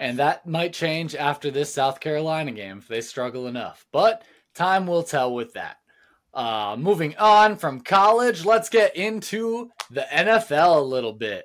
and 0.00 0.18
that 0.18 0.46
might 0.46 0.72
change 0.72 1.14
after 1.14 1.52
this 1.52 1.72
South 1.72 2.00
Carolina 2.00 2.50
game 2.50 2.78
if 2.78 2.88
they 2.88 3.00
struggle 3.00 3.46
enough. 3.46 3.86
But 3.92 4.24
time 4.54 4.88
will 4.88 5.04
tell 5.04 5.32
with 5.32 5.52
that. 5.52 5.76
Uh, 6.34 6.76
moving 6.76 7.16
on 7.16 7.56
from 7.56 7.80
college, 7.80 8.44
let's 8.44 8.68
get 8.68 8.96
into 8.96 9.70
the 9.90 10.06
NFL 10.12 10.78
a 10.78 10.84
little 10.84 11.12
bit. 11.12 11.44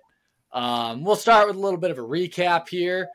Um, 0.51 1.03
we'll 1.03 1.15
start 1.15 1.47
with 1.47 1.55
a 1.55 1.59
little 1.59 1.79
bit 1.79 1.91
of 1.91 1.99
a 1.99 2.01
recap 2.01 2.67
here 2.69 3.09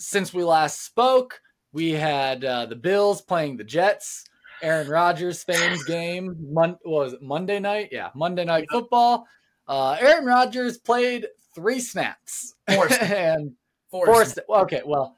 since 0.00 0.32
we 0.32 0.42
last 0.42 0.84
spoke, 0.84 1.40
we 1.72 1.90
had 1.90 2.44
uh, 2.44 2.66
the 2.66 2.76
Bills 2.76 3.20
playing 3.22 3.56
the 3.56 3.64
Jets. 3.64 4.24
Aaron 4.62 4.88
Rodgers' 4.88 5.44
famed 5.44 5.80
game 5.86 6.34
Mon- 6.52 6.78
was 6.84 7.12
it 7.12 7.22
Monday 7.22 7.60
night? 7.60 7.90
Yeah, 7.92 8.10
Monday 8.14 8.44
night 8.44 8.66
football. 8.70 9.26
Uh, 9.68 9.96
Aaron 10.00 10.24
Rodgers 10.24 10.78
played 10.78 11.26
three 11.54 11.80
snaps 11.80 12.54
and 12.68 13.52
four. 13.90 14.06
four 14.06 14.24
snaps. 14.24 14.48
okay, 14.48 14.82
well, 14.84 15.16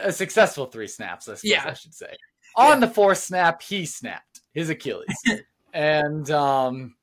a 0.00 0.12
successful 0.12 0.66
three 0.66 0.88
snaps. 0.88 1.28
I 1.28 1.34
suppose 1.34 1.50
yeah. 1.50 1.64
I 1.66 1.72
should 1.74 1.94
say. 1.94 2.16
On 2.56 2.80
yeah. 2.80 2.86
the 2.86 2.92
fourth 2.92 3.18
snap, 3.18 3.62
he 3.62 3.86
snapped 3.86 4.40
his 4.52 4.70
Achilles, 4.70 5.06
and 5.72 6.30
um, 6.30 6.96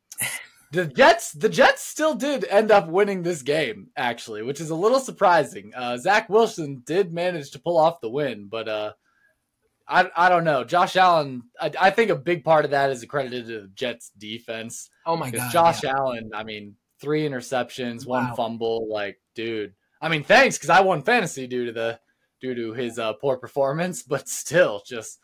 the 0.72 0.86
Jets, 0.86 1.32
the 1.32 1.50
Jets 1.50 1.82
still 1.82 2.16
did 2.16 2.46
end 2.46 2.72
up 2.72 2.88
winning 2.88 3.24
this 3.24 3.42
game, 3.42 3.88
actually, 3.96 4.44
which 4.44 4.60
is 4.60 4.70
a 4.70 4.76
little 4.76 5.00
surprising. 5.00 5.72
Uh, 5.76 5.98
Zach 5.98 6.30
Wilson 6.30 6.84
did 6.86 7.14
manage 7.14 7.52
to 7.52 7.60
pull 7.60 7.78
off 7.78 8.02
the 8.02 8.10
win, 8.10 8.48
but 8.50 8.68
uh, 8.68 8.94
I, 9.88 10.10
I 10.16 10.30
don't 10.30 10.44
know. 10.44 10.64
Josh 10.64 10.96
Allen, 10.96 11.44
I, 11.60 11.72
I, 11.80 11.90
think 11.92 12.10
a 12.10 12.16
big 12.16 12.44
part 12.44 12.66
of 12.66 12.72
that 12.72 12.90
is 12.90 13.04
accredited 13.04 13.48
to 13.48 13.62
the 13.62 13.72
Jets 13.76 14.12
defense. 14.18 14.90
Oh 15.06 15.16
my 15.16 15.32
god, 15.32 15.52
Josh 15.52 15.84
yeah. 15.84 15.94
Allen, 15.96 16.32
I 16.34 16.44
mean, 16.44 16.76
three 17.00 17.28
interceptions, 17.28 18.06
wow. 18.06 18.22
one 18.22 18.36
fumble. 18.36 18.88
Like, 18.90 19.20
dude, 19.36 19.74
I 20.06 20.10
mean, 20.10 20.24
thanks 20.24 20.56
because 20.56 20.70
I 20.70 20.82
won 20.82 21.02
fantasy 21.02 21.48
due 21.48 21.66
to 21.66 21.72
the 21.72 22.00
due 22.40 22.54
to 22.54 22.74
his 22.74 23.00
uh, 23.00 23.14
poor 23.14 23.38
performance, 23.38 24.04
but 24.08 24.30
still, 24.30 24.84
just 24.86 25.18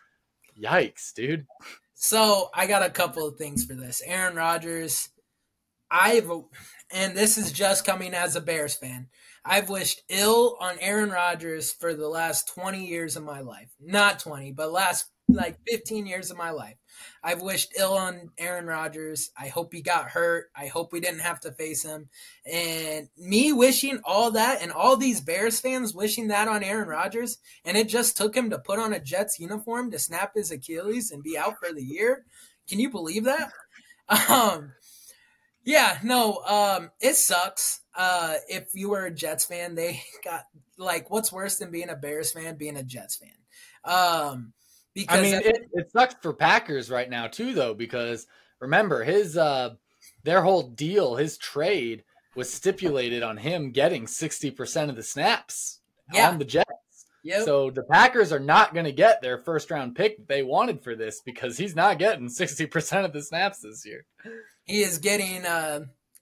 yikes, 0.60 1.14
dude. 1.14 1.46
So 1.94 2.50
I 2.52 2.66
got 2.66 2.82
a 2.82 2.90
couple 2.90 3.28
of 3.28 3.38
things 3.38 3.64
for 3.64 3.76
this. 3.76 4.02
Aaron 4.04 4.36
Rodgers 4.36 5.10
I've, 5.92 6.32
and 6.92 7.16
this 7.16 7.38
is 7.38 7.52
just 7.52 7.86
coming 7.86 8.16
as 8.16 8.36
a 8.36 8.42
Bears 8.42 8.76
fan. 8.76 9.10
I've 9.46 9.70
wished 9.70 10.02
ill 10.10 10.58
on 10.60 10.80
Aaron 10.80 11.12
Rodgers 11.12 11.72
for 11.72 11.94
the 11.94 12.08
last 12.08 12.52
20 12.56 12.84
years 12.84 13.16
of 13.16 13.24
my 13.24 13.42
life. 13.42 13.72
Not 13.80 14.18
20, 14.18 14.54
but 14.54 14.72
last 14.72 15.12
like 15.34 15.58
15 15.68 16.06
years 16.06 16.32
of 16.32 16.38
my 16.38 16.52
life. 16.52 16.78
I've 17.24 17.42
wished 17.42 17.74
ill 17.78 17.94
on 17.94 18.30
Aaron 18.38 18.66
Rodgers. 18.66 19.32
I 19.38 19.48
hope 19.48 19.74
he 19.74 19.82
got 19.82 20.10
hurt. 20.10 20.50
I 20.56 20.68
hope 20.68 20.92
we 20.92 21.00
didn't 21.00 21.22
have 21.22 21.40
to 21.42 21.52
face 21.52 21.84
him. 21.84 22.10
And 22.52 23.10
me 23.18 23.54
wishing 23.54 24.00
all 24.04 24.32
that 24.32 24.62
and 24.62 24.72
all 24.72 24.98
these 24.98 25.22
Bears 25.22 25.60
fans 25.60 25.94
wishing 25.94 26.28
that 26.28 26.48
on 26.48 26.64
Aaron 26.64 26.88
Rodgers, 26.88 27.38
and 27.66 27.78
it 27.78 27.88
just 27.88 28.18
took 28.18 28.36
him 28.36 28.50
to 28.50 28.60
put 28.60 28.80
on 28.80 28.94
a 28.94 29.00
Jets 29.00 29.40
uniform 29.40 29.92
to 29.92 30.00
snap 30.00 30.34
his 30.36 30.52
Achilles 30.52 31.12
and 31.12 31.24
be 31.24 31.38
out 31.38 31.56
for 31.60 31.74
the 31.74 31.84
year. 31.84 32.26
Can 32.68 32.80
you 32.80 32.90
believe 32.90 33.26
that? 33.26 33.52
Um, 34.30 34.74
yeah, 35.64 36.00
no, 36.04 36.42
um, 36.46 36.92
it 37.00 37.16
sucks. 37.16 37.82
Uh, 37.96 38.36
if 38.48 38.74
you 38.74 38.90
were 38.90 39.06
a 39.06 39.14
Jets 39.14 39.46
fan, 39.46 39.76
they 39.76 40.02
got 40.24 40.46
like 40.78 41.10
what's 41.10 41.32
worse 41.32 41.58
than 41.58 41.72
being 41.72 41.90
a 41.90 41.96
Bears 41.96 42.32
fan, 42.32 42.58
being 42.58 42.78
a 42.78 42.84
Jets 42.84 43.16
fan. 43.16 43.30
Um, 43.86 44.54
because 44.94 45.20
I 45.20 45.22
mean, 45.22 45.36
it, 45.36 45.70
it 45.74 45.92
sucks 45.92 46.16
for 46.22 46.34
Packers 46.34 46.90
right 46.90 47.10
now 47.10 47.28
too, 47.28 47.54
though, 47.54 47.74
because 47.74 48.28
remember 48.60 49.04
his 49.04 49.38
uh, 49.38 49.76
their 50.24 50.42
whole 50.42 50.64
deal, 50.64 51.16
his 51.16 51.38
trade 51.38 52.04
was 52.36 52.52
stipulated 52.52 53.24
on 53.24 53.38
him 53.38 53.72
getting 53.72 54.08
sixty 54.08 54.52
percent 54.52 54.90
of 54.90 54.96
the 54.96 55.04
snaps 55.04 55.80
yeah. 56.14 56.30
on 56.30 56.40
the 56.40 56.46
Jets. 56.46 56.68
Yep. 57.24 57.46
So 57.46 57.70
the 57.70 57.84
Packers 57.84 58.32
are 58.32 58.40
not 58.40 58.74
going 58.74 58.86
to 58.86 58.92
get 58.92 59.22
their 59.22 59.38
first 59.38 59.70
round 59.70 59.96
pick 59.96 60.28
they 60.28 60.42
wanted 60.42 60.84
for 60.84 60.96
this 60.96 61.22
because 61.24 61.58
he's 61.58 61.76
not 61.76 62.00
getting 62.00 62.28
60% 62.28 63.06
of 63.06 63.14
the 63.14 63.22
snaps 63.22 63.60
this 63.60 63.86
year. 63.86 64.06
He 64.64 64.82
is 64.82 64.98
getting 64.98 65.46
uh 65.46 65.82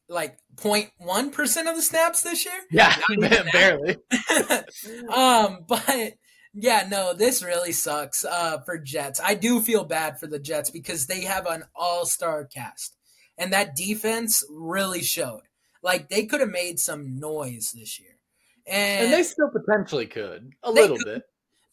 like 0.09 0.39
0.1% 0.55 1.69
of 1.69 1.75
the 1.75 1.81
snaps 1.81 2.23
this 2.23 2.43
year? 2.43 2.59
Yeah, 2.71 2.95
barely. 3.51 3.97
um 5.13 5.59
but 5.67 6.13
yeah, 6.53 6.87
no, 6.89 7.13
this 7.13 7.43
really 7.43 7.71
sucks 7.71 8.25
uh 8.25 8.59
for 8.65 8.77
Jets. 8.77 9.19
I 9.23 9.35
do 9.35 9.61
feel 9.61 9.83
bad 9.83 10.19
for 10.19 10.27
the 10.27 10.39
Jets 10.39 10.69
because 10.69 11.07
they 11.07 11.21
have 11.21 11.45
an 11.45 11.63
all-star 11.75 12.45
cast. 12.45 12.95
And 13.37 13.53
that 13.53 13.75
defense 13.75 14.43
really 14.49 15.01
showed. 15.01 15.43
Like 15.81 16.09
they 16.09 16.25
could 16.25 16.41
have 16.41 16.49
made 16.49 16.79
some 16.79 17.19
noise 17.19 17.71
this 17.73 17.99
year. 17.99 18.17
And, 18.67 19.05
and 19.05 19.13
they 19.13 19.23
still 19.23 19.49
potentially 19.49 20.05
could 20.05 20.51
a 20.61 20.71
little 20.71 20.97
could. 20.97 21.05
bit. 21.05 21.23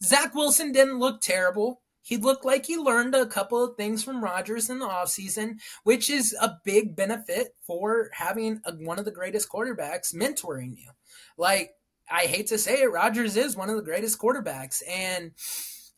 Zach 0.03 0.33
Wilson 0.33 0.71
didn't 0.71 0.99
look 0.99 1.21
terrible. 1.21 1.81
He 2.01 2.15
looked 2.15 2.45
like 2.45 2.65
he 2.65 2.77
learned 2.77 3.15
a 3.15 3.25
couple 3.25 3.61
of 3.61 3.75
things 3.75 4.01
from 4.01 4.23
Rodgers 4.23 4.69
in 4.69 4.79
the 4.79 4.87
offseason, 4.87 5.55
which 5.83 6.09
is 6.09 6.33
a 6.41 6.55
big 6.63 6.95
benefit 6.95 7.49
for 7.65 8.09
having 8.13 8.61
a, 8.63 8.71
one 8.71 8.97
of 8.97 9.03
the 9.03 9.11
greatest 9.11 9.49
quarterbacks 9.49 10.15
mentoring 10.15 10.77
you. 10.77 10.91
Like, 11.37 11.71
I 12.09 12.23
hate 12.23 12.47
to 12.47 12.57
say 12.57 12.81
it, 12.81 12.91
Rodgers 12.91 13.35
is 13.35 13.55
one 13.55 13.69
of 13.69 13.75
the 13.75 13.81
greatest 13.81 14.19
quarterbacks. 14.19 14.81
And 14.87 15.31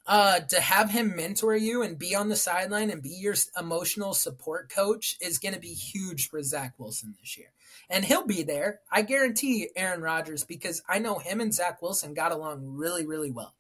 uh, 0.08 0.40
to 0.40 0.60
have 0.60 0.90
him 0.90 1.16
mentor 1.16 1.56
you 1.56 1.84
and 1.84 2.00
be 2.00 2.16
on 2.16 2.30
the 2.30 2.36
sideline 2.36 2.90
and 2.90 3.02
be 3.02 3.10
your 3.10 3.36
emotional 3.60 4.14
support 4.14 4.70
coach 4.70 5.18
is 5.22 5.38
going 5.38 5.54
to 5.54 5.60
be 5.60 5.74
huge 5.74 6.30
for 6.30 6.42
Zach 6.42 6.74
Wilson 6.78 7.16
this 7.20 7.38
year 7.38 7.52
and 7.90 8.06
he'll 8.06 8.26
be 8.26 8.44
there. 8.44 8.82
I 8.92 9.02
guarantee 9.02 9.70
Aaron 9.76 10.02
Rodgers 10.02 10.44
because 10.44 10.84
I 10.88 11.00
know 11.00 11.18
him 11.18 11.42
and 11.42 11.54
Zach 11.54 11.82
Wilson 11.82 12.14
got 12.14 12.32
along 12.32 12.62
really, 12.64 13.06
really 13.06 13.32
well. 13.32 13.56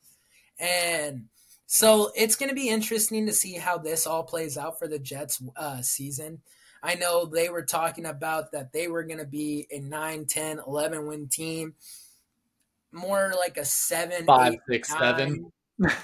And 0.59 1.25
so 1.65 2.11
it's 2.15 2.35
going 2.35 2.49
to 2.49 2.55
be 2.55 2.69
interesting 2.69 3.25
to 3.25 3.33
see 3.33 3.53
how 3.53 3.77
this 3.77 4.05
all 4.05 4.23
plays 4.23 4.57
out 4.57 4.77
for 4.77 4.87
the 4.87 4.99
Jets 4.99 5.41
uh, 5.55 5.81
season. 5.81 6.41
I 6.81 6.95
know 6.95 7.25
they 7.25 7.49
were 7.49 7.63
talking 7.63 8.05
about 8.05 8.51
that 8.51 8.71
they 8.71 8.87
were 8.87 9.03
going 9.03 9.19
to 9.19 9.25
be 9.25 9.67
a 9.71 9.79
9, 9.79 10.25
10, 10.25 10.61
11 10.65 11.07
win 11.07 11.27
team, 11.27 11.73
more 12.91 13.33
like 13.37 13.57
a 13.57 13.65
7, 13.65 14.25
5, 14.25 14.53
eight, 14.53 14.59
6, 14.69 14.89
nine. 14.91 14.99
7. 14.99 15.51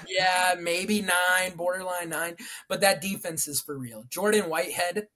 yeah, 0.08 0.54
maybe 0.60 1.02
9, 1.02 1.12
borderline 1.56 2.08
9. 2.08 2.36
But 2.68 2.80
that 2.80 3.00
defense 3.00 3.46
is 3.48 3.60
for 3.60 3.76
real. 3.76 4.04
Jordan 4.08 4.48
Whitehead 4.48 5.08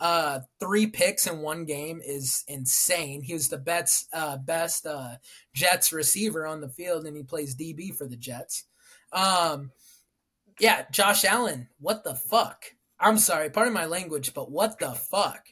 uh, 0.00 0.40
three 0.58 0.86
picks 0.86 1.26
in 1.26 1.40
one 1.40 1.66
game 1.66 2.00
is 2.02 2.42
insane. 2.48 3.22
He 3.22 3.34
was 3.34 3.50
the 3.50 3.58
best, 3.58 4.08
uh, 4.14 4.38
best 4.38 4.86
uh, 4.86 5.16
Jets 5.54 5.92
receiver 5.92 6.46
on 6.46 6.62
the 6.62 6.70
field, 6.70 7.04
and 7.04 7.16
he 7.16 7.22
plays 7.22 7.54
DB 7.54 7.94
for 7.94 8.08
the 8.08 8.16
Jets. 8.16 8.64
Um, 9.12 9.72
yeah, 10.58 10.84
Josh 10.90 11.24
Allen, 11.24 11.68
what 11.78 12.02
the 12.02 12.14
fuck? 12.14 12.64
I'm 12.98 13.18
sorry, 13.18 13.50
pardon 13.50 13.74
my 13.74 13.86
language, 13.86 14.32
but 14.32 14.50
what 14.50 14.78
the 14.78 14.92
fuck? 14.92 15.48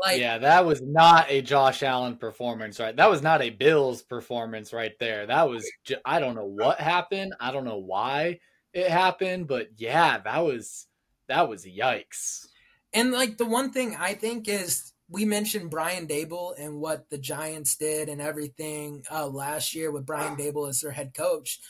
Like, 0.00 0.20
yeah, 0.20 0.38
that 0.38 0.64
was 0.64 0.80
not 0.80 1.26
a 1.28 1.42
Josh 1.42 1.82
Allen 1.82 2.16
performance, 2.16 2.80
right? 2.80 2.96
That 2.96 3.10
was 3.10 3.22
not 3.22 3.42
a 3.42 3.50
Bills 3.50 4.02
performance 4.02 4.72
right 4.72 4.98
there. 4.98 5.26
That 5.26 5.48
was 5.48 5.70
I 6.04 6.20
don't 6.20 6.34
know 6.34 6.46
what 6.46 6.80
happened. 6.80 7.34
I 7.38 7.52
don't 7.52 7.64
know 7.64 7.78
why 7.78 8.40
it 8.72 8.88
happened, 8.88 9.46
but 9.46 9.68
yeah, 9.76 10.18
that 10.18 10.38
was 10.38 10.86
that 11.28 11.48
was 11.48 11.66
yikes. 11.66 12.46
And 12.92 13.12
like 13.12 13.36
the 13.36 13.46
one 13.46 13.72
thing 13.72 13.94
I 13.98 14.14
think 14.14 14.48
is 14.48 14.92
we 15.08 15.24
mentioned 15.24 15.70
Brian 15.70 16.06
Daboll 16.06 16.54
and 16.58 16.80
what 16.80 17.10
the 17.10 17.18
Giants 17.18 17.76
did 17.76 18.08
and 18.08 18.20
everything 18.20 19.04
uh, 19.10 19.26
last 19.26 19.74
year 19.74 19.90
with 19.90 20.06
Brian 20.06 20.36
Daboll 20.36 20.68
as 20.68 20.80
their 20.80 20.92
head 20.92 21.12
coach. 21.14 21.60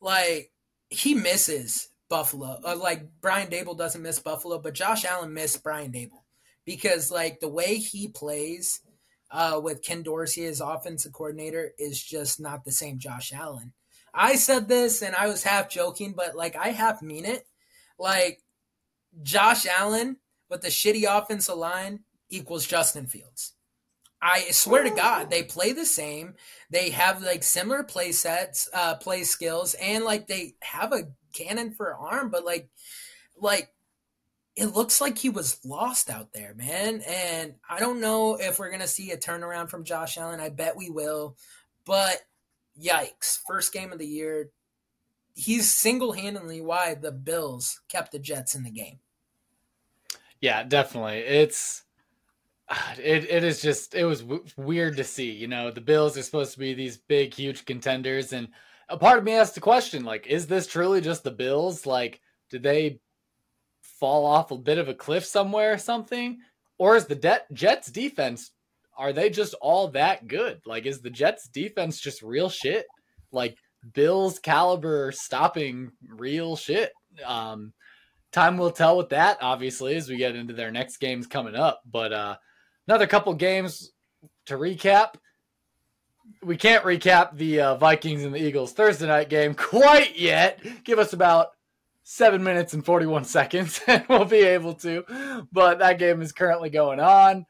Like 0.00 0.50
he 0.88 1.14
misses 1.14 1.88
Buffalo. 2.08 2.58
Uh, 2.64 2.76
like 2.76 3.06
Brian 3.20 3.50
Daboll 3.50 3.76
doesn't 3.76 4.02
miss 4.02 4.18
Buffalo, 4.18 4.58
but 4.58 4.74
Josh 4.74 5.04
Allen 5.04 5.34
missed 5.34 5.62
Brian 5.62 5.92
Daboll 5.92 6.22
because 6.66 7.10
like 7.10 7.40
the 7.40 7.48
way 7.48 7.76
he 7.76 8.08
plays 8.08 8.80
uh, 9.30 9.60
with 9.62 9.82
Ken 9.82 10.02
Dorsey 10.02 10.44
as 10.44 10.60
offensive 10.60 11.12
coordinator 11.12 11.72
is 11.78 12.02
just 12.02 12.38
not 12.38 12.64
the 12.64 12.72
same 12.72 12.98
Josh 12.98 13.32
Allen. 13.32 13.72
I 14.12 14.36
said 14.36 14.68
this 14.68 15.02
and 15.02 15.14
I 15.14 15.28
was 15.28 15.42
half 15.42 15.70
joking, 15.70 16.12
but 16.16 16.36
like 16.36 16.56
I 16.56 16.68
half 16.68 17.00
mean 17.00 17.24
it. 17.24 17.46
Like 17.98 18.42
Josh 19.22 19.66
Allen 19.66 20.18
with 20.50 20.62
the 20.62 20.68
shitty 20.68 21.04
offensive 21.08 21.56
line 21.56 22.00
equals 22.28 22.66
Justin 22.66 23.06
Fields. 23.06 23.52
I 24.20 24.40
swear 24.50 24.82
to 24.82 24.90
God, 24.90 25.30
they 25.30 25.42
play 25.42 25.72
the 25.72 25.84
same. 25.84 26.34
They 26.70 26.90
have 26.90 27.22
like 27.22 27.42
similar 27.42 27.82
play 27.82 28.12
sets, 28.12 28.68
uh, 28.72 28.96
play 28.96 29.24
skills, 29.24 29.74
and 29.74 30.04
like 30.04 30.26
they 30.26 30.54
have 30.62 30.92
a 30.92 31.08
cannon 31.34 31.72
for 31.72 31.94
arm, 31.94 32.30
but 32.30 32.44
like, 32.44 32.70
like 33.38 33.70
it 34.56 34.74
looks 34.74 35.00
like 35.02 35.18
he 35.18 35.28
was 35.28 35.62
lost 35.64 36.08
out 36.08 36.32
there, 36.32 36.54
man. 36.54 37.02
And 37.06 37.54
I 37.68 37.78
don't 37.78 38.00
know 38.00 38.36
if 38.36 38.58
we're 38.58 38.70
gonna 38.70 38.88
see 38.88 39.10
a 39.10 39.18
turnaround 39.18 39.68
from 39.68 39.84
Josh 39.84 40.16
Allen. 40.16 40.40
I 40.40 40.48
bet 40.48 40.76
we 40.76 40.90
will, 40.90 41.36
but 41.84 42.22
yikes! 42.80 43.38
First 43.46 43.72
game 43.72 43.92
of 43.92 43.98
the 43.98 44.06
year, 44.06 44.50
he's 45.34 45.72
single 45.72 46.12
handedly 46.12 46.62
why 46.62 46.94
the 46.94 47.12
Bills 47.12 47.80
kept 47.88 48.12
the 48.12 48.18
Jets 48.18 48.54
in 48.54 48.64
the 48.64 48.70
game. 48.70 48.98
Yeah, 50.40 50.62
definitely. 50.62 51.18
It's 51.18 51.84
it 52.98 53.30
it 53.30 53.44
is 53.44 53.60
just 53.60 53.94
it 53.94 54.06
was 54.06 54.22
w- 54.22 54.44
weird 54.56 54.96
to 54.96 55.04
see. 55.04 55.30
You 55.30 55.48
know, 55.48 55.70
the 55.70 55.82
Bills 55.82 56.16
are 56.16 56.22
supposed 56.22 56.54
to 56.54 56.58
be 56.58 56.72
these 56.72 56.96
big, 56.96 57.34
huge 57.34 57.66
contenders, 57.66 58.32
and 58.32 58.48
a 58.88 58.96
part 58.96 59.18
of 59.18 59.24
me 59.24 59.32
asked 59.32 59.54
the 59.54 59.60
question 59.60 60.04
like, 60.04 60.26
is 60.26 60.46
this 60.46 60.66
truly 60.66 61.02
just 61.02 61.24
the 61.24 61.30
Bills? 61.30 61.84
Like, 61.84 62.20
did 62.50 62.62
they 62.62 63.00
fall 63.98 64.26
off 64.26 64.50
a 64.50 64.58
bit 64.58 64.78
of 64.78 64.88
a 64.88 64.94
cliff 64.94 65.24
somewhere 65.24 65.72
or 65.72 65.78
something, 65.78 66.38
or 66.78 66.96
is 66.96 67.06
the 67.06 67.14
De- 67.14 67.44
Jets 67.52 67.90
defense? 67.90 68.50
Are 68.98 69.12
they 69.12 69.30
just 69.30 69.54
all 69.60 69.88
that 69.88 70.26
good? 70.26 70.60
Like, 70.64 70.86
is 70.86 71.00
the 71.00 71.10
Jets 71.10 71.48
defense 71.48 72.00
just 72.00 72.22
real 72.22 72.48
shit? 72.48 72.86
Like 73.30 73.56
Bills 73.92 74.38
caliber 74.38 75.12
stopping 75.12 75.92
real 76.08 76.56
shit. 76.56 76.92
Um, 77.24 77.72
time 78.32 78.58
will 78.58 78.70
tell 78.70 78.96
with 78.96 79.10
that, 79.10 79.38
obviously, 79.40 79.96
as 79.96 80.08
we 80.08 80.16
get 80.16 80.36
into 80.36 80.54
their 80.54 80.70
next 80.70 80.98
games 80.98 81.26
coming 81.26 81.54
up. 81.54 81.80
But 81.90 82.12
uh, 82.12 82.36
another 82.88 83.06
couple 83.06 83.34
games 83.34 83.92
to 84.46 84.56
recap. 84.56 85.14
We 86.42 86.56
can't 86.56 86.84
recap 86.84 87.36
the 87.36 87.60
uh, 87.60 87.74
Vikings 87.76 88.24
and 88.24 88.34
the 88.34 88.42
Eagles 88.42 88.72
Thursday 88.72 89.06
night 89.06 89.28
game 89.28 89.54
quite 89.56 90.18
yet. 90.18 90.60
Give 90.84 90.98
us 90.98 91.12
about 91.12 91.48
seven 92.08 92.44
minutes 92.44 92.72
and 92.72 92.86
41 92.86 93.24
seconds, 93.24 93.80
and 93.88 94.04
we'll 94.08 94.24
be 94.24 94.44
able 94.44 94.74
to. 94.74 95.04
But 95.52 95.80
that 95.80 95.98
game 95.98 96.22
is 96.22 96.32
currently 96.32 96.70
going 96.70 97.00
on. 97.00 97.46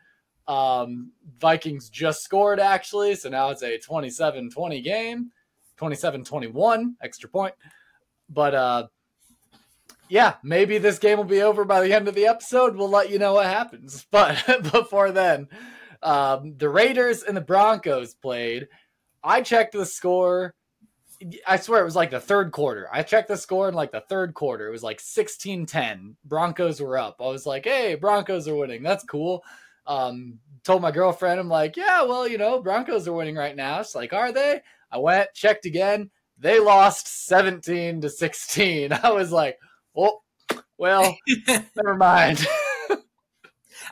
Um, 0.48 1.12
Vikings 1.38 1.90
just 1.90 2.22
scored, 2.24 2.58
actually. 2.58 3.16
So 3.16 3.28
now 3.28 3.50
it's 3.50 3.62
a 3.62 3.78
27 3.78 4.50
20 4.50 4.80
game, 4.80 5.30
27 5.76 6.24
21, 6.24 6.96
extra 7.02 7.28
point. 7.28 7.54
But 8.30 8.54
uh, 8.54 8.86
yeah, 10.08 10.36
maybe 10.42 10.78
this 10.78 10.98
game 10.98 11.18
will 11.18 11.24
be 11.24 11.42
over 11.42 11.66
by 11.66 11.82
the 11.82 11.92
end 11.92 12.08
of 12.08 12.14
the 12.14 12.26
episode. 12.26 12.76
We'll 12.76 12.88
let 12.88 13.10
you 13.10 13.18
know 13.18 13.34
what 13.34 13.46
happens. 13.46 14.06
But 14.10 14.42
before 14.72 15.12
then, 15.12 15.48
um, 16.02 16.54
the 16.56 16.70
Raiders 16.70 17.22
and 17.22 17.36
the 17.36 17.42
Broncos 17.42 18.14
played. 18.14 18.68
I 19.22 19.42
checked 19.42 19.72
the 19.72 19.84
score. 19.84 20.54
I 21.46 21.56
swear 21.56 21.80
it 21.80 21.84
was 21.84 21.96
like 21.96 22.10
the 22.10 22.20
third 22.20 22.52
quarter. 22.52 22.88
I 22.92 23.02
checked 23.02 23.28
the 23.28 23.36
score 23.36 23.68
in 23.68 23.74
like 23.74 23.92
the 23.92 24.02
third 24.02 24.34
quarter. 24.34 24.68
It 24.68 24.72
was 24.72 24.82
like 24.82 25.00
16 25.00 25.66
10. 25.66 26.16
Broncos 26.24 26.80
were 26.80 26.98
up. 26.98 27.16
I 27.20 27.26
was 27.26 27.46
like, 27.46 27.64
hey, 27.64 27.94
Broncos 27.94 28.48
are 28.48 28.54
winning. 28.56 28.82
That's 28.82 29.04
cool. 29.04 29.44
Um, 29.86 30.38
told 30.64 30.82
my 30.82 30.90
girlfriend, 30.90 31.38
I'm 31.40 31.48
like, 31.48 31.76
yeah, 31.76 32.02
well, 32.02 32.26
you 32.26 32.38
know, 32.38 32.60
Broncos 32.60 33.06
are 33.08 33.12
winning 33.12 33.36
right 33.36 33.56
now. 33.56 33.80
It's 33.80 33.94
like, 33.94 34.12
are 34.12 34.32
they? 34.32 34.60
I 34.90 34.98
went, 34.98 35.32
checked 35.34 35.64
again. 35.64 36.10
They 36.38 36.60
lost 36.60 37.26
17 37.26 38.02
to 38.02 38.10
16. 38.10 38.92
I 39.02 39.10
was 39.12 39.32
like, 39.32 39.58
oh, 39.96 40.22
well, 40.78 41.16
never 41.76 41.94
mind. 41.94 42.46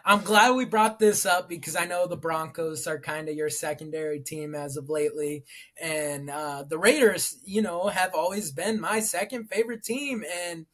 I'm 0.06 0.20
glad 0.20 0.54
we 0.54 0.66
brought 0.66 0.98
this 0.98 1.24
up 1.24 1.48
because 1.48 1.76
I 1.76 1.86
know 1.86 2.06
the 2.06 2.16
Broncos 2.16 2.86
are 2.86 3.00
kind 3.00 3.28
of 3.28 3.34
your 3.34 3.48
secondary 3.48 4.20
team 4.20 4.54
as 4.54 4.76
of 4.76 4.90
lately. 4.90 5.44
And 5.80 6.28
uh, 6.28 6.64
the 6.68 6.78
Raiders, 6.78 7.38
you 7.46 7.62
know, 7.62 7.88
have 7.88 8.14
always 8.14 8.52
been 8.52 8.80
my 8.80 9.00
second 9.00 9.48
favorite 9.48 9.82
team. 9.82 10.22
And 10.30 10.66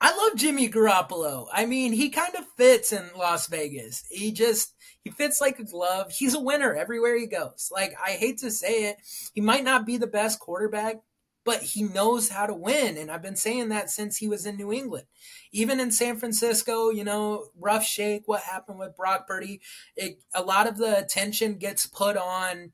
I 0.00 0.16
love 0.16 0.36
Jimmy 0.36 0.68
Garoppolo. 0.68 1.46
I 1.52 1.66
mean, 1.66 1.92
he 1.92 2.10
kind 2.10 2.34
of 2.36 2.44
fits 2.56 2.92
in 2.92 3.08
Las 3.16 3.48
Vegas. 3.48 4.04
He 4.08 4.30
just 4.30 4.74
he 5.02 5.10
fits 5.10 5.40
like 5.40 5.58
a 5.58 5.64
glove. 5.64 6.12
He's 6.12 6.34
a 6.34 6.40
winner 6.40 6.74
everywhere 6.74 7.18
he 7.18 7.26
goes. 7.26 7.70
Like 7.72 7.94
I 8.04 8.10
hate 8.10 8.38
to 8.38 8.50
say 8.50 8.90
it, 8.90 8.98
he 9.34 9.40
might 9.40 9.64
not 9.64 9.86
be 9.86 9.96
the 9.96 10.06
best 10.06 10.38
quarterback, 10.38 10.96
but 11.44 11.62
he 11.62 11.82
knows 11.82 12.30
how 12.30 12.46
to 12.46 12.54
win. 12.54 12.96
And 12.96 13.10
I've 13.10 13.22
been 13.22 13.36
saying 13.36 13.68
that 13.68 13.90
since 13.90 14.16
he 14.16 14.28
was 14.28 14.46
in 14.46 14.56
New 14.56 14.72
England. 14.72 15.06
Even 15.52 15.78
in 15.78 15.90
San 15.90 16.16
Francisco, 16.16 16.90
you 16.90 17.04
know, 17.04 17.46
rough 17.58 17.84
shake, 17.84 18.22
what 18.26 18.42
happened 18.42 18.78
with 18.78 18.96
Brock 18.96 19.26
Purdy. 19.26 19.60
It, 19.94 20.22
a 20.34 20.42
lot 20.42 20.66
of 20.66 20.78
the 20.78 20.98
attention 20.98 21.56
gets 21.58 21.86
put 21.86 22.16
on 22.16 22.72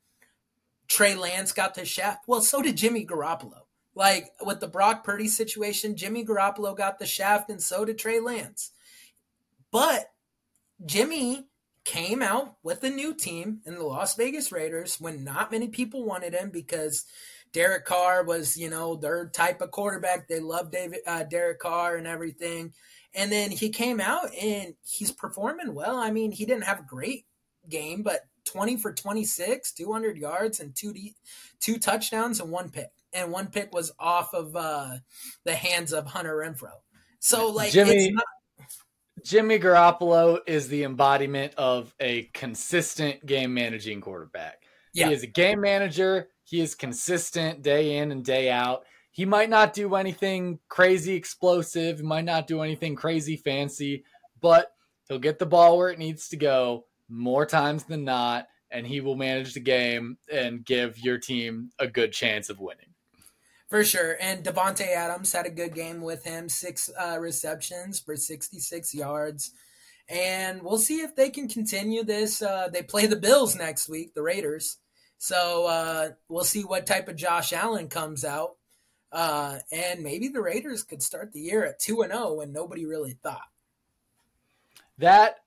Trey 0.87 1.15
Lance 1.15 1.51
got 1.51 1.75
the 1.75 1.85
shaft. 1.85 2.23
Well, 2.27 2.41
so 2.41 2.61
did 2.61 2.77
Jimmy 2.77 3.05
Garoppolo. 3.05 3.61
Like 3.93 4.31
with 4.41 4.61
the 4.61 4.67
Brock 4.67 5.03
Purdy 5.03 5.27
situation, 5.27 5.97
Jimmy 5.97 6.25
Garoppolo 6.25 6.75
got 6.75 6.97
the 6.97 7.05
shaft 7.05 7.49
and 7.49 7.61
so 7.61 7.83
did 7.83 7.97
Trey 7.97 8.21
Lance. 8.21 8.71
But 9.71 10.11
Jimmy 10.85 11.47
came 11.83 12.21
out 12.21 12.57
with 12.63 12.83
a 12.83 12.89
new 12.89 13.13
team 13.13 13.61
in 13.65 13.75
the 13.75 13.83
Las 13.83 14.15
Vegas 14.15 14.51
Raiders 14.51 14.99
when 14.99 15.23
not 15.23 15.51
many 15.51 15.67
people 15.67 16.05
wanted 16.05 16.33
him 16.33 16.49
because 16.49 17.05
Derek 17.53 17.85
Carr 17.85 18.23
was, 18.23 18.55
you 18.57 18.69
know, 18.69 18.95
their 18.95 19.27
type 19.27 19.61
of 19.61 19.71
quarterback. 19.71 20.27
They 20.27 20.39
love 20.39 20.71
David 20.71 20.99
uh, 21.05 21.23
Derek 21.23 21.59
Carr 21.59 21.95
and 21.97 22.07
everything. 22.07 22.73
And 23.13 23.31
then 23.31 23.51
he 23.51 23.69
came 23.69 23.99
out 23.99 24.33
and 24.35 24.75
he's 24.83 25.11
performing 25.11 25.73
well. 25.73 25.97
I 25.97 26.11
mean, 26.11 26.31
he 26.31 26.45
didn't 26.45 26.63
have 26.63 26.79
a 26.79 26.83
great 26.83 27.25
game, 27.67 28.03
but 28.03 28.21
20 28.45 28.77
for 28.77 28.93
26, 28.93 29.73
200 29.73 30.17
yards 30.17 30.59
and 30.59 30.75
two 30.75 30.93
two 31.59 31.77
touchdowns 31.77 32.39
and 32.39 32.51
one 32.51 32.69
pick. 32.69 32.89
And 33.13 33.31
one 33.31 33.47
pick 33.47 33.73
was 33.73 33.91
off 33.99 34.33
of 34.33 34.55
uh, 34.55 34.97
the 35.43 35.53
hands 35.55 35.91
of 35.91 36.07
Hunter 36.07 36.37
Renfrow. 36.37 36.79
So 37.19 37.49
like 37.49 37.71
Jimmy 37.71 38.11
not- 38.11 38.23
Jimmy 39.23 39.59
Garoppolo 39.59 40.39
is 40.47 40.67
the 40.67 40.83
embodiment 40.83 41.53
of 41.55 41.93
a 41.99 42.23
consistent 42.33 43.25
game 43.25 43.53
managing 43.53 44.01
quarterback. 44.01 44.63
Yeah. 44.93 45.07
He 45.07 45.13
is 45.13 45.23
a 45.23 45.27
game 45.27 45.61
manager 45.61 46.27
he 46.51 46.59
is 46.59 46.75
consistent 46.75 47.61
day 47.61 47.95
in 47.97 48.11
and 48.11 48.25
day 48.25 48.51
out. 48.51 48.83
He 49.11 49.23
might 49.23 49.49
not 49.49 49.73
do 49.73 49.95
anything 49.95 50.59
crazy 50.67 51.15
explosive, 51.15 51.99
he 51.99 52.03
might 52.03 52.25
not 52.25 52.45
do 52.45 52.61
anything 52.61 52.95
crazy 52.95 53.37
fancy, 53.37 54.03
but 54.41 54.73
he'll 55.07 55.17
get 55.17 55.39
the 55.39 55.45
ball 55.45 55.77
where 55.77 55.89
it 55.89 55.99
needs 55.99 56.27
to 56.29 56.35
go 56.35 56.85
more 57.07 57.45
times 57.45 57.85
than 57.85 58.03
not, 58.03 58.47
and 58.69 58.85
he 58.85 58.99
will 58.99 59.15
manage 59.15 59.53
the 59.53 59.61
game 59.61 60.17
and 60.29 60.65
give 60.65 60.99
your 60.99 61.17
team 61.17 61.69
a 61.79 61.87
good 61.87 62.11
chance 62.11 62.49
of 62.49 62.59
winning. 62.59 62.90
For 63.71 63.85
sure. 63.85 64.17
And 64.19 64.43
Davante 64.43 64.85
Adams 64.85 65.31
had 65.31 65.45
a 65.45 65.49
good 65.49 65.73
game 65.73 66.01
with 66.01 66.25
him, 66.25 66.49
six 66.49 66.89
uh, 66.99 67.17
receptions 67.17 68.01
for 68.01 68.17
66 68.17 68.93
yards. 68.93 69.51
And 70.09 70.61
we'll 70.61 70.77
see 70.77 70.99
if 70.99 71.15
they 71.15 71.29
can 71.29 71.47
continue 71.47 72.03
this. 72.03 72.41
Uh, 72.41 72.67
they 72.67 72.83
play 72.83 73.07
the 73.07 73.15
Bills 73.15 73.55
next 73.55 73.87
week, 73.87 74.13
the 74.13 74.23
Raiders. 74.23 74.75
So 75.19 75.67
uh, 75.67 76.09
we'll 76.27 76.43
see 76.43 76.63
what 76.63 76.85
type 76.85 77.07
of 77.07 77.15
Josh 77.15 77.53
Allen 77.53 77.87
comes 77.87 78.25
out. 78.25 78.57
Uh, 79.09 79.59
and 79.71 80.03
maybe 80.03 80.27
the 80.27 80.41
Raiders 80.41 80.83
could 80.83 81.01
start 81.01 81.31
the 81.31 81.39
year 81.39 81.63
at 81.63 81.79
2 81.79 82.01
and 82.01 82.11
0 82.11 82.33
when 82.33 82.51
nobody 82.51 82.85
really 82.85 83.17
thought. 83.23 83.47
That 84.97 85.37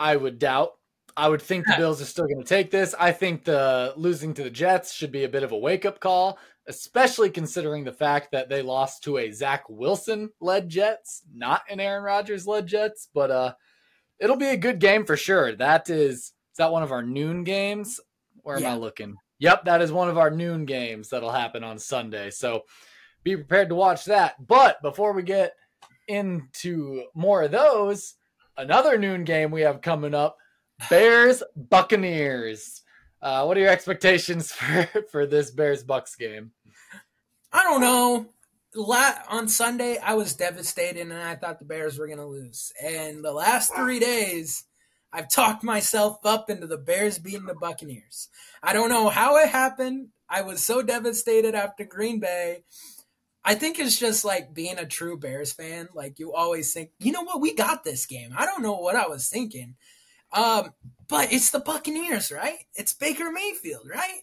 I 0.00 0.16
would 0.16 0.40
doubt. 0.40 0.72
I 1.16 1.28
would 1.28 1.42
think 1.42 1.66
the 1.66 1.74
Bills 1.76 2.02
are 2.02 2.06
still 2.06 2.26
going 2.26 2.42
to 2.42 2.44
take 2.44 2.72
this. 2.72 2.96
I 2.98 3.12
think 3.12 3.44
the 3.44 3.94
losing 3.96 4.34
to 4.34 4.42
the 4.42 4.50
Jets 4.50 4.92
should 4.92 5.12
be 5.12 5.22
a 5.22 5.28
bit 5.28 5.44
of 5.44 5.52
a 5.52 5.56
wake 5.56 5.84
up 5.84 6.00
call, 6.00 6.38
especially 6.68 7.30
considering 7.30 7.84
the 7.84 7.92
fact 7.92 8.32
that 8.32 8.48
they 8.48 8.62
lost 8.62 9.04
to 9.04 9.18
a 9.18 9.30
Zach 9.30 9.64
Wilson 9.68 10.30
led 10.40 10.68
Jets, 10.68 11.22
not 11.34 11.62
an 11.70 11.80
Aaron 11.80 12.04
Rodgers 12.04 12.46
led 12.46 12.66
Jets. 12.66 13.08
But 13.12 13.30
uh, 13.30 13.54
it'll 14.18 14.36
be 14.36 14.48
a 14.48 14.56
good 14.56 14.78
game 14.78 15.04
for 15.04 15.16
sure. 15.16 15.54
That 15.54 15.90
is 15.90 16.32
is 16.54 16.58
that 16.58 16.70
one 16.70 16.84
of 16.84 16.92
our 16.92 17.02
noon 17.02 17.42
games? 17.42 17.98
Where 18.42 18.60
yeah. 18.60 18.68
am 18.68 18.74
I 18.74 18.76
looking? 18.76 19.16
Yep, 19.40 19.64
that 19.64 19.82
is 19.82 19.90
one 19.90 20.08
of 20.08 20.18
our 20.18 20.30
noon 20.30 20.66
games 20.66 21.08
that'll 21.08 21.32
happen 21.32 21.64
on 21.64 21.80
Sunday. 21.80 22.30
So 22.30 22.62
be 23.24 23.34
prepared 23.34 23.70
to 23.70 23.74
watch 23.74 24.04
that. 24.04 24.34
But 24.46 24.80
before 24.80 25.12
we 25.12 25.24
get 25.24 25.54
into 26.06 27.04
more 27.14 27.42
of 27.42 27.50
those, 27.50 28.14
another 28.56 28.96
noon 28.98 29.24
game 29.24 29.50
we 29.50 29.62
have 29.62 29.80
coming 29.80 30.14
up 30.14 30.36
Bears 30.88 31.42
Buccaneers. 31.56 32.82
Uh, 33.24 33.42
what 33.42 33.56
are 33.56 33.60
your 33.60 33.70
expectations 33.70 34.52
for, 34.52 34.86
for 35.10 35.26
this 35.26 35.50
Bears 35.50 35.82
Bucks 35.82 36.14
game? 36.14 36.50
I 37.50 37.62
don't 37.62 37.80
know. 37.80 38.26
La- 38.74 39.14
on 39.30 39.48
Sunday, 39.48 39.96
I 39.96 40.12
was 40.12 40.34
devastated 40.34 41.00
and 41.00 41.14
I 41.14 41.34
thought 41.34 41.58
the 41.58 41.64
Bears 41.64 41.98
were 41.98 42.06
going 42.06 42.18
to 42.18 42.26
lose. 42.26 42.70
And 42.82 43.24
the 43.24 43.32
last 43.32 43.74
three 43.74 43.98
days, 43.98 44.64
I've 45.10 45.30
talked 45.30 45.64
myself 45.64 46.18
up 46.26 46.50
into 46.50 46.66
the 46.66 46.76
Bears 46.76 47.18
beating 47.18 47.46
the 47.46 47.54
Buccaneers. 47.54 48.28
I 48.62 48.74
don't 48.74 48.90
know 48.90 49.08
how 49.08 49.38
it 49.38 49.48
happened. 49.48 50.08
I 50.28 50.42
was 50.42 50.62
so 50.62 50.82
devastated 50.82 51.54
after 51.54 51.84
Green 51.84 52.20
Bay. 52.20 52.64
I 53.42 53.54
think 53.54 53.78
it's 53.78 53.98
just 53.98 54.24
like 54.24 54.52
being 54.52 54.78
a 54.78 54.86
true 54.86 55.18
Bears 55.18 55.52
fan. 55.52 55.88
Like 55.94 56.18
you 56.18 56.34
always 56.34 56.74
think, 56.74 56.90
you 56.98 57.12
know 57.12 57.22
what, 57.22 57.40
we 57.40 57.54
got 57.54 57.84
this 57.84 58.04
game. 58.04 58.34
I 58.36 58.44
don't 58.44 58.62
know 58.62 58.74
what 58.74 58.96
I 58.96 59.06
was 59.06 59.28
thinking. 59.28 59.76
Um, 60.32 60.72
but 61.08 61.32
it's 61.32 61.50
the 61.50 61.60
Buccaneers, 61.60 62.30
right? 62.32 62.58
It's 62.74 62.94
Baker 62.94 63.30
Mayfield, 63.30 63.88
right? 63.88 64.20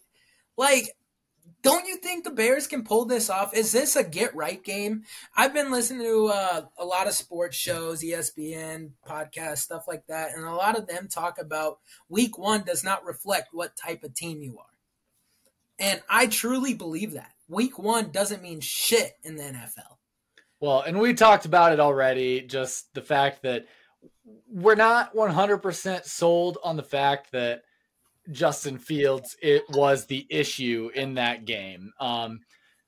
Like 0.58 0.96
don't 1.62 1.88
you 1.88 1.98
think 1.98 2.24
the 2.24 2.32
Bears 2.32 2.66
can 2.66 2.84
pull 2.84 3.06
this 3.06 3.30
off? 3.30 3.56
Is 3.56 3.72
this 3.72 3.96
a 3.96 4.04
get 4.04 4.36
right 4.36 4.64
game? 4.64 5.04
I've 5.36 5.54
been 5.54 5.72
listening 5.72 6.02
to 6.02 6.28
uh, 6.28 6.62
a 6.78 6.86
lot 6.86 7.08
of 7.08 7.14
sports 7.14 7.56
shows, 7.56 8.02
ESPN, 8.02 8.92
podcasts, 9.08 9.60
stuff 9.60 9.88
like 9.88 10.06
that, 10.08 10.36
and 10.36 10.44
a 10.46 10.56
lot 10.56 10.78
of 10.78 10.88
them 10.88 11.08
talk 11.08 11.38
about 11.40 11.80
week 12.10 12.38
one 12.38 12.64
does 12.64 12.84
not 12.84 13.06
reflect 13.06 13.50
what 13.52 13.78
type 13.78 14.04
of 14.04 14.16
team 14.16 14.42
you 14.42 14.58
are. 14.58 14.66
And 15.78 16.02
I 16.10 16.28
truly 16.28 16.74
believe 16.74 17.14
that. 17.14 17.32
Week 17.48 17.78
one 17.78 18.12
doesn't 18.12 18.44
mean 18.44 18.62
shit 18.62 19.14
in 19.24 19.36
the 19.36 19.44
NFL. 19.44 19.98
Well, 20.60 20.82
and 20.82 21.00
we 21.00 21.14
talked 21.14 21.46
about 21.46 21.74
it 21.74 21.80
already, 21.80 22.42
just 22.42 22.94
the 22.94 23.02
fact 23.02 23.44
that 23.44 23.66
we're 24.48 24.76
not 24.76 25.16
100% 25.16 26.06
sold 26.06 26.58
on 26.64 26.76
the 26.76 26.84
fact 26.84 27.32
that 27.32 27.64
Justin 28.32 28.78
Fields 28.78 29.36
it 29.42 29.64
was 29.70 30.06
the 30.06 30.26
issue 30.30 30.92
in 30.94 31.16
that 31.16 31.46
game. 31.46 31.92
Um, 32.00 32.42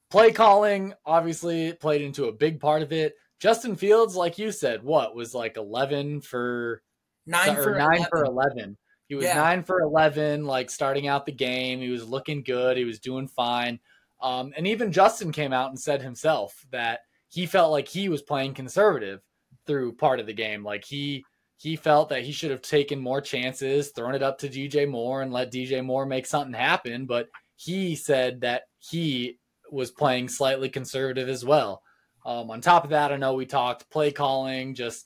play 0.09 0.31
calling 0.31 0.93
obviously 1.05 1.73
played 1.73 2.01
into 2.01 2.25
a 2.25 2.33
big 2.33 2.59
part 2.59 2.81
of 2.81 2.91
it. 2.91 3.15
Justin 3.39 3.75
Fields, 3.75 4.15
like 4.15 4.37
you 4.37 4.51
said, 4.51 4.83
what 4.83 5.15
was 5.15 5.33
like 5.33 5.57
eleven 5.57 6.21
for 6.21 6.83
nine 7.25 7.55
for 7.55 7.75
nine 7.77 7.97
11. 7.97 8.05
for 8.09 8.23
eleven. 8.23 8.77
He 9.07 9.15
was 9.15 9.25
yeah. 9.25 9.35
nine 9.35 9.63
for 9.63 9.81
eleven, 9.81 10.45
like 10.45 10.69
starting 10.69 11.07
out 11.07 11.25
the 11.25 11.31
game. 11.31 11.79
He 11.79 11.89
was 11.89 12.07
looking 12.07 12.43
good. 12.43 12.77
He 12.77 12.85
was 12.85 12.99
doing 12.99 13.27
fine. 13.27 13.79
Um, 14.21 14.53
and 14.55 14.67
even 14.67 14.93
Justin 14.93 15.31
came 15.31 15.51
out 15.51 15.69
and 15.69 15.79
said 15.79 16.01
himself 16.01 16.65
that 16.71 17.01
he 17.27 17.45
felt 17.45 17.71
like 17.71 17.87
he 17.87 18.07
was 18.07 18.21
playing 18.21 18.53
conservative 18.53 19.19
through 19.65 19.93
part 19.93 20.19
of 20.19 20.25
the 20.25 20.33
game. 20.33 20.63
Like 20.63 20.85
he 20.85 21.25
he 21.57 21.75
felt 21.75 22.09
that 22.09 22.23
he 22.23 22.31
should 22.31 22.51
have 22.51 22.61
taken 22.61 22.99
more 22.99 23.21
chances, 23.21 23.91
thrown 23.91 24.15
it 24.15 24.23
up 24.23 24.37
to 24.39 24.49
DJ 24.49 24.89
Moore 24.89 25.21
and 25.21 25.31
let 25.31 25.51
DJ 25.51 25.83
Moore 25.83 26.05
make 26.05 26.25
something 26.25 26.53
happen. 26.53 27.05
But 27.05 27.29
he 27.55 27.95
said 27.95 28.41
that 28.41 28.63
he 28.79 29.39
was 29.71 29.91
playing 29.91 30.27
slightly 30.27 30.69
conservative 30.69 31.29
as 31.29 31.45
well. 31.45 31.81
Um, 32.25 32.51
on 32.51 32.61
top 32.61 32.83
of 32.83 32.89
that, 32.91 33.11
I 33.11 33.17
know 33.17 33.33
we 33.33 33.45
talked 33.45 33.89
play 33.89 34.11
calling, 34.11 34.75
just 34.75 35.05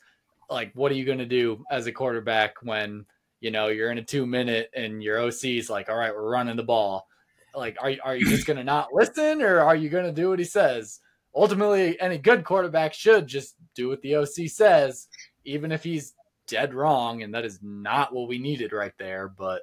like 0.50 0.72
what 0.74 0.92
are 0.92 0.96
you 0.96 1.06
going 1.06 1.18
to 1.18 1.26
do 1.26 1.64
as 1.70 1.88
a 1.88 1.92
quarterback 1.92 2.56
when 2.64 3.06
you 3.40 3.52
know 3.52 3.68
you're 3.68 3.92
in 3.92 3.98
a 3.98 4.04
two 4.04 4.26
minute 4.26 4.70
and 4.76 5.04
your 5.04 5.20
OC 5.20 5.46
is 5.46 5.70
like, 5.70 5.90
all 5.90 5.98
right, 5.98 6.14
we're 6.14 6.30
running 6.30 6.58
the 6.58 6.64
ball. 6.64 7.08
Like, 7.56 7.78
are 7.82 7.94
are 8.04 8.16
you 8.16 8.28
just 8.30 8.46
going 8.46 8.58
to 8.58 8.64
not 8.64 8.94
listen 8.94 9.42
or 9.42 9.60
are 9.60 9.76
you 9.76 9.90
going 9.90 10.06
to 10.06 10.12
do 10.12 10.30
what 10.30 10.40
he 10.40 10.46
says? 10.46 11.00
Ultimately, 11.36 12.00
any 12.00 12.18
good 12.18 12.44
quarterback 12.44 12.94
should 12.94 13.28
just 13.28 13.56
do 13.78 13.90
what 13.90 14.02
the 14.02 14.16
OC 14.16 14.50
says, 14.50 15.08
even 15.46 15.72
if 15.72 15.84
he's 15.84 16.14
dead 16.48 16.74
wrong, 16.74 17.24
and 17.24 17.34
that 17.34 17.46
is 17.46 17.60
not 17.62 18.14
what 18.14 18.28
we 18.28 18.40
needed 18.40 18.74
right 18.74 18.94
there. 19.00 19.30
But 19.30 19.62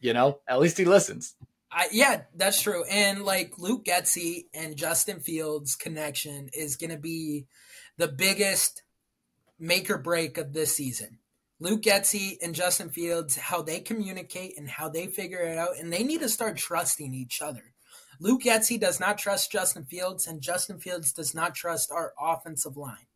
you 0.00 0.12
know, 0.12 0.40
at 0.48 0.60
least 0.60 0.78
he 0.78 0.84
listens. 0.84 1.34
I, 1.70 1.88
yeah, 1.90 2.22
that's 2.36 2.62
true. 2.62 2.84
And 2.84 3.24
like 3.24 3.58
Luke 3.58 3.84
Getsy 3.84 4.44
and 4.54 4.76
Justin 4.76 5.20
Fields' 5.20 5.74
connection 5.74 6.48
is 6.52 6.76
going 6.76 6.90
to 6.90 6.98
be 6.98 7.46
the 7.96 8.08
biggest 8.08 8.82
make 9.58 9.90
or 9.90 9.98
break 9.98 10.38
of 10.38 10.52
this 10.52 10.76
season. 10.76 11.18
Luke 11.60 11.82
Getsy 11.82 12.36
and 12.42 12.54
Justin 12.54 12.90
Fields, 12.90 13.36
how 13.36 13.62
they 13.62 13.80
communicate 13.80 14.58
and 14.58 14.68
how 14.68 14.88
they 14.88 15.06
figure 15.06 15.40
it 15.40 15.56
out, 15.58 15.76
and 15.78 15.92
they 15.92 16.04
need 16.04 16.20
to 16.20 16.28
start 16.28 16.56
trusting 16.56 17.14
each 17.14 17.40
other. 17.40 17.73
Luke 18.20 18.42
Getsy 18.42 18.78
does 18.78 19.00
not 19.00 19.18
trust 19.18 19.52
Justin 19.52 19.84
Fields, 19.84 20.26
and 20.26 20.40
Justin 20.40 20.78
Fields 20.78 21.12
does 21.12 21.34
not 21.34 21.54
trust 21.54 21.90
our 21.90 22.12
offensive 22.20 22.76
line. 22.76 23.06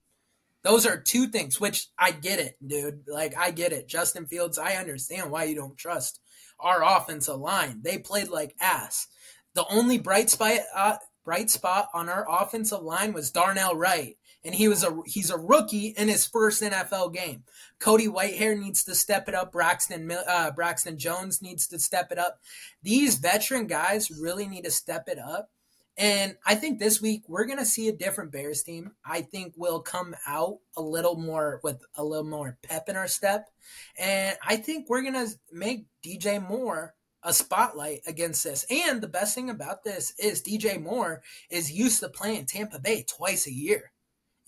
Those 0.62 0.86
are 0.86 1.00
two 1.00 1.28
things, 1.28 1.60
which 1.60 1.88
I 1.98 2.10
get 2.10 2.40
it, 2.40 2.56
dude. 2.66 3.04
Like, 3.06 3.36
I 3.36 3.50
get 3.50 3.72
it. 3.72 3.88
Justin 3.88 4.26
Fields, 4.26 4.58
I 4.58 4.74
understand 4.74 5.30
why 5.30 5.44
you 5.44 5.54
don't 5.54 5.78
trust 5.78 6.20
our 6.58 6.82
offensive 6.82 7.38
line. 7.38 7.80
They 7.82 7.98
played 7.98 8.28
like 8.28 8.54
ass. 8.60 9.06
The 9.54 9.66
only 9.70 9.98
bright 9.98 10.30
spot, 10.30 10.58
uh, 10.74 10.96
bright 11.24 11.50
spot 11.50 11.88
on 11.94 12.08
our 12.08 12.26
offensive 12.28 12.82
line 12.82 13.12
was 13.12 13.30
Darnell 13.30 13.76
Wright 13.76 14.16
and 14.48 14.54
he 14.54 14.66
was 14.66 14.82
a 14.82 14.98
he's 15.04 15.28
a 15.28 15.36
rookie 15.36 15.88
in 15.88 16.08
his 16.08 16.24
first 16.24 16.62
NFL 16.62 17.12
game. 17.12 17.42
Cody 17.80 18.08
Whitehair 18.08 18.58
needs 18.58 18.82
to 18.84 18.94
step 18.94 19.28
it 19.28 19.34
up. 19.34 19.52
Braxton 19.52 20.10
uh, 20.10 20.52
Braxton 20.52 20.96
Jones 20.96 21.42
needs 21.42 21.66
to 21.66 21.78
step 21.78 22.10
it 22.10 22.18
up. 22.18 22.38
These 22.82 23.16
veteran 23.16 23.66
guys 23.66 24.10
really 24.10 24.48
need 24.48 24.64
to 24.64 24.70
step 24.70 25.06
it 25.06 25.18
up. 25.18 25.50
And 25.98 26.36
I 26.46 26.54
think 26.54 26.78
this 26.78 26.98
week 26.98 27.24
we're 27.28 27.44
going 27.44 27.58
to 27.58 27.66
see 27.66 27.88
a 27.88 27.92
different 27.92 28.32
Bears 28.32 28.62
team. 28.62 28.92
I 29.04 29.20
think 29.20 29.52
we'll 29.54 29.82
come 29.82 30.16
out 30.26 30.60
a 30.78 30.80
little 30.80 31.16
more 31.16 31.60
with 31.62 31.84
a 31.96 32.02
little 32.02 32.24
more 32.24 32.56
pep 32.62 32.88
in 32.88 32.96
our 32.96 33.08
step. 33.08 33.50
And 33.98 34.34
I 34.42 34.56
think 34.56 34.88
we're 34.88 35.02
going 35.02 35.26
to 35.26 35.28
make 35.52 35.84
DJ 36.02 36.40
Moore 36.42 36.94
a 37.22 37.34
spotlight 37.34 38.00
against 38.06 38.44
this. 38.44 38.64
And 38.70 39.02
the 39.02 39.08
best 39.08 39.34
thing 39.34 39.50
about 39.50 39.84
this 39.84 40.14
is 40.18 40.42
DJ 40.42 40.80
Moore 40.80 41.20
is 41.50 41.70
used 41.70 42.00
to 42.00 42.08
playing 42.08 42.46
Tampa 42.46 42.78
Bay 42.78 43.04
twice 43.06 43.46
a 43.46 43.52
year 43.52 43.92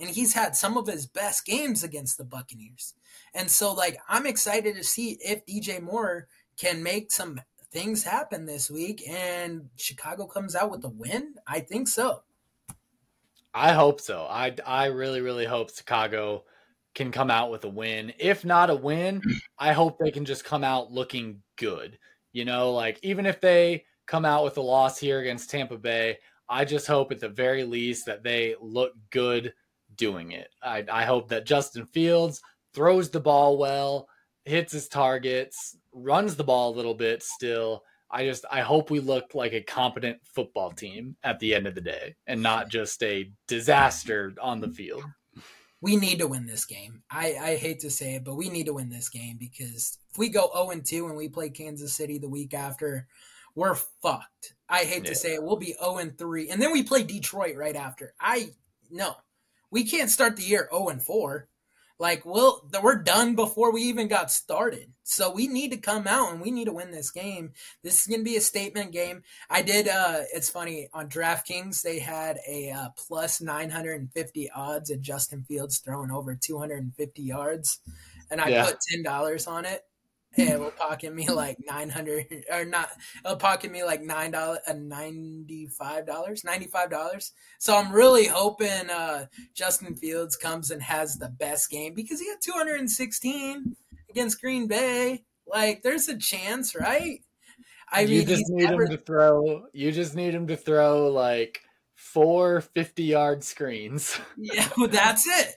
and 0.01 0.11
he's 0.11 0.33
had 0.33 0.57
some 0.57 0.77
of 0.77 0.87
his 0.87 1.07
best 1.07 1.45
games 1.45 1.85
against 1.85 2.17
the 2.17 2.25
Buccaneers. 2.25 2.95
And 3.35 3.51
so, 3.51 3.73
like, 3.73 3.99
I'm 4.09 4.27
excited 4.27 4.75
to 4.77 4.83
see 4.83 5.19
if 5.21 5.45
DJ 5.47 5.81
Moore 5.81 6.27
can 6.57 6.83
make 6.83 7.13
some 7.13 7.41
things 7.71 8.03
happen 8.03 8.47
this 8.47 8.71
week 8.71 9.03
and 9.09 9.69
Chicago 9.77 10.27
comes 10.27 10.57
out 10.57 10.71
with 10.71 10.85
a 10.85 10.89
win. 10.89 11.35
I 11.47 11.61
think 11.61 11.87
so. 11.87 12.23
I 13.55 13.73
hope 13.73 14.01
so. 14.01 14.27
I, 14.29 14.55
I 14.67 14.87
really, 14.87 15.21
really 15.21 15.45
hope 15.45 15.75
Chicago 15.75 16.45
can 16.95 17.13
come 17.13 17.31
out 17.31 17.51
with 17.51 17.65
a 17.65 17.69
win. 17.69 18.13
If 18.19 18.45
not 18.45 18.71
a 18.71 18.75
win, 18.75 19.23
I 19.59 19.73
hope 19.73 19.99
they 19.99 20.11
can 20.11 20.25
just 20.25 20.45
come 20.45 20.65
out 20.65 20.91
looking 20.91 21.43
good. 21.57 21.99
You 22.33 22.45
know, 22.45 22.73
like 22.73 22.99
even 23.03 23.27
if 23.27 23.41
they 23.41 23.85
come 24.07 24.25
out 24.25 24.45
with 24.45 24.57
a 24.57 24.63
loss 24.63 24.99
here 24.99 25.21
against 25.21 25.51
Tampa 25.51 25.79
Bay, 25.79 26.19
I 26.49 26.65
just 26.65 26.87
hope 26.87 27.13
at 27.13 27.21
the 27.21 27.29
very 27.29 27.65
least 27.65 28.07
that 28.07 28.25
they 28.25 28.57
look 28.61 28.93
good 29.11 29.53
doing 30.01 30.33
it. 30.33 30.49
I, 30.63 30.85
I 30.91 31.05
hope 31.05 31.29
that 31.29 31.47
Justin 31.47 31.85
Fields 31.85 32.41
throws 32.75 33.11
the 33.11 33.21
ball 33.21 33.59
well, 33.59 34.09
hits 34.45 34.73
his 34.73 34.89
targets, 34.89 35.77
runs 35.93 36.35
the 36.35 36.45
ball 36.45 36.75
a 36.75 36.77
little 36.77 36.95
bit 36.95 37.23
still. 37.23 37.83
I 38.11 38.25
just 38.25 38.45
I 38.51 38.63
hope 38.63 38.91
we 38.91 38.99
look 38.99 39.35
like 39.35 39.53
a 39.53 39.63
competent 39.63 40.19
football 40.25 40.73
team 40.73 41.17
at 41.23 41.39
the 41.39 41.55
end 41.55 41.69
of 41.69 41.77
the 41.77 41.81
day 41.81 42.17
and 42.27 42.43
not 42.43 42.69
just 42.69 43.01
a 43.05 43.31
disaster 43.47 44.33
on 44.41 44.61
the 44.61 44.71
field. 44.71 45.05
We 45.83 45.97
need 45.97 46.19
to 46.19 46.27
win 46.27 46.47
this 46.47 46.67
game. 46.67 47.03
I, 47.11 47.37
I 47.41 47.57
hate 47.57 47.81
to 47.81 47.91
say 47.91 48.17
it, 48.17 48.25
but 48.25 48.35
we 48.35 48.51
need 48.51 48.67
to 48.67 48.75
win 48.75 48.91
this 48.91 49.09
game 49.09 49.37
because 49.39 49.99
if 50.11 50.19
we 50.19 50.29
go 50.29 50.51
0 50.53 50.71
and 50.71 50.85
2 50.85 51.07
and 51.07 51.17
we 51.17 51.29
play 51.29 51.51
Kansas 51.51 51.95
City 51.95 52.19
the 52.19 52.29
week 52.29 52.53
after, 52.53 53.07
we're 53.55 53.77
fucked. 53.77 54.55
I 54.69 54.81
hate 54.81 55.05
yeah. 55.05 55.11
to 55.11 55.15
say 55.15 55.35
it. 55.35 55.43
We'll 55.43 55.57
be 55.57 55.75
0 55.81 55.99
and 55.99 56.19
3. 56.19 56.51
And 56.51 56.61
then 56.61 56.73
we 56.73 56.83
play 56.83 57.03
Detroit 57.03 57.57
right 57.57 57.77
after. 57.77 58.13
I 58.21 58.51
no 58.91 59.15
we 59.71 59.85
can't 59.85 60.11
start 60.11 60.37
the 60.37 60.43
year 60.43 60.69
0 60.73 60.89
and 60.89 61.03
4. 61.03 61.49
Like, 61.99 62.25
we'll, 62.25 62.67
we're 62.83 63.03
done 63.03 63.35
before 63.35 63.73
we 63.73 63.83
even 63.83 64.09
got 64.09 64.31
started. 64.31 64.91
So 65.03 65.31
we 65.31 65.49
need 65.49 65.71
to 65.73 65.77
come 65.77 66.07
out 66.07 66.33
and 66.33 66.41
we 66.41 66.51
need 66.51 66.65
to 66.65 66.73
win 66.73 66.91
this 66.91 67.11
game. 67.11 67.53
This 67.85 68.01
is 68.01 68.07
going 68.07 68.21
to 68.21 68.25
be 68.25 68.37
a 68.37 68.41
statement 68.41 68.93
game. 68.93 69.23
I 69.51 69.61
did, 69.61 69.87
uh, 69.87 70.21
it's 70.33 70.49
funny, 70.49 70.89
on 70.95 71.11
DraftKings, 71.11 71.83
they 71.83 71.99
had 71.99 72.39
a 72.49 72.71
uh, 72.71 72.89
plus 72.97 73.43
950 73.43 74.51
odds 74.57 74.91
of 74.91 75.03
Justin 75.03 75.43
Fields 75.43 75.79
throwing 75.79 76.11
over 76.11 76.35
250 76.35 77.23
yards. 77.23 77.81
And 78.31 78.41
I 78.41 78.49
yeah. 78.49 78.65
put 78.65 78.79
$10 78.97 79.47
on 79.47 79.67
it 79.67 79.85
it 80.37 80.59
will 80.59 80.71
pocket 80.71 81.15
me 81.15 81.29
like 81.29 81.59
900 81.67 82.45
or 82.53 82.65
not 82.65 82.91
it'll 83.25 83.37
pocket 83.37 83.71
me 83.71 83.83
like 83.83 84.03
nine 84.03 84.31
dollars 84.31 84.61
uh, 84.67 84.73
95 84.73 86.07
dollars 86.07 86.45
95 86.45 86.91
dollars. 86.91 87.33
So 87.59 87.77
i'm 87.77 87.93
really 87.93 88.27
hoping 88.27 88.91
uh 88.91 89.27
justin 89.55 89.97
fields 89.97 90.37
comes 90.37 90.71
and 90.71 90.83
has 90.83 91.17
the 91.17 91.29
best 91.29 91.71
game 91.71 91.95
because 91.95 92.21
he 92.21 92.29
had 92.29 92.39
216 92.43 93.77
against 94.09 94.41
green 94.41 94.67
bay. 94.67 95.25
Like 95.47 95.83
there's 95.83 96.09
a 96.09 96.19
chance 96.19 96.75
right? 96.75 97.21
I 97.93 98.03
you 98.03 98.19
mean 98.19 98.29
just 98.29 98.45
need 98.49 98.71
never... 98.71 98.85
him 98.85 98.91
to 98.91 98.99
throw 98.99 99.67
you 99.73 99.91
just 99.91 100.15
need 100.15 100.35
him 100.35 100.47
to 100.47 100.57
throw 100.57 101.09
like 101.09 101.61
four 101.95 102.61
50 102.61 103.03
yard 103.03 103.43
screens. 103.43 104.19
Yeah 104.37 104.69
well, 104.77 104.89
that's 104.89 105.27
it 105.27 105.57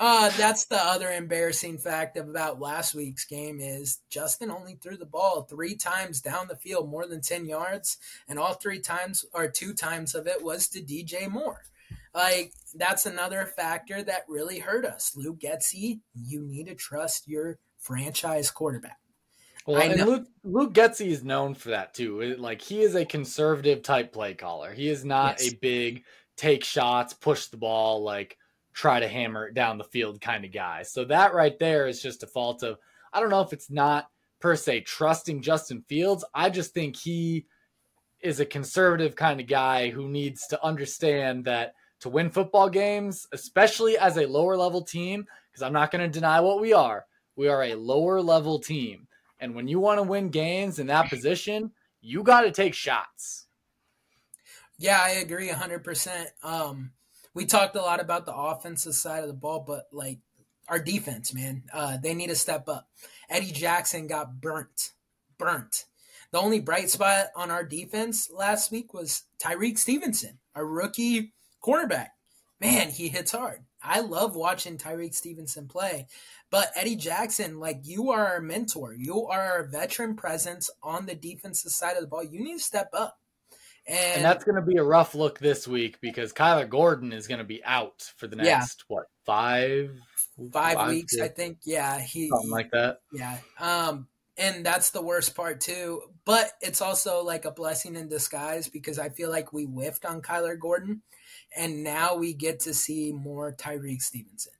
uh, 0.00 0.30
that's 0.30 0.64
the 0.64 0.82
other 0.82 1.10
embarrassing 1.10 1.76
fact 1.76 2.16
about 2.16 2.58
last 2.58 2.94
week's 2.94 3.26
game 3.26 3.60
is 3.60 4.00
Justin 4.08 4.50
only 4.50 4.76
threw 4.76 4.96
the 4.96 5.04
ball 5.04 5.42
three 5.42 5.76
times 5.76 6.22
down 6.22 6.48
the 6.48 6.56
field, 6.56 6.88
more 6.88 7.06
than 7.06 7.20
ten 7.20 7.44
yards, 7.44 7.98
and 8.26 8.38
all 8.38 8.54
three 8.54 8.80
times 8.80 9.26
or 9.34 9.46
two 9.46 9.74
times 9.74 10.14
of 10.14 10.26
it 10.26 10.42
was 10.42 10.68
to 10.68 10.80
DJ 10.80 11.28
Moore. 11.30 11.60
Like 12.14 12.54
that's 12.74 13.04
another 13.04 13.44
factor 13.44 14.02
that 14.02 14.24
really 14.26 14.58
hurt 14.58 14.86
us. 14.86 15.12
Luke 15.14 15.38
Getsy, 15.38 16.00
you 16.14 16.40
need 16.40 16.68
to 16.68 16.74
trust 16.74 17.28
your 17.28 17.58
franchise 17.78 18.50
quarterback. 18.50 18.98
Well, 19.66 19.82
and 19.82 20.06
Luke, 20.06 20.26
Luke 20.42 20.72
Getsy 20.72 21.08
is 21.08 21.22
known 21.22 21.54
for 21.54 21.70
that 21.70 21.92
too. 21.92 22.36
Like 22.38 22.62
he 22.62 22.80
is 22.80 22.94
a 22.94 23.04
conservative 23.04 23.82
type 23.82 24.14
play 24.14 24.32
caller. 24.32 24.72
He 24.72 24.88
is 24.88 25.04
not 25.04 25.42
yes. 25.42 25.52
a 25.52 25.56
big 25.56 26.04
take 26.38 26.64
shots, 26.64 27.12
push 27.12 27.48
the 27.48 27.58
ball 27.58 28.02
like 28.02 28.38
try 28.80 28.98
to 28.98 29.08
hammer 29.08 29.46
it 29.46 29.52
down 29.52 29.76
the 29.76 29.84
field 29.84 30.22
kind 30.22 30.42
of 30.42 30.52
guy. 30.52 30.82
So 30.82 31.04
that 31.04 31.34
right 31.34 31.58
there 31.58 31.86
is 31.86 32.00
just 32.00 32.22
a 32.22 32.26
fault 32.26 32.62
of 32.62 32.78
I 33.12 33.20
don't 33.20 33.28
know 33.28 33.42
if 33.42 33.52
it's 33.52 33.70
not 33.70 34.08
per 34.40 34.56
se 34.56 34.80
trusting 34.82 35.42
Justin 35.42 35.82
Fields. 35.86 36.24
I 36.32 36.48
just 36.48 36.72
think 36.72 36.96
he 36.96 37.44
is 38.22 38.40
a 38.40 38.46
conservative 38.46 39.14
kind 39.14 39.38
of 39.38 39.46
guy 39.46 39.90
who 39.90 40.08
needs 40.08 40.46
to 40.46 40.64
understand 40.64 41.44
that 41.44 41.74
to 42.00 42.08
win 42.08 42.30
football 42.30 42.70
games, 42.70 43.26
especially 43.32 43.98
as 43.98 44.16
a 44.16 44.26
lower 44.26 44.56
level 44.56 44.80
team, 44.80 45.26
because 45.50 45.62
I'm 45.62 45.74
not 45.74 45.90
going 45.90 46.10
to 46.10 46.18
deny 46.18 46.40
what 46.40 46.60
we 46.60 46.72
are. 46.72 47.04
We 47.36 47.48
are 47.48 47.62
a 47.62 47.74
lower 47.74 48.22
level 48.22 48.60
team. 48.60 49.08
And 49.40 49.54
when 49.54 49.68
you 49.68 49.78
want 49.78 49.98
to 49.98 50.04
win 50.04 50.30
games 50.30 50.78
in 50.78 50.86
that 50.86 51.10
position, 51.10 51.72
you 52.00 52.22
got 52.22 52.42
to 52.42 52.50
take 52.50 52.72
shots. 52.72 53.46
Yeah, 54.78 55.00
I 55.02 55.10
agree 55.10 55.50
100%. 55.50 56.26
Um, 56.42 56.92
we 57.34 57.46
talked 57.46 57.76
a 57.76 57.82
lot 57.82 58.00
about 58.00 58.26
the 58.26 58.34
offensive 58.34 58.94
side 58.94 59.22
of 59.22 59.28
the 59.28 59.34
ball, 59.34 59.64
but 59.66 59.86
like 59.92 60.18
our 60.68 60.78
defense, 60.78 61.34
man, 61.34 61.64
uh, 61.72 61.96
they 61.96 62.14
need 62.14 62.28
to 62.28 62.36
step 62.36 62.68
up. 62.68 62.88
Eddie 63.28 63.52
Jackson 63.52 64.06
got 64.06 64.40
burnt, 64.40 64.92
burnt. 65.38 65.84
The 66.32 66.38
only 66.38 66.60
bright 66.60 66.90
spot 66.90 67.28
on 67.34 67.50
our 67.50 67.64
defense 67.64 68.30
last 68.30 68.70
week 68.70 68.94
was 68.94 69.24
Tyrique 69.38 69.78
Stevenson, 69.78 70.38
a 70.54 70.64
rookie 70.64 71.32
cornerback. 71.62 72.08
Man, 72.60 72.90
he 72.90 73.08
hits 73.08 73.32
hard. 73.32 73.64
I 73.82 74.00
love 74.00 74.36
watching 74.36 74.76
Tyrique 74.76 75.14
Stevenson 75.14 75.66
play. 75.66 76.06
But 76.50 76.72
Eddie 76.76 76.96
Jackson, 76.96 77.58
like 77.58 77.80
you 77.84 78.10
are 78.10 78.26
our 78.26 78.40
mentor. 78.40 78.94
You 78.94 79.26
are 79.26 79.40
our 79.40 79.64
veteran 79.64 80.14
presence 80.14 80.70
on 80.82 81.06
the 81.06 81.14
defensive 81.14 81.72
side 81.72 81.96
of 81.96 82.02
the 82.02 82.08
ball. 82.08 82.24
You 82.24 82.42
need 82.42 82.58
to 82.58 82.64
step 82.64 82.90
up. 82.92 83.19
And, 83.90 84.16
and 84.16 84.24
that's 84.24 84.44
going 84.44 84.54
to 84.54 84.62
be 84.62 84.76
a 84.76 84.84
rough 84.84 85.16
look 85.16 85.40
this 85.40 85.66
week 85.66 86.00
because 86.00 86.32
Kyler 86.32 86.68
Gordon 86.68 87.12
is 87.12 87.26
going 87.26 87.38
to 87.38 87.44
be 87.44 87.62
out 87.64 88.12
for 88.16 88.28
the 88.28 88.36
next 88.36 88.48
yeah. 88.48 88.84
what 88.86 89.06
five 89.26 89.90
five, 90.52 90.74
five 90.74 90.88
weeks, 90.88 91.18
I 91.20 91.26
think. 91.26 91.58
Yeah, 91.64 91.98
he 91.98 92.28
something 92.28 92.50
like 92.50 92.70
that. 92.70 93.00
Yeah. 93.12 93.38
Um, 93.58 94.06
and 94.38 94.64
that's 94.64 94.90
the 94.90 95.02
worst 95.02 95.34
part 95.34 95.60
too. 95.60 96.02
But 96.24 96.52
it's 96.60 96.80
also 96.80 97.24
like 97.24 97.44
a 97.44 97.50
blessing 97.50 97.96
in 97.96 98.08
disguise 98.08 98.68
because 98.68 98.98
I 98.98 99.08
feel 99.08 99.28
like 99.28 99.52
we 99.52 99.64
whiffed 99.64 100.04
on 100.04 100.22
Kyler 100.22 100.58
Gordon, 100.58 101.02
and 101.56 101.82
now 101.82 102.14
we 102.14 102.32
get 102.32 102.60
to 102.60 102.74
see 102.74 103.12
more 103.12 103.52
Tyrique 103.52 104.02
Stevenson. 104.02 104.52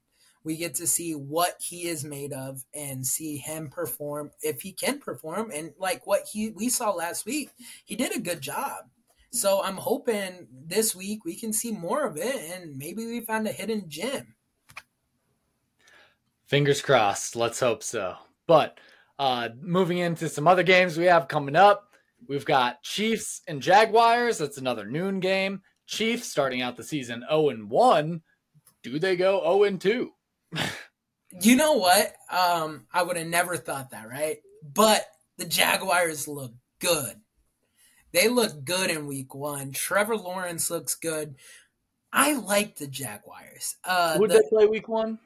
We 0.42 0.56
get 0.56 0.74
to 0.76 0.86
see 0.86 1.12
what 1.12 1.60
he 1.60 1.86
is 1.86 2.02
made 2.02 2.32
of 2.32 2.64
and 2.74 3.06
see 3.06 3.36
him 3.36 3.68
perform 3.68 4.30
if 4.42 4.62
he 4.62 4.72
can 4.72 4.98
perform. 4.98 5.50
And 5.54 5.72
like 5.78 6.06
what 6.06 6.22
he 6.32 6.50
we 6.50 6.68
saw 6.68 6.90
last 6.90 7.26
week, 7.26 7.50
he 7.84 7.94
did 7.94 8.16
a 8.16 8.20
good 8.20 8.40
job. 8.40 8.89
So 9.32 9.62
I'm 9.62 9.76
hoping 9.76 10.48
this 10.50 10.94
week 10.94 11.24
we 11.24 11.36
can 11.36 11.52
see 11.52 11.72
more 11.72 12.06
of 12.06 12.16
it 12.16 12.52
and 12.52 12.76
maybe 12.76 13.06
we 13.06 13.20
found 13.20 13.46
a 13.46 13.52
hidden 13.52 13.84
gem. 13.88 14.34
Fingers 16.46 16.82
crossed. 16.82 17.36
Let's 17.36 17.60
hope 17.60 17.82
so. 17.82 18.16
But 18.48 18.78
uh, 19.18 19.50
moving 19.60 19.98
into 19.98 20.28
some 20.28 20.48
other 20.48 20.64
games 20.64 20.98
we 20.98 21.04
have 21.04 21.28
coming 21.28 21.54
up, 21.54 21.90
we've 22.26 22.44
got 22.44 22.82
Chiefs 22.82 23.42
and 23.46 23.62
Jaguars. 23.62 24.38
That's 24.38 24.58
another 24.58 24.84
noon 24.84 25.20
game. 25.20 25.62
Chiefs 25.86 26.28
starting 26.28 26.60
out 26.60 26.76
the 26.76 26.82
season 26.82 27.24
0 27.28 27.50
and 27.50 27.70
1. 27.70 28.22
Do 28.82 28.98
they 28.98 29.14
go 29.16 29.40
0 29.40 29.62
and 29.64 29.80
2? 29.80 30.10
You 31.40 31.54
know 31.54 31.74
what? 31.74 32.12
Um, 32.28 32.86
I 32.92 33.02
would 33.02 33.16
have 33.16 33.28
never 33.28 33.56
thought 33.56 33.90
that, 33.90 34.08
right? 34.08 34.38
But 34.74 35.06
the 35.38 35.44
Jaguars 35.44 36.26
look 36.26 36.52
good. 36.80 37.14
They 38.12 38.28
look 38.28 38.64
good 38.64 38.90
in 38.90 39.06
week 39.06 39.34
one. 39.34 39.72
Trevor 39.72 40.16
Lawrence 40.16 40.70
looks 40.70 40.94
good. 40.94 41.36
I 42.12 42.34
like 42.34 42.76
the 42.76 42.88
Jaguars. 42.88 43.76
Uh, 43.84 44.18
Who 44.18 44.26
did 44.26 44.36
the, 44.36 44.42
they 44.42 44.48
play 44.48 44.66
week 44.66 44.88
one? 44.88 45.18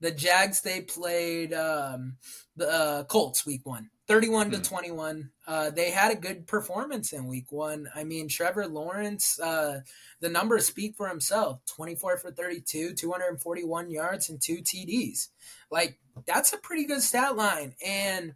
The 0.00 0.10
Jags, 0.10 0.60
they 0.60 0.80
played 0.80 1.54
um, 1.54 2.16
the 2.56 2.68
uh, 2.68 3.04
Colts 3.04 3.46
week 3.46 3.64
one. 3.64 3.90
31 4.06 4.50
to 4.50 4.56
hmm. 4.58 4.62
21. 4.62 5.30
Uh, 5.46 5.70
they 5.70 5.90
had 5.90 6.12
a 6.12 6.16
good 6.16 6.46
performance 6.46 7.12
in 7.12 7.26
week 7.26 7.50
one. 7.50 7.88
I 7.94 8.04
mean, 8.04 8.28
Trevor 8.28 8.66
Lawrence, 8.66 9.40
uh, 9.40 9.80
the 10.20 10.28
numbers 10.28 10.66
speak 10.66 10.96
for 10.96 11.08
himself 11.08 11.60
24 11.74 12.18
for 12.18 12.30
32, 12.30 12.94
241 12.94 13.90
yards, 13.90 14.28
and 14.28 14.40
two 14.40 14.58
TDs. 14.58 15.28
Like, 15.70 15.98
that's 16.26 16.52
a 16.52 16.58
pretty 16.58 16.84
good 16.84 17.00
stat 17.00 17.36
line. 17.36 17.74
And 17.84 18.34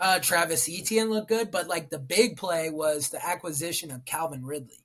uh, 0.00 0.18
Travis 0.20 0.68
Etienne 0.68 1.10
looked 1.10 1.28
good, 1.28 1.50
but 1.50 1.68
like 1.68 1.90
the 1.90 1.98
big 1.98 2.36
play 2.36 2.70
was 2.70 3.08
the 3.08 3.24
acquisition 3.24 3.90
of 3.90 4.04
Calvin 4.04 4.44
Ridley. 4.44 4.84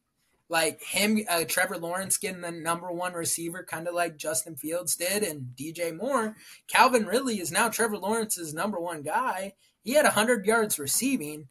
Like 0.49 0.82
him, 0.84 1.20
uh, 1.30 1.45
Trevor 1.47 1.78
Lawrence 1.78 2.18
getting 2.18 2.41
the 2.41 2.51
number 2.51 2.91
one 2.91 3.14
receiver, 3.14 3.64
kind 3.64 3.88
of 3.88 3.95
like 3.95 4.18
Justin 4.18 4.55
Fields 4.55 4.95
did, 4.95 5.24
and 5.24 5.53
DJ 5.55 5.95
Moore. 5.95 6.36
Calvin 6.68 7.05
Ridley 7.05 7.39
is 7.39 7.51
now 7.51 7.70
Trevor 7.70 7.97
Lawrence's 7.97 8.53
number 8.53 8.80
one 8.80 9.01
guy 9.01 9.53
he 9.84 9.93
had 9.93 10.05
100 10.05 10.45
yards 10.45 10.80
receiving 10.80 11.49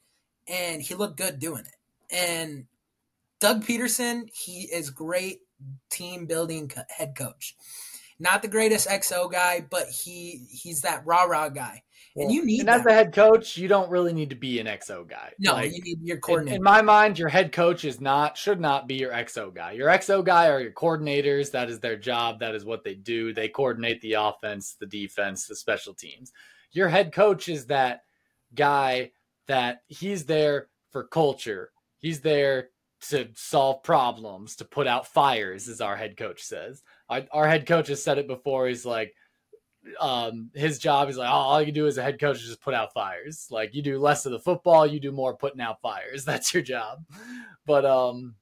and 0.48 0.82
he 0.82 0.94
looked 0.94 1.18
good 1.18 1.38
doing 1.38 1.64
it. 1.66 2.14
And 2.14 2.66
Doug 3.40 3.64
Pederson, 3.64 4.28
he 4.32 4.62
is 4.62 4.90
great 4.90 5.40
team 5.90 6.26
building 6.26 6.68
co- 6.68 6.82
head 6.88 7.14
coach. 7.16 7.54
Not 8.18 8.42
the 8.42 8.48
greatest 8.48 8.88
XO 8.88 9.30
guy, 9.30 9.64
but 9.68 9.88
he 9.88 10.46
he's 10.50 10.82
that 10.82 11.04
rah 11.04 11.24
rah 11.24 11.48
guy. 11.48 11.82
Well, 12.14 12.26
and 12.26 12.34
you 12.34 12.44
need 12.44 12.60
and 12.60 12.70
as 12.70 12.84
a 12.84 12.92
head 12.92 13.14
coach, 13.14 13.56
you 13.56 13.68
don't 13.68 13.90
really 13.90 14.12
need 14.12 14.30
to 14.30 14.36
be 14.36 14.58
an 14.58 14.66
XO 14.66 15.08
guy. 15.08 15.32
No, 15.38 15.54
like, 15.54 15.72
you 15.72 15.80
need 15.82 15.98
your 16.02 16.18
coordinator. 16.18 16.56
In, 16.56 16.60
in, 16.60 16.62
my 16.62 16.82
mind, 16.82 17.18
your 17.18 17.30
head 17.30 17.52
coach 17.52 17.84
is 17.84 18.00
not 18.00 18.36
should 18.36 18.60
not 18.60 18.86
be 18.86 18.96
your 18.96 19.12
XO 19.12 19.54
guy. 19.54 19.72
Your 19.72 19.88
XO 19.88 20.22
guy 20.22 20.48
are 20.48 20.60
your 20.60 20.72
coordinators. 20.72 21.50
That 21.52 21.70
is 21.70 21.80
their 21.80 21.96
job. 21.96 22.40
That 22.40 22.54
is 22.54 22.66
what 22.66 22.84
they 22.84 22.94
do. 22.94 23.32
They 23.32 23.48
coordinate 23.48 24.02
the 24.02 24.14
offense, 24.14 24.76
the 24.78 24.86
defense, 24.86 25.46
the 25.46 25.56
special 25.56 25.94
teams. 25.94 26.32
Your 26.72 26.88
head 26.88 27.12
coach 27.12 27.48
is 27.48 27.66
that 27.66 28.02
guy 28.54 29.12
that 29.46 29.82
he's 29.86 30.26
there 30.26 30.68
for 30.90 31.04
culture. 31.04 31.70
He's 31.98 32.20
there 32.20 32.68
to 33.08 33.28
solve 33.34 33.82
problems, 33.82 34.56
to 34.56 34.64
put 34.64 34.86
out 34.86 35.06
fires, 35.06 35.68
as 35.68 35.80
our 35.80 35.96
head 35.96 36.16
coach 36.16 36.42
says. 36.42 36.82
Our, 37.08 37.22
our 37.32 37.48
head 37.48 37.66
coach 37.66 37.88
has 37.88 38.02
said 38.02 38.18
it 38.18 38.28
before. 38.28 38.68
He's 38.68 38.86
like, 38.86 39.14
um, 40.00 40.50
his 40.54 40.78
job 40.78 41.08
is 41.08 41.16
like, 41.16 41.28
oh, 41.28 41.32
all 41.32 41.62
you 41.62 41.72
do 41.72 41.86
as 41.86 41.98
a 41.98 42.02
head 42.02 42.20
coach 42.20 42.36
is 42.36 42.46
just 42.46 42.60
put 42.60 42.74
out 42.74 42.92
fires. 42.92 43.48
Like 43.50 43.74
you 43.74 43.82
do 43.82 43.98
less 43.98 44.26
of 44.26 44.32
the 44.32 44.38
football, 44.38 44.86
you 44.86 45.00
do 45.00 45.12
more 45.12 45.36
putting 45.36 45.60
out 45.60 45.80
fires. 45.80 46.24
That's 46.26 46.54
your 46.54 46.62
job. 46.62 47.04
But 47.66 47.84
um, 47.84 48.34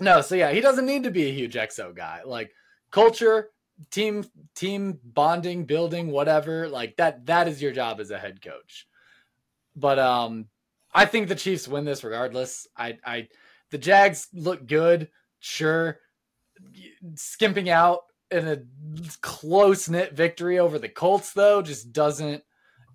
no, 0.00 0.20
so 0.20 0.34
yeah, 0.34 0.50
he 0.50 0.60
doesn't 0.60 0.86
need 0.86 1.04
to 1.04 1.10
be 1.10 1.28
a 1.28 1.32
huge 1.32 1.54
exo 1.54 1.94
guy. 1.94 2.22
Like 2.24 2.52
culture, 2.90 3.50
team, 3.90 4.24
team 4.54 4.98
bonding, 5.04 5.64
building, 5.64 6.10
whatever. 6.10 6.68
Like 6.68 6.96
that. 6.96 7.26
That 7.26 7.48
is 7.48 7.62
your 7.62 7.72
job 7.72 8.00
as 8.00 8.10
a 8.10 8.18
head 8.18 8.42
coach. 8.42 8.86
But 9.76 9.98
um, 9.98 10.46
I 10.92 11.06
think 11.06 11.28
the 11.28 11.34
Chiefs 11.34 11.68
win 11.68 11.84
this 11.84 12.04
regardless. 12.04 12.66
I, 12.76 12.98
I, 13.04 13.28
the 13.70 13.78
Jags 13.78 14.28
look 14.32 14.66
good, 14.66 15.08
sure. 15.38 16.00
Skimping 17.14 17.70
out 17.70 18.00
in 18.30 18.48
a 18.48 18.62
close 19.20 19.88
knit 19.88 20.12
victory 20.14 20.58
over 20.58 20.78
the 20.78 20.88
Colts, 20.88 21.32
though, 21.32 21.62
just 21.62 21.92
doesn't 21.92 22.42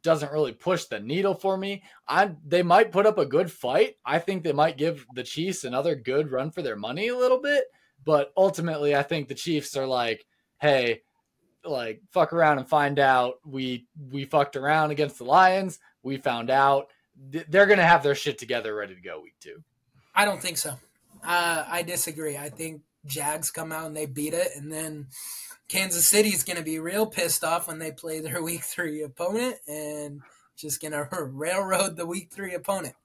doesn't 0.01 0.31
really 0.31 0.51
push 0.51 0.85
the 0.85 0.99
needle 0.99 1.33
for 1.33 1.57
me. 1.57 1.83
I 2.07 2.31
they 2.45 2.63
might 2.63 2.91
put 2.91 3.05
up 3.05 3.17
a 3.17 3.25
good 3.25 3.51
fight. 3.51 3.95
I 4.05 4.19
think 4.19 4.43
they 4.43 4.53
might 4.53 4.77
give 4.77 5.05
the 5.15 5.23
Chiefs 5.23 5.63
another 5.63 5.95
good 5.95 6.31
run 6.31 6.51
for 6.51 6.61
their 6.61 6.75
money 6.75 7.07
a 7.07 7.17
little 7.17 7.41
bit, 7.41 7.65
but 8.03 8.31
ultimately 8.37 8.95
I 8.95 9.03
think 9.03 9.27
the 9.27 9.35
Chiefs 9.35 9.75
are 9.75 9.87
like, 9.87 10.25
"Hey, 10.59 11.01
like 11.63 12.01
fuck 12.11 12.33
around 12.33 12.59
and 12.59 12.69
find 12.69 12.99
out 12.99 13.35
we 13.45 13.87
we 14.11 14.25
fucked 14.25 14.55
around 14.55 14.91
against 14.91 15.17
the 15.17 15.25
Lions 15.25 15.79
we 16.05 16.17
found 16.17 16.49
out 16.49 16.87
they're 17.17 17.65
going 17.65 17.79
to 17.79 17.85
have 17.85 18.03
their 18.03 18.15
shit 18.15 18.37
together 18.37 18.75
ready 18.75 18.93
to 18.95 19.01
go 19.01 19.19
week 19.21 19.35
two. 19.39 19.63
I 20.13 20.25
don't 20.25 20.41
think 20.41 20.57
so. 20.57 20.71
Uh, 21.23 21.65
I 21.67 21.81
disagree. 21.81 22.37
I 22.37 22.49
think 22.49 22.81
Jags 23.05 23.51
come 23.51 23.71
out 23.71 23.87
and 23.87 23.95
they 23.95 24.05
beat 24.05 24.33
it, 24.33 24.49
and 24.55 24.71
then 24.71 25.07
Kansas 25.67 26.07
City's 26.07 26.43
going 26.43 26.57
to 26.57 26.63
be 26.63 26.79
real 26.79 27.05
pissed 27.05 27.43
off 27.43 27.67
when 27.67 27.79
they 27.79 27.91
play 27.91 28.19
their 28.19 28.43
week 28.43 28.63
three 28.63 29.01
opponent 29.01 29.55
and 29.67 30.21
just 30.57 30.81
going 30.81 30.91
to 30.93 31.07
railroad 31.23 31.97
the 31.97 32.05
week 32.05 32.29
three 32.31 32.53
opponent. 32.53 32.95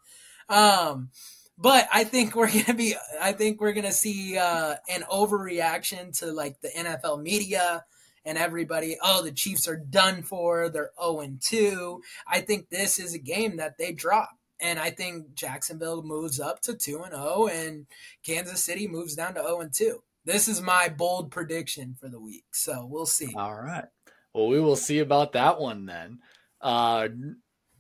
Um, 0.49 1.11
but 1.57 1.89
I 1.93 2.05
think 2.05 2.35
we're 2.35 2.51
going 2.53 2.65
to 2.65 2.75
be, 2.75 2.95
I 3.21 3.33
think 3.33 3.61
we're 3.61 3.73
going 3.73 3.87
to 3.87 3.93
see 3.93 4.37
uh, 4.39 4.77
an 4.89 5.03
overreaction 5.11 6.19
to 6.19 6.33
like 6.33 6.61
the 6.61 6.69
NFL 6.69 7.23
media 7.23 7.85
and 8.25 8.37
everybody, 8.37 8.99
oh, 9.03 9.23
the 9.23 9.33
Chiefs 9.33 9.67
are 9.67 9.77
done 9.79 10.23
for. 10.23 10.69
They're 10.69 10.91
0 11.01 11.27
2. 11.41 12.03
I 12.27 12.41
think 12.41 12.69
this 12.69 12.99
is 12.99 13.15
a 13.15 13.19
game 13.19 13.57
that 13.57 13.79
they 13.79 13.93
drop. 13.93 14.31
And 14.61 14.79
I 14.79 14.91
think 14.91 15.35
Jacksonville 15.35 16.03
moves 16.03 16.39
up 16.39 16.61
to 16.63 16.75
2 16.75 17.03
and 17.03 17.15
0 17.15 17.49
and 17.49 17.87
Kansas 18.25 18.63
City 18.63 18.87
moves 18.87 19.15
down 19.15 19.35
to 19.35 19.43
0 19.43 19.61
and 19.61 19.73
2. 19.73 20.03
This 20.25 20.49
is 20.49 20.61
my 20.61 20.89
bold 20.89 21.31
prediction 21.31 21.97
for 21.99 22.09
the 22.09 22.21
week. 22.21 22.45
So 22.53 22.87
we'll 22.87 23.07
see. 23.07 23.33
All 23.35 23.55
right. 23.55 23.87
Well, 24.35 24.49
we 24.49 24.61
will 24.61 24.77
see 24.77 24.99
about 24.99 25.33
that 25.33 25.59
one 25.61 25.87
then. 25.87 26.19
Uh, 26.61 27.09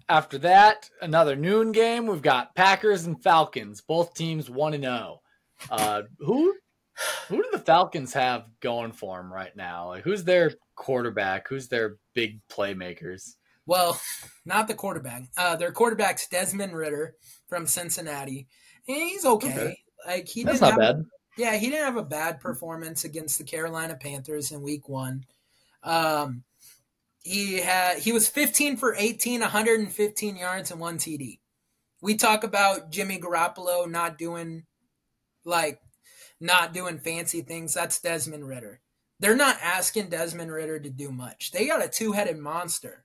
after 0.09 0.39
that, 0.39 0.91
another 1.01 1.37
noon 1.37 1.70
game. 1.72 2.07
We've 2.07 2.22
got 2.22 2.55
Packers 2.57 3.07
and 3.07 3.22
Falcons, 3.22 3.81
both 3.81 4.14
teams 4.14 4.51
1 4.51 4.74
and 4.74 4.85
0. 4.85 5.20
Uh, 5.70 6.03
who 6.18 6.55
who 7.28 7.37
do 7.37 7.49
the 7.53 7.59
Falcons 7.59 8.12
have 8.14 8.47
going 8.61 8.93
for 8.93 9.18
them 9.18 9.33
right 9.33 9.55
now? 9.57 9.89
Like, 9.89 10.03
who's 10.03 10.24
their 10.24 10.53
quarterback? 10.74 11.49
Who's 11.49 11.68
their 11.68 11.97
big 12.14 12.41
playmakers? 12.49 13.37
Well, 13.71 14.01
not 14.45 14.66
the 14.66 14.75
quarterback. 14.75 15.23
Uh, 15.37 15.55
their 15.55 15.71
quarterback's 15.71 16.27
Desmond 16.27 16.77
Ridder 16.77 17.14
from 17.49 17.68
Cincinnati. 17.68 18.49
And 18.89 18.97
he's 18.97 19.25
okay. 19.25 19.49
okay. 19.49 19.79
Like 20.05 20.27
he 20.27 20.43
That's 20.43 20.61
not 20.61 20.73
have, 20.73 20.79
bad. 20.81 21.07
Yeah, 21.39 21.57
he 21.57 21.71
didn't 21.71 21.85
have 21.85 21.97
a 21.97 22.03
bad 22.03 22.41
performance 22.41 23.05
against 23.05 23.39
the 23.39 23.45
Carolina 23.45 23.95
Panthers 23.95 24.51
in 24.51 24.61
Week 24.61 24.89
One. 24.89 25.25
Um, 25.85 26.43
he 27.23 27.59
had 27.61 27.99
he 27.99 28.11
was 28.11 28.27
15 28.27 28.77
for 28.77 28.97
18, 28.97 29.41
115 29.41 30.37
yards 30.37 30.73
and 30.73 30.81
one 30.81 30.99
TD. 30.99 31.39
We 32.03 32.16
talk 32.16 32.43
about 32.43 32.91
Jimmy 32.91 33.21
Garoppolo 33.21 33.89
not 33.89 34.18
doing 34.18 34.64
like 35.45 35.79
not 36.41 36.75
doing 36.75 36.99
fancy 36.99 37.43
things. 37.43 37.73
That's 37.75 38.01
Desmond 38.01 38.49
Ridder. 38.49 38.81
They're 39.21 39.37
not 39.37 39.59
asking 39.62 40.09
Desmond 40.09 40.51
Ridder 40.51 40.81
to 40.81 40.91
do 40.91 41.12
much. 41.12 41.53
They 41.53 41.68
got 41.68 41.85
a 41.85 41.89
two 41.89 42.12
headed 42.12 42.39
monster 42.39 43.05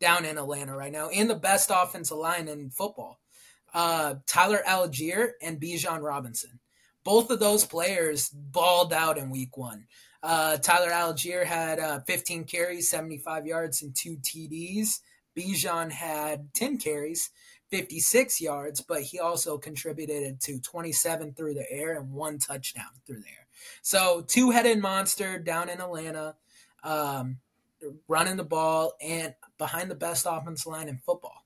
down 0.00 0.24
in 0.24 0.38
Atlanta 0.38 0.76
right 0.76 0.92
now, 0.92 1.08
in 1.08 1.28
the 1.28 1.34
best 1.34 1.70
offensive 1.72 2.16
line 2.16 2.48
in 2.48 2.70
football. 2.70 3.20
Uh, 3.74 4.16
Tyler 4.26 4.62
Allgeier 4.66 5.32
and 5.42 5.60
Bijan 5.60 6.02
Robinson. 6.02 6.60
Both 7.04 7.30
of 7.30 7.38
those 7.38 7.64
players 7.64 8.30
balled 8.30 8.92
out 8.92 9.18
in 9.18 9.30
week 9.30 9.56
one. 9.56 9.86
Uh, 10.22 10.56
Tyler 10.56 10.90
Allgeier 10.90 11.44
had 11.44 11.78
uh, 11.78 12.00
15 12.00 12.44
carries, 12.44 12.90
75 12.90 13.46
yards, 13.46 13.82
and 13.82 13.94
two 13.94 14.16
TDs. 14.16 15.00
Bijan 15.36 15.92
had 15.92 16.52
10 16.54 16.78
carries, 16.78 17.30
56 17.70 18.40
yards, 18.40 18.80
but 18.80 19.02
he 19.02 19.20
also 19.20 19.58
contributed 19.58 20.40
to 20.40 20.58
27 20.60 21.34
through 21.34 21.54
the 21.54 21.70
air 21.70 21.96
and 21.96 22.12
one 22.12 22.38
touchdown 22.38 22.90
through 23.06 23.20
there. 23.20 23.46
So, 23.82 24.24
two 24.26 24.50
headed 24.50 24.80
monster 24.80 25.38
down 25.38 25.68
in 25.68 25.80
Atlanta, 25.80 26.34
um, 26.82 27.38
running 28.08 28.36
the 28.36 28.44
ball 28.44 28.94
and 29.00 29.34
behind 29.58 29.90
the 29.90 29.94
best 29.94 30.26
offense 30.28 30.66
line 30.66 30.88
in 30.88 30.98
football. 30.98 31.44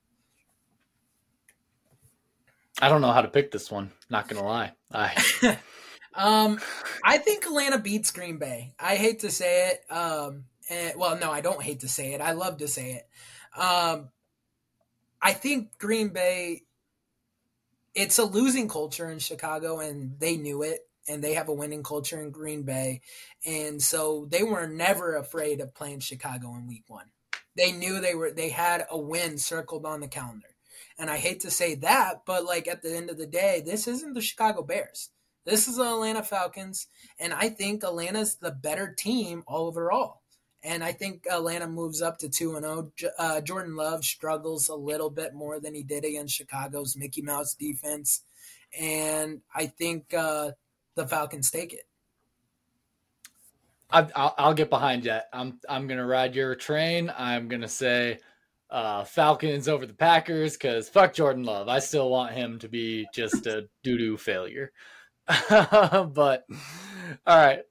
I 2.81 2.89
don't 2.89 3.01
know 3.01 3.11
how 3.11 3.21
to 3.21 3.27
pick 3.27 3.51
this 3.51 3.69
one. 3.69 3.91
Not 4.09 4.27
gonna 4.27 4.45
lie. 4.45 4.71
I 4.91 5.13
um, 6.15 6.59
I 7.03 7.17
think 7.17 7.45
Atlanta 7.45 7.77
beats 7.77 8.11
Green 8.11 8.37
Bay. 8.37 8.73
I 8.79 8.95
hate 8.95 9.19
to 9.19 9.31
say 9.31 9.69
it. 9.69 9.91
Um, 9.93 10.45
and, 10.69 10.93
well, 10.97 11.17
no, 11.17 11.31
I 11.31 11.41
don't 11.41 11.61
hate 11.61 11.81
to 11.81 11.89
say 11.89 12.13
it. 12.13 12.21
I 12.21 12.31
love 12.31 12.57
to 12.57 12.67
say 12.67 12.93
it. 12.93 13.59
Um, 13.59 14.09
I 15.21 15.33
think 15.33 15.77
Green 15.77 16.09
Bay, 16.09 16.63
it's 17.93 18.17
a 18.17 18.23
losing 18.23 18.67
culture 18.67 19.09
in 19.11 19.19
Chicago, 19.19 19.79
and 19.79 20.19
they 20.19 20.37
knew 20.37 20.63
it, 20.63 20.79
and 21.07 21.23
they 21.23 21.33
have 21.33 21.49
a 21.49 21.53
winning 21.53 21.83
culture 21.83 22.21
in 22.21 22.31
Green 22.31 22.63
Bay, 22.63 23.01
and 23.45 23.81
so 23.81 24.27
they 24.29 24.43
were 24.43 24.67
never 24.67 25.15
afraid 25.15 25.59
of 25.59 25.75
playing 25.75 25.99
Chicago 25.99 26.55
in 26.55 26.67
Week 26.67 26.85
One. 26.87 27.11
They 27.55 27.71
knew 27.71 27.99
they 27.99 28.15
were 28.15 28.31
they 28.31 28.49
had 28.49 28.85
a 28.89 28.97
win 28.97 29.37
circled 29.37 29.85
on 29.85 29.99
the 29.99 30.07
calendar, 30.07 30.55
and 30.97 31.09
I 31.09 31.17
hate 31.17 31.41
to 31.41 31.51
say 31.51 31.75
that, 31.75 32.21
but 32.25 32.45
like 32.45 32.67
at 32.67 32.81
the 32.81 32.95
end 32.95 33.09
of 33.09 33.17
the 33.17 33.27
day, 33.27 33.61
this 33.65 33.87
isn't 33.87 34.13
the 34.13 34.21
Chicago 34.21 34.63
Bears. 34.63 35.09
This 35.45 35.67
is 35.67 35.77
the 35.77 35.83
Atlanta 35.83 36.23
Falcons, 36.23 36.87
and 37.19 37.33
I 37.33 37.49
think 37.49 37.83
Atlanta's 37.83 38.35
the 38.35 38.51
better 38.51 38.93
team 38.97 39.43
overall. 39.47 40.21
And 40.63 40.83
I 40.83 40.91
think 40.91 41.25
Atlanta 41.29 41.67
moves 41.67 42.01
up 42.01 42.19
to 42.19 42.29
2 42.29 42.55
and 42.55 42.63
0. 42.63 42.91
Uh, 43.17 43.41
Jordan 43.41 43.75
Love 43.75 44.05
struggles 44.05 44.69
a 44.69 44.75
little 44.75 45.09
bit 45.09 45.33
more 45.33 45.59
than 45.59 45.73
he 45.73 45.81
did 45.81 46.05
against 46.05 46.35
Chicago's 46.35 46.95
Mickey 46.95 47.23
Mouse 47.23 47.55
defense. 47.55 48.23
And 48.79 49.41
I 49.55 49.65
think 49.65 50.13
uh, 50.13 50.51
the 50.95 51.07
Falcons 51.07 51.49
take 51.49 51.73
it. 51.73 51.87
I, 53.91 54.01
will 54.01 54.35
I'll 54.37 54.53
get 54.53 54.69
behind 54.69 55.05
you. 55.05 55.19
I'm 55.33 55.59
I'm 55.67 55.87
gonna 55.87 56.05
ride 56.05 56.35
your 56.35 56.55
train. 56.55 57.11
I'm 57.17 57.47
gonna 57.47 57.67
say 57.67 58.19
uh, 58.69 59.03
Falcons 59.03 59.67
over 59.67 59.85
the 59.85 59.93
Packers 59.93 60.53
because 60.53 60.89
fuck 60.89 61.13
Jordan 61.13 61.43
Love. 61.43 61.67
I 61.67 61.79
still 61.79 62.09
want 62.09 62.33
him 62.33 62.59
to 62.59 62.69
be 62.69 63.07
just 63.13 63.45
a 63.47 63.67
doo 63.83 63.97
doo 63.97 64.17
failure. 64.17 64.71
but 65.49 66.45
all 67.25 67.37
right, 67.37 67.61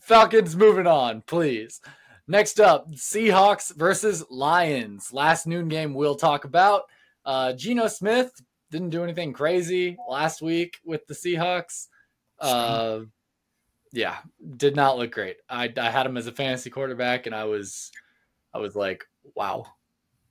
Falcons 0.00 0.56
moving 0.56 0.86
on, 0.86 1.22
please. 1.22 1.80
Next 2.26 2.60
up, 2.60 2.92
Seahawks 2.92 3.74
versus 3.74 4.24
Lions. 4.30 5.12
Last 5.12 5.46
noon 5.46 5.68
game 5.68 5.94
we'll 5.94 6.14
talk 6.14 6.44
about. 6.44 6.82
Uh, 7.24 7.52
Geno 7.52 7.88
Smith 7.88 8.32
didn't 8.70 8.90
do 8.90 9.02
anything 9.02 9.32
crazy 9.32 9.96
last 10.08 10.40
week 10.40 10.78
with 10.84 11.06
the 11.06 11.14
Seahawks. 11.14 11.88
Uh, 12.38 13.00
yeah, 13.92 14.18
did 14.56 14.76
not 14.76 14.98
look 14.98 15.12
great. 15.12 15.36
I, 15.48 15.72
I 15.76 15.90
had 15.90 16.06
him 16.06 16.16
as 16.16 16.26
a 16.26 16.32
fantasy 16.32 16.70
quarterback, 16.70 17.26
and 17.26 17.34
I 17.34 17.44
was, 17.44 17.90
I 18.54 18.58
was 18.58 18.76
like, 18.76 19.04
wow, 19.34 19.66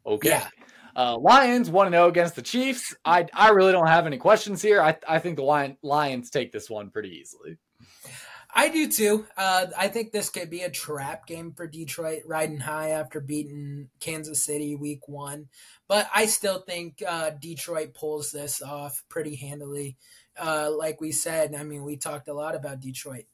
okay. 0.06 0.30
Yeah. 0.30 0.48
Uh, 0.96 1.18
Lions 1.18 1.70
one 1.70 1.92
zero 1.92 2.08
against 2.08 2.36
the 2.36 2.42
Chiefs. 2.42 2.96
I 3.06 3.28
I 3.34 3.50
really 3.50 3.72
don't 3.72 3.88
have 3.88 4.08
any 4.08 4.18
questions 4.18 4.62
here. 4.62 4.82
I 4.82 4.98
I 5.08 5.20
think 5.20 5.38
the 5.38 5.44
Lion, 5.44 5.78
Lions 5.82 6.30
take 6.30 6.52
this 6.52 6.70
one 6.70 6.90
pretty 6.90 7.10
easily. 7.10 7.58
I 8.54 8.70
do 8.70 8.88
too. 8.92 9.28
Uh, 9.38 9.68
I 9.78 9.88
think 9.90 10.12
this 10.12 10.30
could 10.30 10.50
be 10.50 10.64
a 10.64 10.72
trap 10.72 11.28
game 11.28 11.54
for 11.54 11.68
Detroit, 11.68 12.24
riding 12.26 12.60
high 12.60 12.90
after 12.90 13.20
beating 13.20 13.90
Kansas 14.00 14.44
City 14.44 14.76
week 14.76 15.08
one. 15.08 15.48
But 15.88 16.10
I 16.14 16.26
still 16.26 16.60
think 16.60 17.04
uh, 17.08 17.32
Detroit 17.40 17.94
pulls 17.94 18.32
this 18.32 18.62
off 18.62 19.04
pretty 19.08 19.36
handily. 19.36 19.98
Uh, 20.38 20.72
like 20.76 21.00
we 21.00 21.12
said, 21.12 21.54
I 21.54 21.64
mean, 21.64 21.84
we 21.84 21.96
talked 21.98 22.28
a 22.28 22.34
lot 22.34 22.56
about 22.56 22.80
Detroit. 22.80 23.26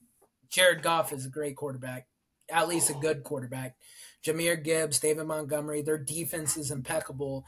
Jared 0.50 0.84
Goff 0.84 1.14
is 1.14 1.26
a 1.26 1.30
great 1.30 1.56
quarterback, 1.56 2.08
at 2.50 2.68
least 2.68 2.90
a 2.90 2.94
good 2.94 3.24
quarterback. 3.24 3.76
Jahmyr 4.26 4.62
Gibbs, 4.64 5.00
David 5.00 5.28
Montgomery, 5.28 5.82
their 5.82 5.98
defense 5.98 6.58
is 6.58 6.72
impeccable. 6.72 7.46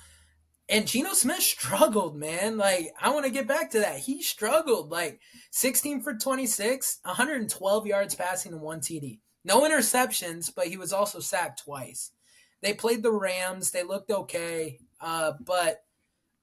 And 0.69 0.87
Geno 0.87 1.13
Smith 1.13 1.41
struggled, 1.41 2.15
man. 2.15 2.57
Like, 2.57 2.89
I 3.01 3.11
want 3.11 3.25
to 3.25 3.31
get 3.31 3.47
back 3.47 3.71
to 3.71 3.79
that. 3.79 3.99
He 3.99 4.21
struggled. 4.21 4.91
Like, 4.91 5.19
16 5.51 6.01
for 6.01 6.13
26, 6.15 6.99
112 7.03 7.87
yards 7.87 8.15
passing 8.15 8.53
and 8.53 8.61
one 8.61 8.79
TD. 8.79 9.19
No 9.43 9.61
interceptions, 9.61 10.51
but 10.53 10.67
he 10.67 10.77
was 10.77 10.91
also 10.91 11.19
sacked 11.19 11.63
twice. 11.63 12.11
They 12.61 12.73
played 12.73 13.01
the 13.01 13.13
Rams. 13.13 13.71
They 13.71 13.83
looked 13.83 14.11
okay. 14.11 14.79
Uh, 14.99 15.33
but 15.39 15.83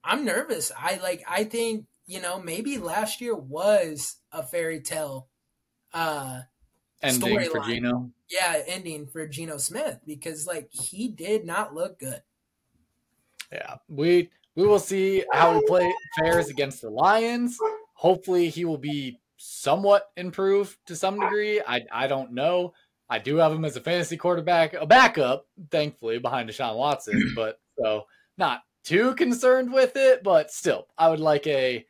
I'm 0.03 0.25
nervous. 0.25 0.73
I 0.77 0.99
like, 1.03 1.23
I 1.29 1.45
think, 1.45 1.87
you 2.07 2.21
know, 2.21 2.41
maybe 2.41 2.79
last 2.79 3.21
year 3.21 3.35
was 3.35 4.17
a 4.33 4.43
fairy 4.43 4.81
tale 4.81 5.29
uh, 5.95 6.43
ending 7.03 7.51
for 7.51 7.61
Geno. 7.61 8.11
Yeah, 8.29 8.63
ending 8.67 9.07
for 9.07 9.27
Geno 9.27 9.57
Smith 9.59 10.01
because, 10.07 10.47
like, 10.47 10.69
he 10.73 11.09
did 11.09 11.45
not 11.45 11.75
look 11.75 11.99
good. 11.99 12.23
Yeah, 13.53 13.77
we 13.89 14.31
we 14.57 14.67
will 14.67 14.79
see 14.79 15.25
how 15.33 15.55
he 15.55 15.67
play 15.67 15.93
fares 16.19 16.49
against 16.49 16.83
the 16.83 16.91
Lions. 16.91 17.57
Hopefully, 17.95 18.49
he 18.49 18.65
will 18.65 18.79
be 18.79 19.21
somewhat 19.37 20.11
improved 20.17 20.77
to 20.87 20.97
some 20.97 21.21
degree. 21.21 21.61
I 21.61 21.83
I 21.93 22.07
don't 22.09 22.33
know. 22.33 22.75
I 23.09 23.19
do 23.19 23.37
have 23.37 23.53
him 23.53 23.65
as 23.65 23.77
a 23.77 23.81
fantasy 23.81 24.17
quarterback, 24.17 24.73
a 24.73 24.87
backup, 24.87 25.47
thankfully, 25.71 26.19
behind 26.19 26.49
Deshaun 26.49 26.77
Watson, 26.77 27.33
but 27.37 27.61
so 27.79 28.07
not 28.39 28.63
too 28.83 29.15
concerned 29.15 29.73
with 29.73 29.97
it, 29.97 30.23
but 30.23 30.51
still, 30.51 30.87
I 30.97 31.11
would 31.11 31.21
like 31.21 31.47
a 31.47 31.87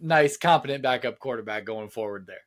nice, 0.00 0.36
competent 0.36 0.82
backup 0.82 1.18
quarterback 1.18 1.64
going 1.64 1.90
forward 1.90 2.26
there. 2.26 2.42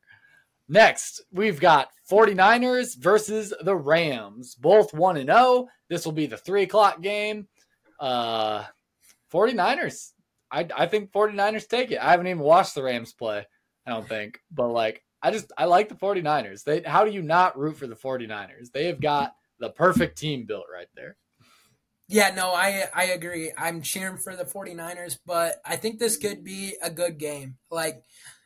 Next, 0.69 1.23
we've 1.31 1.59
got 1.59 1.89
49ers 2.11 2.97
versus 2.97 3.53
the 3.61 3.75
Rams, 3.75 4.55
both 4.55 4.93
1 4.93 5.17
and 5.17 5.29
0. 5.29 5.67
This 5.89 6.05
will 6.05 6.13
be 6.13 6.27
the 6.27 6.37
3 6.37 6.63
o'clock 6.63 7.01
game. 7.01 7.47
Uh, 7.99 8.63
49ers. 9.31 10.11
I, 10.51 10.67
I 10.75 10.85
think 10.87 11.11
49ers 11.11 11.67
take 11.67 11.91
it. 11.91 11.99
I 11.99 12.11
haven't 12.11 12.27
even 12.27 12.39
watched 12.39 12.75
the 12.75 12.83
Rams 12.83 13.13
play, 13.13 13.45
I 13.85 13.91
don't 13.91 14.07
think. 14.07 14.39
But 14.51 14.69
like 14.69 15.03
I 15.21 15.31
just 15.31 15.51
I 15.57 15.65
like 15.65 15.89
the 15.89 15.95
49ers. 15.95 16.63
They 16.63 16.81
how 16.81 17.05
do 17.05 17.11
you 17.11 17.21
not 17.21 17.57
root 17.57 17.77
for 17.77 17.87
the 17.87 17.95
49ers? 17.95 18.71
They 18.71 18.85
have 18.85 19.01
got 19.01 19.33
the 19.59 19.69
perfect 19.69 20.17
team 20.17 20.45
built 20.45 20.65
right 20.73 20.87
there. 20.95 21.17
Yeah, 22.07 22.33
no, 22.33 22.51
I 22.53 22.85
I 22.93 23.05
agree. 23.05 23.51
I'm 23.57 23.81
cheering 23.81 24.17
for 24.17 24.35
the 24.35 24.45
49ers, 24.45 25.17
but 25.25 25.57
I 25.65 25.75
think 25.75 25.99
this 25.99 26.17
could 26.17 26.43
be 26.43 26.75
a 26.81 26.89
good 26.89 27.17
game. 27.17 27.57
Like 27.69 28.03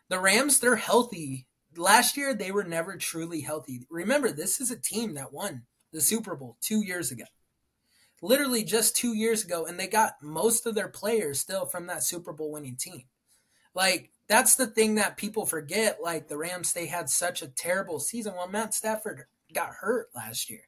the 0.10 0.20
Rams, 0.20 0.60
they're 0.60 0.76
healthy. 0.76 1.46
Last 1.76 2.18
year 2.18 2.34
they 2.34 2.52
were 2.52 2.64
never 2.64 2.98
truly 2.98 3.42
healthy. 3.42 3.86
Remember, 3.90 4.32
this 4.32 4.60
is 4.60 4.72
a 4.72 4.80
team 4.80 5.14
that 5.16 5.34
won 5.34 5.64
the 5.92 6.02
Super 6.02 6.36
Bowl 6.36 6.58
2 6.62 6.84
years 6.84 7.12
ago 7.12 7.26
literally 8.22 8.64
just 8.64 8.96
two 8.96 9.14
years 9.14 9.44
ago, 9.44 9.66
and 9.66 9.80
they 9.80 9.88
got 9.88 10.22
most 10.22 10.66
of 10.66 10.76
their 10.76 10.88
players 10.88 11.40
still 11.40 11.66
from 11.66 11.88
that 11.88 12.04
Super 12.04 12.32
Bowl 12.32 12.52
winning 12.52 12.76
team. 12.76 13.04
Like, 13.74 14.12
that's 14.28 14.56
the 14.56 14.68
thing 14.68 14.96
that 14.96 15.18
people 15.18 15.46
forget. 15.46 16.00
Like, 16.02 16.28
the 16.28 16.38
Rams, 16.38 16.74
they 16.74 16.86
had 16.86 17.10
such 17.10 17.42
a 17.42 17.48
terrible 17.48 18.00
season. 18.00 18.36
Well, 18.36 18.48
Matt 18.48 18.74
Stafford 18.74 19.24
got 19.54 19.74
hurt 19.80 20.10
last 20.16 20.50
year. 20.50 20.68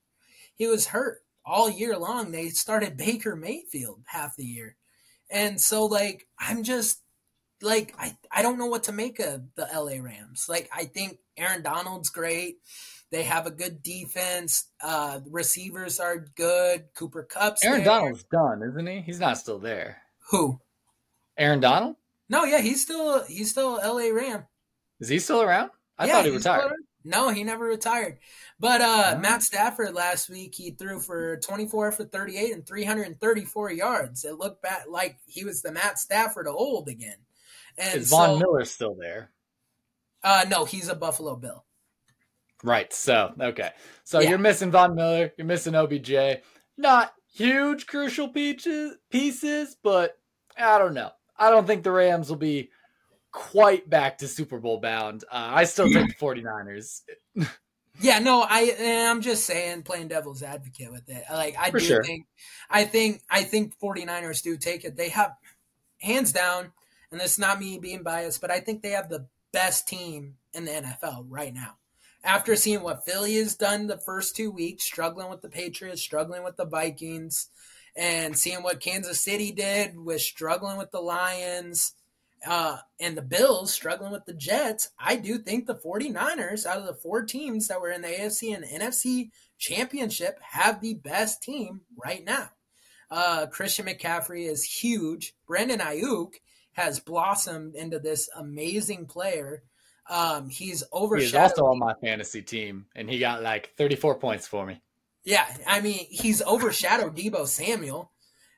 He 0.55 0.67
was 0.67 0.87
hurt 0.87 1.19
all 1.45 1.69
year 1.69 1.97
long. 1.97 2.31
They 2.31 2.49
started 2.49 2.97
Baker 2.97 3.35
Mayfield 3.35 4.03
half 4.07 4.35
the 4.35 4.45
year. 4.45 4.77
And 5.29 5.59
so, 5.59 5.85
like, 5.85 6.27
I'm 6.39 6.63
just 6.63 7.01
like, 7.63 7.95
I, 7.97 8.15
I 8.31 8.41
don't 8.41 8.59
know 8.59 8.65
what 8.67 8.83
to 8.83 8.91
make 8.91 9.19
of 9.19 9.41
the 9.55 9.67
LA 9.73 10.01
Rams. 10.03 10.47
Like, 10.49 10.69
I 10.75 10.85
think 10.85 11.19
Aaron 11.37 11.63
Donald's 11.63 12.09
great. 12.09 12.57
They 13.11 13.23
have 13.23 13.45
a 13.45 13.51
good 13.51 13.83
defense. 13.83 14.65
Uh, 14.81 15.19
receivers 15.29 15.99
are 15.99 16.17
good. 16.17 16.85
Cooper 16.95 17.23
Kupp's 17.23 17.63
Aaron 17.63 17.79
there. 17.79 17.85
Donald's 17.85 18.23
done, 18.23 18.63
isn't 18.63 18.87
he? 18.87 19.01
He's 19.01 19.19
not 19.19 19.37
still 19.37 19.59
there. 19.59 20.01
Who? 20.31 20.59
Aaron 21.37 21.59
Donald? 21.59 21.95
No, 22.29 22.43
yeah, 22.45 22.61
he's 22.61 22.81
still 22.81 23.23
he's 23.25 23.51
still 23.51 23.73
LA 23.73 24.09
Ram. 24.09 24.45
Is 24.99 25.09
he 25.09 25.19
still 25.19 25.41
around? 25.41 25.69
I 25.97 26.07
yeah, 26.07 26.13
thought 26.13 26.25
he 26.25 26.31
retired. 26.31 26.73
No, 27.05 27.29
he 27.29 27.43
never 27.43 27.65
retired. 27.65 28.19
But 28.59 28.81
uh, 28.81 29.19
Matt 29.21 29.43
Stafford 29.43 29.93
last 29.93 30.29
week 30.29 30.55
he 30.55 30.71
threw 30.71 30.99
for 30.99 31.37
24 31.37 31.91
for 31.91 32.05
38 32.05 32.53
and 32.53 32.65
334 32.65 33.71
yards. 33.71 34.23
It 34.23 34.39
looked 34.39 34.61
back 34.61 34.85
like 34.89 35.17
he 35.27 35.43
was 35.43 35.61
the 35.61 35.71
Matt 35.71 35.99
Stafford 35.99 36.47
of 36.47 36.55
old 36.55 36.87
again. 36.87 37.17
And 37.77 38.01
Is 38.01 38.09
Von 38.09 38.29
so, 38.29 38.39
Miller 38.39 38.65
still 38.65 38.95
there? 38.95 39.31
Uh, 40.23 40.45
no, 40.49 40.65
he's 40.65 40.89
a 40.89 40.95
Buffalo 40.95 41.35
Bill. 41.35 41.65
Right. 42.63 42.93
So, 42.93 43.33
okay. 43.39 43.71
So 44.03 44.19
yeah. 44.19 44.29
you're 44.29 44.37
missing 44.37 44.71
Von 44.71 44.95
Miller, 44.95 45.31
you're 45.37 45.47
missing 45.47 45.75
OBJ. 45.75 46.41
Not 46.77 47.13
huge 47.33 47.87
crucial 47.87 48.29
pieces, 48.29 48.95
pieces, 49.09 49.75
but 49.83 50.17
I 50.57 50.77
don't 50.77 50.93
know. 50.93 51.11
I 51.37 51.49
don't 51.49 51.67
think 51.67 51.83
the 51.83 51.91
Rams 51.91 52.29
will 52.29 52.37
be 52.37 52.69
quite 53.31 53.89
back 53.89 54.19
to 54.19 54.27
Super 54.27 54.59
Bowl 54.59 54.79
bound. 54.79 55.23
Uh, 55.29 55.49
I 55.51 55.63
still 55.65 55.89
take 55.89 56.07
the 56.07 56.13
49ers. 56.13 57.01
yeah, 58.01 58.19
no, 58.19 58.45
I 58.47 59.09
I'm 59.09 59.21
just 59.21 59.45
saying 59.45 59.83
playing 59.83 60.07
devil's 60.07 60.43
advocate 60.43 60.91
with 60.91 61.09
it. 61.09 61.23
Like 61.29 61.55
I 61.59 61.71
For 61.71 61.79
do 61.79 61.85
sure. 61.85 62.03
think 62.03 62.27
I 62.69 62.85
think 62.85 63.21
I 63.29 63.43
think 63.43 63.77
49ers 63.79 64.41
do 64.41 64.55
take 64.55 64.85
it. 64.85 64.95
They 64.95 65.09
have 65.09 65.35
hands 65.99 66.31
down, 66.31 66.71
and 67.13 67.21
it's 67.21 67.39
not 67.39 67.59
me 67.59 67.77
being 67.79 68.03
biased, 68.03 68.41
but 68.41 68.51
I 68.51 68.59
think 68.59 68.81
they 68.81 68.89
have 68.89 69.09
the 69.09 69.27
best 69.53 69.87
team 69.87 70.35
in 70.53 70.65
the 70.65 70.71
NFL 70.71 71.27
right 71.29 71.53
now 71.53 71.77
after 72.23 72.55
seeing 72.55 72.81
what 72.81 73.05
Philly 73.05 73.35
has 73.35 73.55
done 73.55 73.87
the 73.87 73.97
first 73.97 74.35
two 74.35 74.49
weeks, 74.49 74.83
struggling 74.83 75.29
with 75.29 75.41
the 75.41 75.49
Patriots, 75.49 76.01
struggling 76.01 76.43
with 76.43 76.55
the 76.57 76.65
Vikings, 76.65 77.49
and 77.95 78.37
seeing 78.37 78.63
what 78.63 78.79
Kansas 78.79 79.19
City 79.19 79.51
did 79.51 79.97
with 79.97 80.21
struggling 80.21 80.77
with 80.77 80.91
the 80.91 81.01
Lions 81.01 81.93
uh, 82.47 82.77
and 82.99 83.15
the 83.17 83.21
Bills, 83.21 83.73
struggling 83.73 84.11
with 84.11 84.25
the 84.25 84.33
Jets, 84.33 84.89
I 84.97 85.15
do 85.15 85.37
think 85.37 85.65
the 85.65 85.75
49ers, 85.75 86.65
out 86.65 86.77
of 86.77 86.85
the 86.85 86.93
four 86.93 87.23
teams 87.23 87.67
that 87.67 87.81
were 87.81 87.91
in 87.91 88.01
the 88.01 88.07
AFC 88.07 88.55
and 88.55 88.65
NFC 88.65 89.29
championship, 89.57 90.39
have 90.41 90.81
the 90.81 90.95
best 90.95 91.43
team 91.43 91.81
right 92.03 92.23
now. 92.25 92.49
Uh, 93.11 93.45
Christian 93.45 93.85
McCaffrey 93.85 94.49
is 94.49 94.63
huge. 94.63 95.35
Brandon 95.45 95.79
Aiyuk 95.79 96.33
has 96.73 96.99
blossomed 96.99 97.75
into 97.75 97.99
this 97.99 98.29
amazing 98.35 99.05
player 99.05 99.63
um, 100.09 100.49
he's 100.49 100.83
overshadowed. 100.91 101.23
He's 101.23 101.35
also 101.35 101.65
on 101.65 101.79
my 101.79 101.93
fantasy 102.01 102.41
team, 102.41 102.85
and 102.95 103.09
he 103.09 103.19
got 103.19 103.41
like 103.41 103.73
34 103.77 104.15
points 104.15 104.47
for 104.47 104.65
me. 104.65 104.81
Yeah, 105.23 105.45
I 105.65 105.79
mean, 105.79 106.05
he's 106.09 106.41
overshadowed 106.41 107.15
Deebo 107.15 107.47
Samuel. 107.47 108.11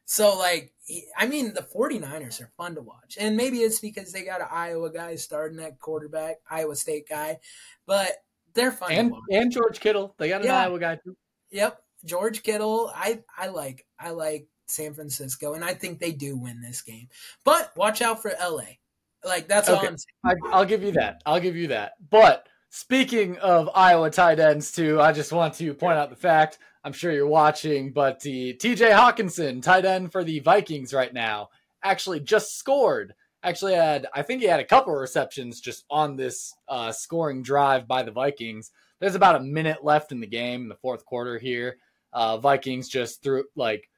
So, 0.05 0.38
like, 0.38 0.74
I 1.18 1.28
mean, 1.28 1.53
the 1.53 1.61
49ers 1.61 2.41
are 2.41 2.51
fun 2.57 2.76
to 2.76 2.82
watch. 2.82 3.18
And 3.20 3.38
maybe 3.38 3.59
it's 3.59 3.80
because 3.80 4.11
they 4.11 4.24
got 4.24 4.41
an 4.41 4.47
Iowa 4.51 4.91
guy 4.91 5.16
starting 5.16 5.57
that 5.57 5.80
quarterback, 5.80 6.38
Iowa 6.49 6.76
State 6.76 7.07
guy, 7.07 7.39
but 7.86 8.11
they're 8.53 8.72
fun 8.72 8.91
and, 8.91 9.13
And 9.30 9.51
George 9.51 9.80
Kittle. 9.80 10.16
They 10.18 10.30
got 10.30 10.41
an 10.41 10.47
yeah. 10.47 10.61
Iowa 10.61 10.80
guy, 10.80 10.95
too. 11.03 11.16
Yep. 11.51 11.82
George 12.03 12.43
Kittle, 12.43 12.91
I 12.93 13.24
I 13.36 13.47
like 13.47 13.86
I 13.99 14.11
like 14.11 14.47
San 14.68 14.93
Francisco, 14.93 15.53
and 15.53 15.63
I 15.63 15.74
think 15.74 15.99
they 15.99 16.11
do 16.11 16.38
win 16.38 16.61
this 16.61 16.82
game. 16.82 17.07
But 17.43 17.76
watch 17.76 18.01
out 18.01 18.22
for 18.22 18.32
LA. 18.41 18.78
Like 19.24 19.47
that's 19.47 19.70
okay. 19.70 19.78
all 19.78 19.88
I'm 19.88 19.97
saying. 19.97 20.38
I, 20.51 20.59
will 20.59 20.66
give 20.66 20.84
you 20.84 20.91
that. 20.93 21.22
I'll 21.26 21.39
give 21.39 21.55
you 21.55 21.68
that. 21.68 21.93
But 22.09 22.47
speaking 22.70 23.38
of 23.38 23.70
Iowa 23.74 24.09
tight 24.09 24.39
ends, 24.39 24.72
too, 24.72 25.01
I 25.01 25.11
just 25.11 25.32
want 25.32 25.55
to 25.55 25.74
point 25.74 25.97
out 25.97 26.09
the 26.09 26.16
fact. 26.16 26.59
I'm 26.84 26.93
sure 26.93 27.11
you're 27.11 27.26
watching, 27.26 27.93
but 27.93 28.20
the 28.20 28.53
T.J. 28.53 28.91
Hockenson, 28.91 29.63
tight 29.63 29.86
end 29.86 30.11
for 30.11 30.24
the 30.24 30.39
Vikings 30.39 30.93
right 30.93 31.11
now, 31.11 31.49
actually 31.84 32.20
just 32.20 32.59
scored. 32.59 33.16
Actually 33.41 33.74
had, 33.74 34.05
I 34.13 34.22
think 34.22 34.41
he 34.41 34.47
had 34.47 34.59
a 34.59 34.66
couple 34.66 34.93
of 34.93 34.99
receptions 34.99 35.61
just 35.61 35.86
on 35.89 36.16
this 36.16 36.53
uh, 36.68 36.91
scoring 36.91 37.41
drive 37.41 37.88
by 37.88 38.03
the 38.03 38.11
Vikings. 38.11 38.70
There's 38.99 39.16
about 39.16 39.36
a 39.36 39.39
minute 39.39 39.84
left 39.84 40.11
in 40.11 40.20
the 40.20 40.28
game 40.28 40.61
in 40.61 40.70
the 40.70 40.76
fourth 40.76 41.05
quarter 41.05 41.39
here. 41.39 41.78
Uh, 42.13 42.38
Vikings 42.38 42.88
just 42.88 43.24
threw 43.24 43.45
like 43.55 43.89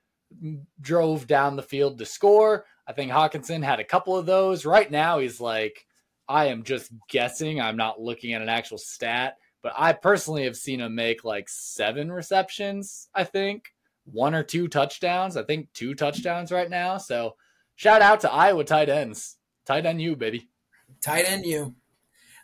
drove 0.82 1.28
down 1.28 1.56
the 1.56 1.64
field 1.64 1.98
to 1.98 2.06
score. 2.06 2.66
I 2.88 2.94
think 2.94 3.12
Hockenson 3.12 3.64
had 3.64 3.80
a 3.80 3.86
couple 3.86 4.18
of 4.18 4.26
those. 4.26 4.66
Right 4.66 4.90
now, 4.90 5.20
he's 5.20 5.42
like, 5.42 5.86
I 6.28 6.46
am 6.46 6.64
just 6.64 6.92
guessing. 7.10 7.62
I'm 7.62 7.78
not 7.78 8.02
looking 8.02 8.34
at 8.34 8.42
an 8.42 8.50
actual 8.50 8.78
stat, 8.78 9.38
but 9.62 9.74
I 9.78 9.94
personally 9.94 10.44
have 10.46 10.58
seen 10.58 10.82
him 10.82 10.96
make 10.96 11.24
like 11.24 11.50
seven 11.50 12.12
receptions, 12.12 13.10
I 13.14 13.24
think, 13.24 13.74
one 14.06 14.36
or 14.36 14.44
two 14.44 14.68
touchdowns. 14.68 15.38
I 15.38 15.44
think 15.44 15.72
two 15.74 15.96
touchdowns 15.96 16.52
right 16.52 16.70
now. 16.70 16.98
So 16.98 17.36
shout 17.76 18.02
out 18.02 18.22
to 18.22 18.32
Iowa 18.32 18.64
tight 18.64 18.90
ends. 18.90 19.38
Tight 19.66 19.86
end 19.86 20.02
you, 20.02 20.16
baby. 20.16 20.50
Tight 21.02 21.30
end 21.30 21.46
you. 21.46 21.76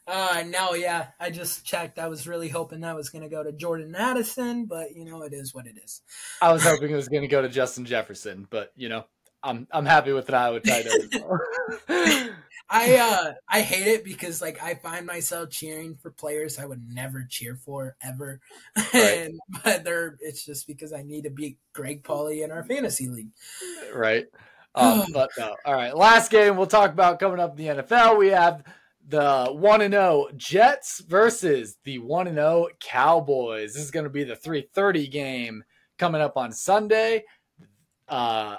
Uh, 0.05 0.43
no, 0.47 0.73
yeah, 0.73 1.07
I 1.19 1.29
just 1.29 1.65
checked. 1.65 1.97
I 1.97 2.07
was 2.07 2.27
really 2.27 2.49
hoping 2.49 2.81
that 2.81 2.95
was 2.95 3.09
going 3.09 3.23
to 3.23 3.29
go 3.29 3.41
to 3.41 3.53
Jordan 3.53 3.95
Addison, 3.95 4.65
but 4.65 4.95
you 4.95 5.05
know, 5.05 5.21
it 5.23 5.33
is 5.33 5.53
what 5.53 5.65
it 5.65 5.75
is. 5.81 6.01
I 6.41 6.51
was 6.51 6.63
hoping 6.63 6.91
it 6.91 6.95
was 6.95 7.07
going 7.07 7.21
to 7.21 7.27
go 7.29 7.41
to 7.41 7.47
Justin 7.47 7.85
Jefferson, 7.85 8.45
but 8.49 8.71
you 8.75 8.89
know, 8.89 9.05
I'm 9.41 9.67
I'm 9.71 9.85
happy 9.85 10.11
with 10.11 10.27
an 10.29 10.35
Iowa 10.35 10.59
tight 10.59 10.87
end. 10.87 11.23
I 12.69 12.95
uh 12.95 13.33
I 13.47 13.61
hate 13.61 13.87
it 13.87 14.03
because 14.03 14.41
like 14.41 14.61
I 14.63 14.73
find 14.75 15.05
myself 15.05 15.49
cheering 15.49 15.97
for 16.01 16.11
players 16.11 16.57
I 16.57 16.65
would 16.65 16.81
never 16.89 17.25
cheer 17.29 17.55
for 17.55 17.95
ever, 18.01 18.39
right. 18.75 18.93
and 18.93 19.39
but 19.63 19.83
they're 19.83 20.17
it's 20.21 20.45
just 20.45 20.65
because 20.65 20.93
I 20.93 21.03
need 21.03 21.25
to 21.25 21.29
beat 21.29 21.59
Greg 21.73 22.03
Pauly 22.03 22.43
in 22.43 22.51
our 22.51 22.63
fantasy 22.63 23.07
league. 23.07 23.31
Right. 23.93 24.25
Um, 24.75 25.03
but 25.13 25.29
no. 25.37 25.55
All 25.65 25.75
right. 25.75 25.95
Last 25.95 26.31
game 26.31 26.57
we'll 26.57 26.67
talk 26.67 26.91
about 26.91 27.19
coming 27.19 27.39
up 27.39 27.59
in 27.59 27.65
the 27.65 27.83
NFL. 27.83 28.17
We 28.17 28.29
have 28.29 28.63
the 29.07 29.47
1 29.51 29.81
and 29.81 29.93
0 29.93 30.27
Jets 30.35 31.01
versus 31.07 31.77
the 31.83 31.99
1 31.99 32.27
and 32.27 32.37
0 32.37 32.67
Cowboys. 32.79 33.73
This 33.73 33.83
is 33.83 33.91
going 33.91 34.05
to 34.05 34.09
be 34.09 34.23
the 34.23 34.35
3:30 34.35 35.11
game 35.11 35.63
coming 35.97 36.21
up 36.21 36.37
on 36.37 36.51
Sunday. 36.51 37.23
Uh 38.07 38.55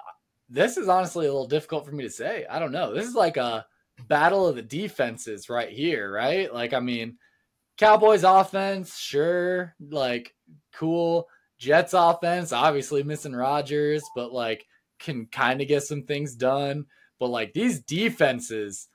this 0.49 0.76
is 0.76 0.88
honestly 0.88 1.26
a 1.26 1.32
little 1.32 1.49
difficult 1.49 1.86
for 1.86 1.92
me 1.92 2.05
to 2.05 2.11
say. 2.11 2.47
I 2.49 2.59
don't 2.59 2.72
know. 2.72 2.95
This 2.95 3.07
is 3.07 3.14
like 3.14 3.36
a 3.36 3.66
battle 4.09 4.47
of 4.47 4.57
the 4.57 4.62
defenses 4.62 5.49
right 5.49 5.70
here, 5.70 6.12
right? 6.12 6.53
Like 6.53 6.72
I 6.72 6.80
mean, 6.80 7.16
Cowboys 7.78 8.24
offense, 8.24 8.97
sure, 8.99 9.74
like 9.80 10.34
cool. 10.72 11.26
Jets 11.59 11.95
offense, 11.95 12.53
obviously 12.53 13.03
missing 13.03 13.34
Rodgers, 13.34 14.03
but 14.14 14.32
like 14.32 14.66
can 14.99 15.26
kind 15.26 15.61
of 15.61 15.68
get 15.68 15.82
some 15.82 16.03
things 16.03 16.34
done. 16.34 16.86
But 17.18 17.30
like 17.30 17.53
these 17.53 17.80
defenses, 17.80 18.88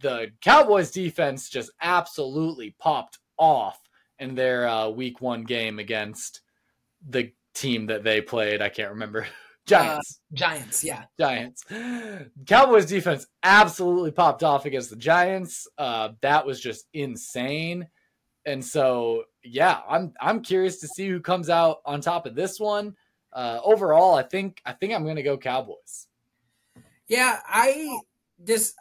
the 0.00 0.32
Cowboys 0.40 0.90
defense 0.90 1.48
just 1.48 1.70
absolutely 1.80 2.74
popped 2.78 3.18
off 3.38 3.78
in 4.18 4.34
their 4.34 4.68
uh, 4.68 4.88
week 4.88 5.20
one 5.20 5.44
game 5.44 5.78
against 5.78 6.40
the 7.08 7.32
team 7.54 7.86
that 7.86 8.04
they 8.04 8.20
played. 8.20 8.62
I 8.62 8.68
can't 8.68 8.90
remember. 8.90 9.26
Giants. 9.66 10.20
Uh, 10.20 10.36
Giants, 10.36 10.84
yeah. 10.84 11.04
Giants. 11.18 11.64
Cowboys 12.46 12.86
defense 12.86 13.26
absolutely 13.42 14.10
popped 14.10 14.42
off 14.42 14.66
against 14.66 14.90
the 14.90 14.96
Giants. 14.96 15.66
Uh, 15.78 16.10
that 16.20 16.44
was 16.44 16.60
just 16.60 16.86
insane. 16.92 17.88
And 18.44 18.62
so, 18.62 19.24
yeah, 19.42 19.80
I'm 19.88 20.12
I'm 20.20 20.42
curious 20.42 20.80
to 20.80 20.88
see 20.88 21.08
who 21.08 21.20
comes 21.20 21.48
out 21.48 21.78
on 21.86 22.02
top 22.02 22.26
of 22.26 22.34
this 22.34 22.60
one. 22.60 22.94
Uh, 23.32 23.58
overall, 23.64 24.14
I 24.14 24.22
think 24.22 24.60
I 24.66 24.72
think 24.72 24.92
I'm 24.92 25.04
going 25.04 25.16
to 25.16 25.22
go 25.22 25.38
Cowboys. 25.38 26.08
Yeah, 27.08 27.40
I 27.46 27.98
just 28.44 28.74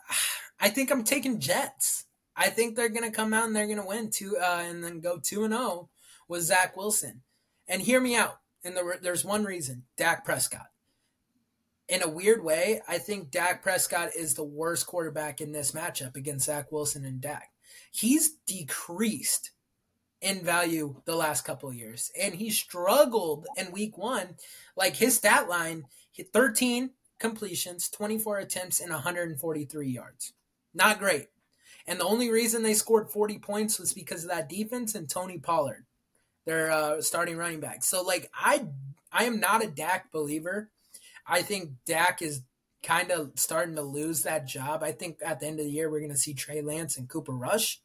I 0.64 0.70
think 0.70 0.92
I'm 0.92 1.04
taking 1.04 1.42
Jets. 1.42 2.06
I 2.38 2.50
think 2.50 2.78
they're 2.78 2.88
going 2.88 3.04
to 3.04 3.16
come 3.16 3.34
out 3.34 3.46
and 3.46 3.54
they're 3.54 3.68
going 3.68 3.82
to 3.82 3.86
win 3.86 4.10
two 4.10 4.38
uh, 4.42 4.64
and 4.66 4.82
then 4.82 5.02
go 5.02 5.20
2 5.22 5.44
and 5.44 5.54
0 5.54 5.90
with 6.30 6.44
Zach 6.44 6.78
Wilson. 6.78 7.22
And 7.68 7.82
hear 7.82 8.00
me 8.00 8.16
out. 8.16 8.40
And 8.64 8.78
the, 8.78 8.98
there's 9.02 9.26
one 9.26 9.44
reason 9.44 9.84
Dak 9.98 10.24
Prescott. 10.24 10.68
In 11.90 12.02
a 12.02 12.08
weird 12.08 12.46
way, 12.46 12.82
I 12.88 12.98
think 12.98 13.30
Dak 13.30 13.62
Prescott 13.62 14.12
is 14.18 14.36
the 14.36 14.46
worst 14.46 14.88
quarterback 14.88 15.42
in 15.42 15.52
this 15.52 15.74
matchup 15.74 16.16
against 16.16 16.46
Zach 16.46 16.72
Wilson 16.72 17.04
and 17.04 17.20
Dak. 17.20 17.50
He's 17.92 18.36
decreased 18.48 19.52
in 20.22 20.46
value 20.46 21.02
the 21.04 21.18
last 21.18 21.44
couple 21.44 21.68
of 21.68 21.76
years, 21.76 22.10
and 22.18 22.34
he 22.34 22.50
struggled 22.50 23.48
in 23.58 23.74
week 23.74 23.98
one. 23.98 24.36
Like 24.78 24.96
his 24.96 25.18
stat 25.18 25.50
line, 25.50 25.88
13 26.34 26.92
completions, 27.20 27.90
24 27.90 28.40
attempts, 28.40 28.80
and 28.80 28.94
143 28.94 29.90
yards. 29.90 30.32
Not 30.74 31.00
great. 31.00 31.28
And 31.88 32.00
the 32.00 32.06
only 32.06 32.30
reason 32.30 32.64
they 32.64 32.74
scored 32.74 33.10
40 33.10 33.40
points 33.40 33.80
was 33.80 33.94
because 33.94 34.24
of 34.24 34.30
that 34.30 34.50
defense 34.50 34.96
and 34.96 35.10
Tony 35.10 35.38
Pollard, 35.38 35.86
their 36.46 36.72
uh, 36.72 37.02
starting 37.02 37.38
running 37.38 37.60
back. 37.60 37.84
So, 37.84 38.02
like, 38.02 38.30
I 38.34 38.68
I 39.12 39.26
am 39.26 39.40
not 39.40 39.64
a 39.64 39.68
Dak 39.68 40.12
believer. 40.12 40.72
I 41.28 41.42
think 41.42 41.72
Dak 41.86 42.22
is 42.22 42.42
kind 42.82 43.12
of 43.12 43.32
starting 43.36 43.76
to 43.76 43.82
lose 43.82 44.24
that 44.24 44.48
job. 44.48 44.84
I 44.84 44.92
think 44.92 45.20
at 45.24 45.40
the 45.40 45.48
end 45.48 45.60
of 45.60 45.66
the 45.66 45.72
year, 45.72 45.90
we're 45.90 46.00
going 46.00 46.12
to 46.12 46.18
see 46.18 46.34
Trey 46.34 46.62
Lance 46.62 46.98
and 46.98 47.08
Cooper 47.08 47.34
Rush 47.34 47.82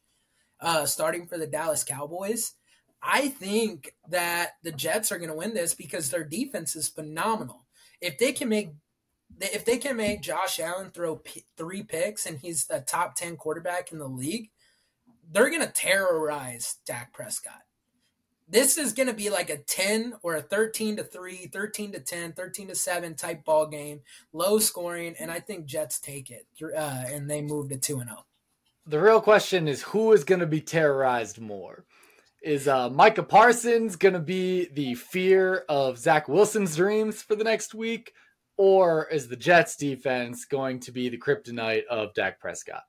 uh, 0.59 0.85
starting 0.85 1.25
for 1.25 1.37
the 1.37 1.47
Dallas 1.47 1.83
Cowboys. 1.83 2.53
I 3.01 3.29
think 3.29 3.95
that 4.09 4.51
the 4.61 4.73
Jets 4.73 5.11
are 5.11 5.17
going 5.17 5.29
to 5.29 5.35
win 5.35 5.53
this 5.53 5.73
because 5.73 6.09
their 6.09 6.25
defense 6.25 6.75
is 6.75 6.89
phenomenal. 6.89 7.65
If 8.01 8.17
they 8.17 8.33
can 8.33 8.49
make 8.49 8.71
if 9.39 9.65
they 9.65 9.77
can 9.77 9.97
make 9.97 10.21
Josh 10.21 10.59
Allen 10.59 10.91
throw 10.91 11.17
p- 11.17 11.45
three 11.57 11.83
picks 11.83 12.25
and 12.25 12.39
he's 12.39 12.65
the 12.65 12.81
top 12.81 13.15
10 13.15 13.37
quarterback 13.37 13.91
in 13.91 13.99
the 13.99 14.07
league, 14.07 14.49
they're 15.31 15.49
going 15.49 15.65
to 15.65 15.71
terrorize 15.71 16.77
Dak 16.85 17.13
Prescott. 17.13 17.61
This 18.51 18.79
is 18.79 18.93
going 18.93 19.07
to 19.07 19.13
be 19.13 19.29
like 19.29 19.51
a 19.51 19.57
10 19.57 20.15
or 20.23 20.35
a 20.35 20.41
13 20.41 20.97
to 20.97 21.03
3, 21.03 21.47
13 21.53 21.91
to 21.91 21.99
10, 21.99 22.33
13 22.33 22.67
to 22.69 22.75
7 22.75 23.15
type 23.15 23.45
ball 23.45 23.67
game, 23.67 24.01
low 24.33 24.57
scoring, 24.57 25.15
and 25.19 25.29
I 25.29 25.39
think 25.39 25.65
Jets 25.65 25.99
take 25.99 26.31
it 26.31 26.47
uh, 26.63 27.03
and 27.07 27.29
they 27.29 27.41
move 27.41 27.69
to 27.69 27.77
2 27.77 27.99
and 27.99 28.09
0. 28.09 28.25
The 28.87 28.99
real 28.99 29.21
question 29.21 29.67
is 29.67 29.83
who 29.83 30.13
is 30.13 30.23
going 30.23 30.39
to 30.39 30.47
be 30.47 30.61
terrorized 30.61 31.39
more? 31.39 31.85
Is 32.41 32.67
uh, 32.67 32.89
Micah 32.89 33.21
Parsons 33.21 33.95
going 33.95 34.13
to 34.13 34.19
be 34.19 34.67
the 34.73 34.95
fear 34.95 35.65
of 35.69 35.99
Zach 35.99 36.27
Wilson's 36.27 36.75
dreams 36.75 37.21
for 37.21 37.35
the 37.35 37.43
next 37.43 37.75
week? 37.75 38.13
Or 38.61 39.07
is 39.07 39.29
the 39.29 39.37
Jets 39.37 39.77
defense 39.77 40.43
going 40.43 40.81
to 40.81 40.91
be 40.91 41.07
the 41.07 41.17
kryptonite 41.17 41.85
of 41.85 42.13
Dak 42.13 42.41
Prescott? 42.41 42.83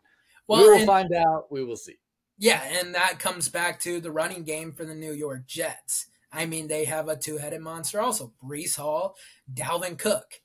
Well, 0.49 0.63
we 0.63 0.69
will 0.69 0.79
and, 0.79 0.87
find 0.87 1.13
out. 1.15 1.47
We 1.49 1.63
will 1.63 1.77
see. 1.77 1.95
Yeah, 2.39 2.61
and 2.81 2.93
that 2.97 3.21
comes 3.21 3.49
back 3.49 3.79
to 3.83 4.01
the 4.01 4.11
running 4.11 4.43
game 4.43 4.73
for 4.73 4.85
the 4.85 4.97
New 4.97 5.13
York 5.13 5.47
Jets. 5.47 6.09
I 6.33 6.47
mean, 6.47 6.67
they 6.67 6.87
have 6.87 7.09
a 7.09 7.15
two-headed 7.15 7.61
monster 7.61 8.01
also. 8.01 8.33
Breece 8.45 8.79
Hall, 8.79 9.15
Dalvin 9.55 9.97
Cook. 9.97 10.41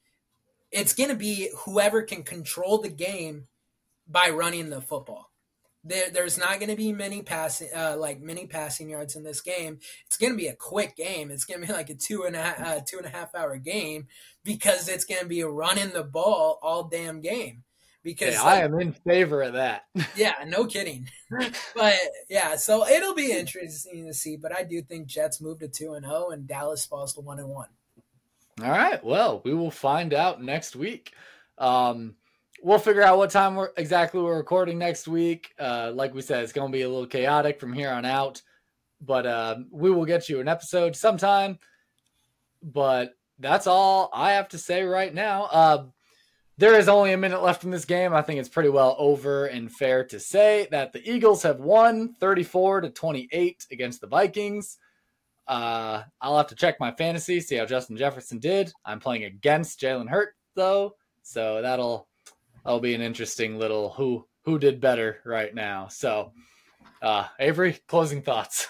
It's 0.71 0.93
going 0.93 1.09
to 1.09 1.15
be 1.15 1.49
whoever 1.65 2.03
can 2.03 2.21
control 2.21 2.77
the 2.77 2.89
game 2.89 3.47
by 4.07 4.29
running 4.29 4.69
the 4.69 4.79
football. 4.79 5.31
There, 5.87 6.09
there's 6.09 6.37
not 6.37 6.59
going 6.59 6.71
to 6.71 6.75
be 6.75 6.91
many 6.91 7.21
passing, 7.21 7.69
uh, 7.75 7.95
like 7.97 8.19
many 8.19 8.47
passing 8.47 8.89
yards 8.89 9.15
in 9.15 9.23
this 9.23 9.41
game. 9.41 9.79
It's 10.07 10.17
going 10.17 10.33
to 10.33 10.37
be 10.37 10.47
a 10.47 10.55
quick 10.55 10.95
game. 10.95 11.29
It's 11.29 11.45
going 11.45 11.61
to 11.61 11.67
be 11.67 11.73
like 11.73 11.91
a 11.91 11.95
two 11.95 12.23
and 12.23 12.35
a 12.35 12.41
half, 12.41 12.59
uh, 12.59 12.79
two 12.87 12.97
and 12.97 13.05
a 13.05 13.09
half 13.09 13.35
hour 13.35 13.55
game 13.57 14.07
because 14.43 14.89
it's 14.89 15.05
going 15.05 15.21
to 15.21 15.27
be 15.27 15.43
running 15.43 15.91
the 15.91 16.03
ball 16.03 16.59
all 16.61 16.85
damn 16.85 17.21
game. 17.21 17.63
Because 18.03 18.35
like, 18.35 18.45
I 18.45 18.61
am 18.61 18.79
in 18.79 18.93
favor 18.93 19.41
of 19.41 19.53
that. 19.53 19.85
yeah, 20.15 20.33
no 20.45 20.65
kidding. 20.65 21.09
but 21.75 21.95
yeah, 22.29 22.55
so 22.55 22.87
it'll 22.87 23.15
be 23.15 23.31
interesting 23.31 24.05
to 24.05 24.13
see. 24.13 24.37
But 24.37 24.55
I 24.55 24.63
do 24.63 24.81
think 24.81 25.07
Jets 25.07 25.41
move 25.41 25.59
to 25.59 25.67
two 25.67 25.93
and 25.93 26.05
zero, 26.05 26.25
oh 26.27 26.31
and 26.31 26.47
Dallas 26.47 26.85
falls 26.85 27.13
to 27.15 27.21
one 27.21 27.39
and 27.39 27.49
one. 27.49 27.69
All 28.63 28.69
right. 28.69 29.03
Well, 29.03 29.41
we 29.43 29.53
will 29.53 29.71
find 29.71 30.13
out 30.13 30.41
next 30.41 30.75
week. 30.75 31.13
Um, 31.57 32.15
we'll 32.65 32.79
figure 32.79 33.03
out 33.03 33.19
what 33.19 33.29
time 33.29 33.53
we're 33.53 33.69
exactly 33.77 34.19
we're 34.19 34.35
recording 34.35 34.79
next 34.79 35.07
week. 35.07 35.53
Uh, 35.59 35.91
like 35.93 36.15
we 36.15 36.21
said, 36.21 36.43
it's 36.43 36.51
going 36.51 36.71
to 36.71 36.75
be 36.75 36.81
a 36.81 36.89
little 36.89 37.05
chaotic 37.05 37.59
from 37.59 37.71
here 37.71 37.91
on 37.91 38.05
out, 38.05 38.41
but 38.99 39.27
uh, 39.27 39.57
we 39.69 39.91
will 39.91 40.03
get 40.03 40.27
you 40.27 40.39
an 40.39 40.47
episode 40.47 40.95
sometime. 40.95 41.59
But 42.63 43.13
that's 43.37 43.67
all 43.67 44.09
I 44.11 44.31
have 44.31 44.49
to 44.49 44.57
say 44.57 44.81
right 44.81 45.13
now. 45.13 45.43
Uh, 45.43 45.85
there 46.57 46.73
is 46.73 46.89
only 46.89 47.13
a 47.13 47.17
minute 47.17 47.43
left 47.43 47.65
in 47.65 47.69
this 47.69 47.85
game. 47.85 48.13
I 48.13 48.23
think 48.23 48.39
it's 48.39 48.49
pretty 48.49 48.69
well 48.69 48.95
over 48.97 49.45
and 49.45 49.71
fair 49.71 50.03
to 50.05 50.19
say 50.19 50.67
that 50.71 50.91
the 50.91 51.07
Eagles 51.07 51.43
have 51.43 51.59
won 51.59 52.15
34 52.19 52.81
to 52.81 52.89
28 52.89 53.67
against 53.71 54.01
the 54.01 54.07
Vikings. 54.07 54.79
Uh, 55.47 56.01
I'll 56.19 56.37
have 56.37 56.47
to 56.47 56.55
check 56.55 56.79
my 56.79 56.91
fantasy, 56.93 57.41
see 57.41 57.57
how 57.57 57.67
Justin 57.67 57.95
Jefferson 57.95 58.39
did. 58.39 58.73
I'm 58.83 58.99
playing 58.99 59.25
against 59.25 59.79
Jalen 59.79 60.09
Hurts 60.09 60.33
though, 60.55 60.95
so 61.21 61.61
that'll 61.61 62.07
that'll 62.65 62.79
be 62.79 62.95
an 62.95 63.01
interesting 63.01 63.57
little 63.57 63.91
who 63.91 64.25
who 64.43 64.59
did 64.59 64.81
better 64.81 65.21
right 65.23 65.53
now. 65.53 65.87
So, 65.87 66.33
uh, 67.01 67.27
Avery, 67.39 67.79
closing 67.87 68.21
thoughts. 68.21 68.67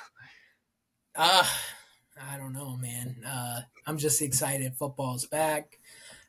Uh, 1.16 1.46
I 2.32 2.38
don't 2.38 2.54
know, 2.54 2.78
man. 2.78 3.18
Uh, 3.28 3.62
I'm 3.88 3.98
just 3.98 4.22
excited. 4.22 4.76
Football's 4.76 5.26
back. 5.26 5.80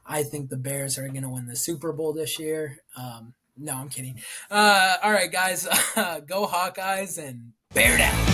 I 0.05 0.23
think 0.23 0.51
the 0.51 0.57
Bears 0.57 0.99
are 0.99 1.09
going 1.09 1.23
to 1.23 1.29
win 1.29 1.47
the 1.47 1.57
Super 1.57 1.93
Bowl 1.93 2.13
this 2.13 2.39
year. 2.39 2.79
Um, 2.97 3.35
no, 3.57 3.75
I'm 3.75 3.89
kidding. 3.89 4.21
Uh, 4.51 4.97
all 5.03 5.13
right, 5.13 5.31
guys, 5.31 5.65
go 6.27 6.47
Hawkeyes 6.47 7.19
and 7.19 7.53
bear 7.73 7.97
down. 7.99 8.26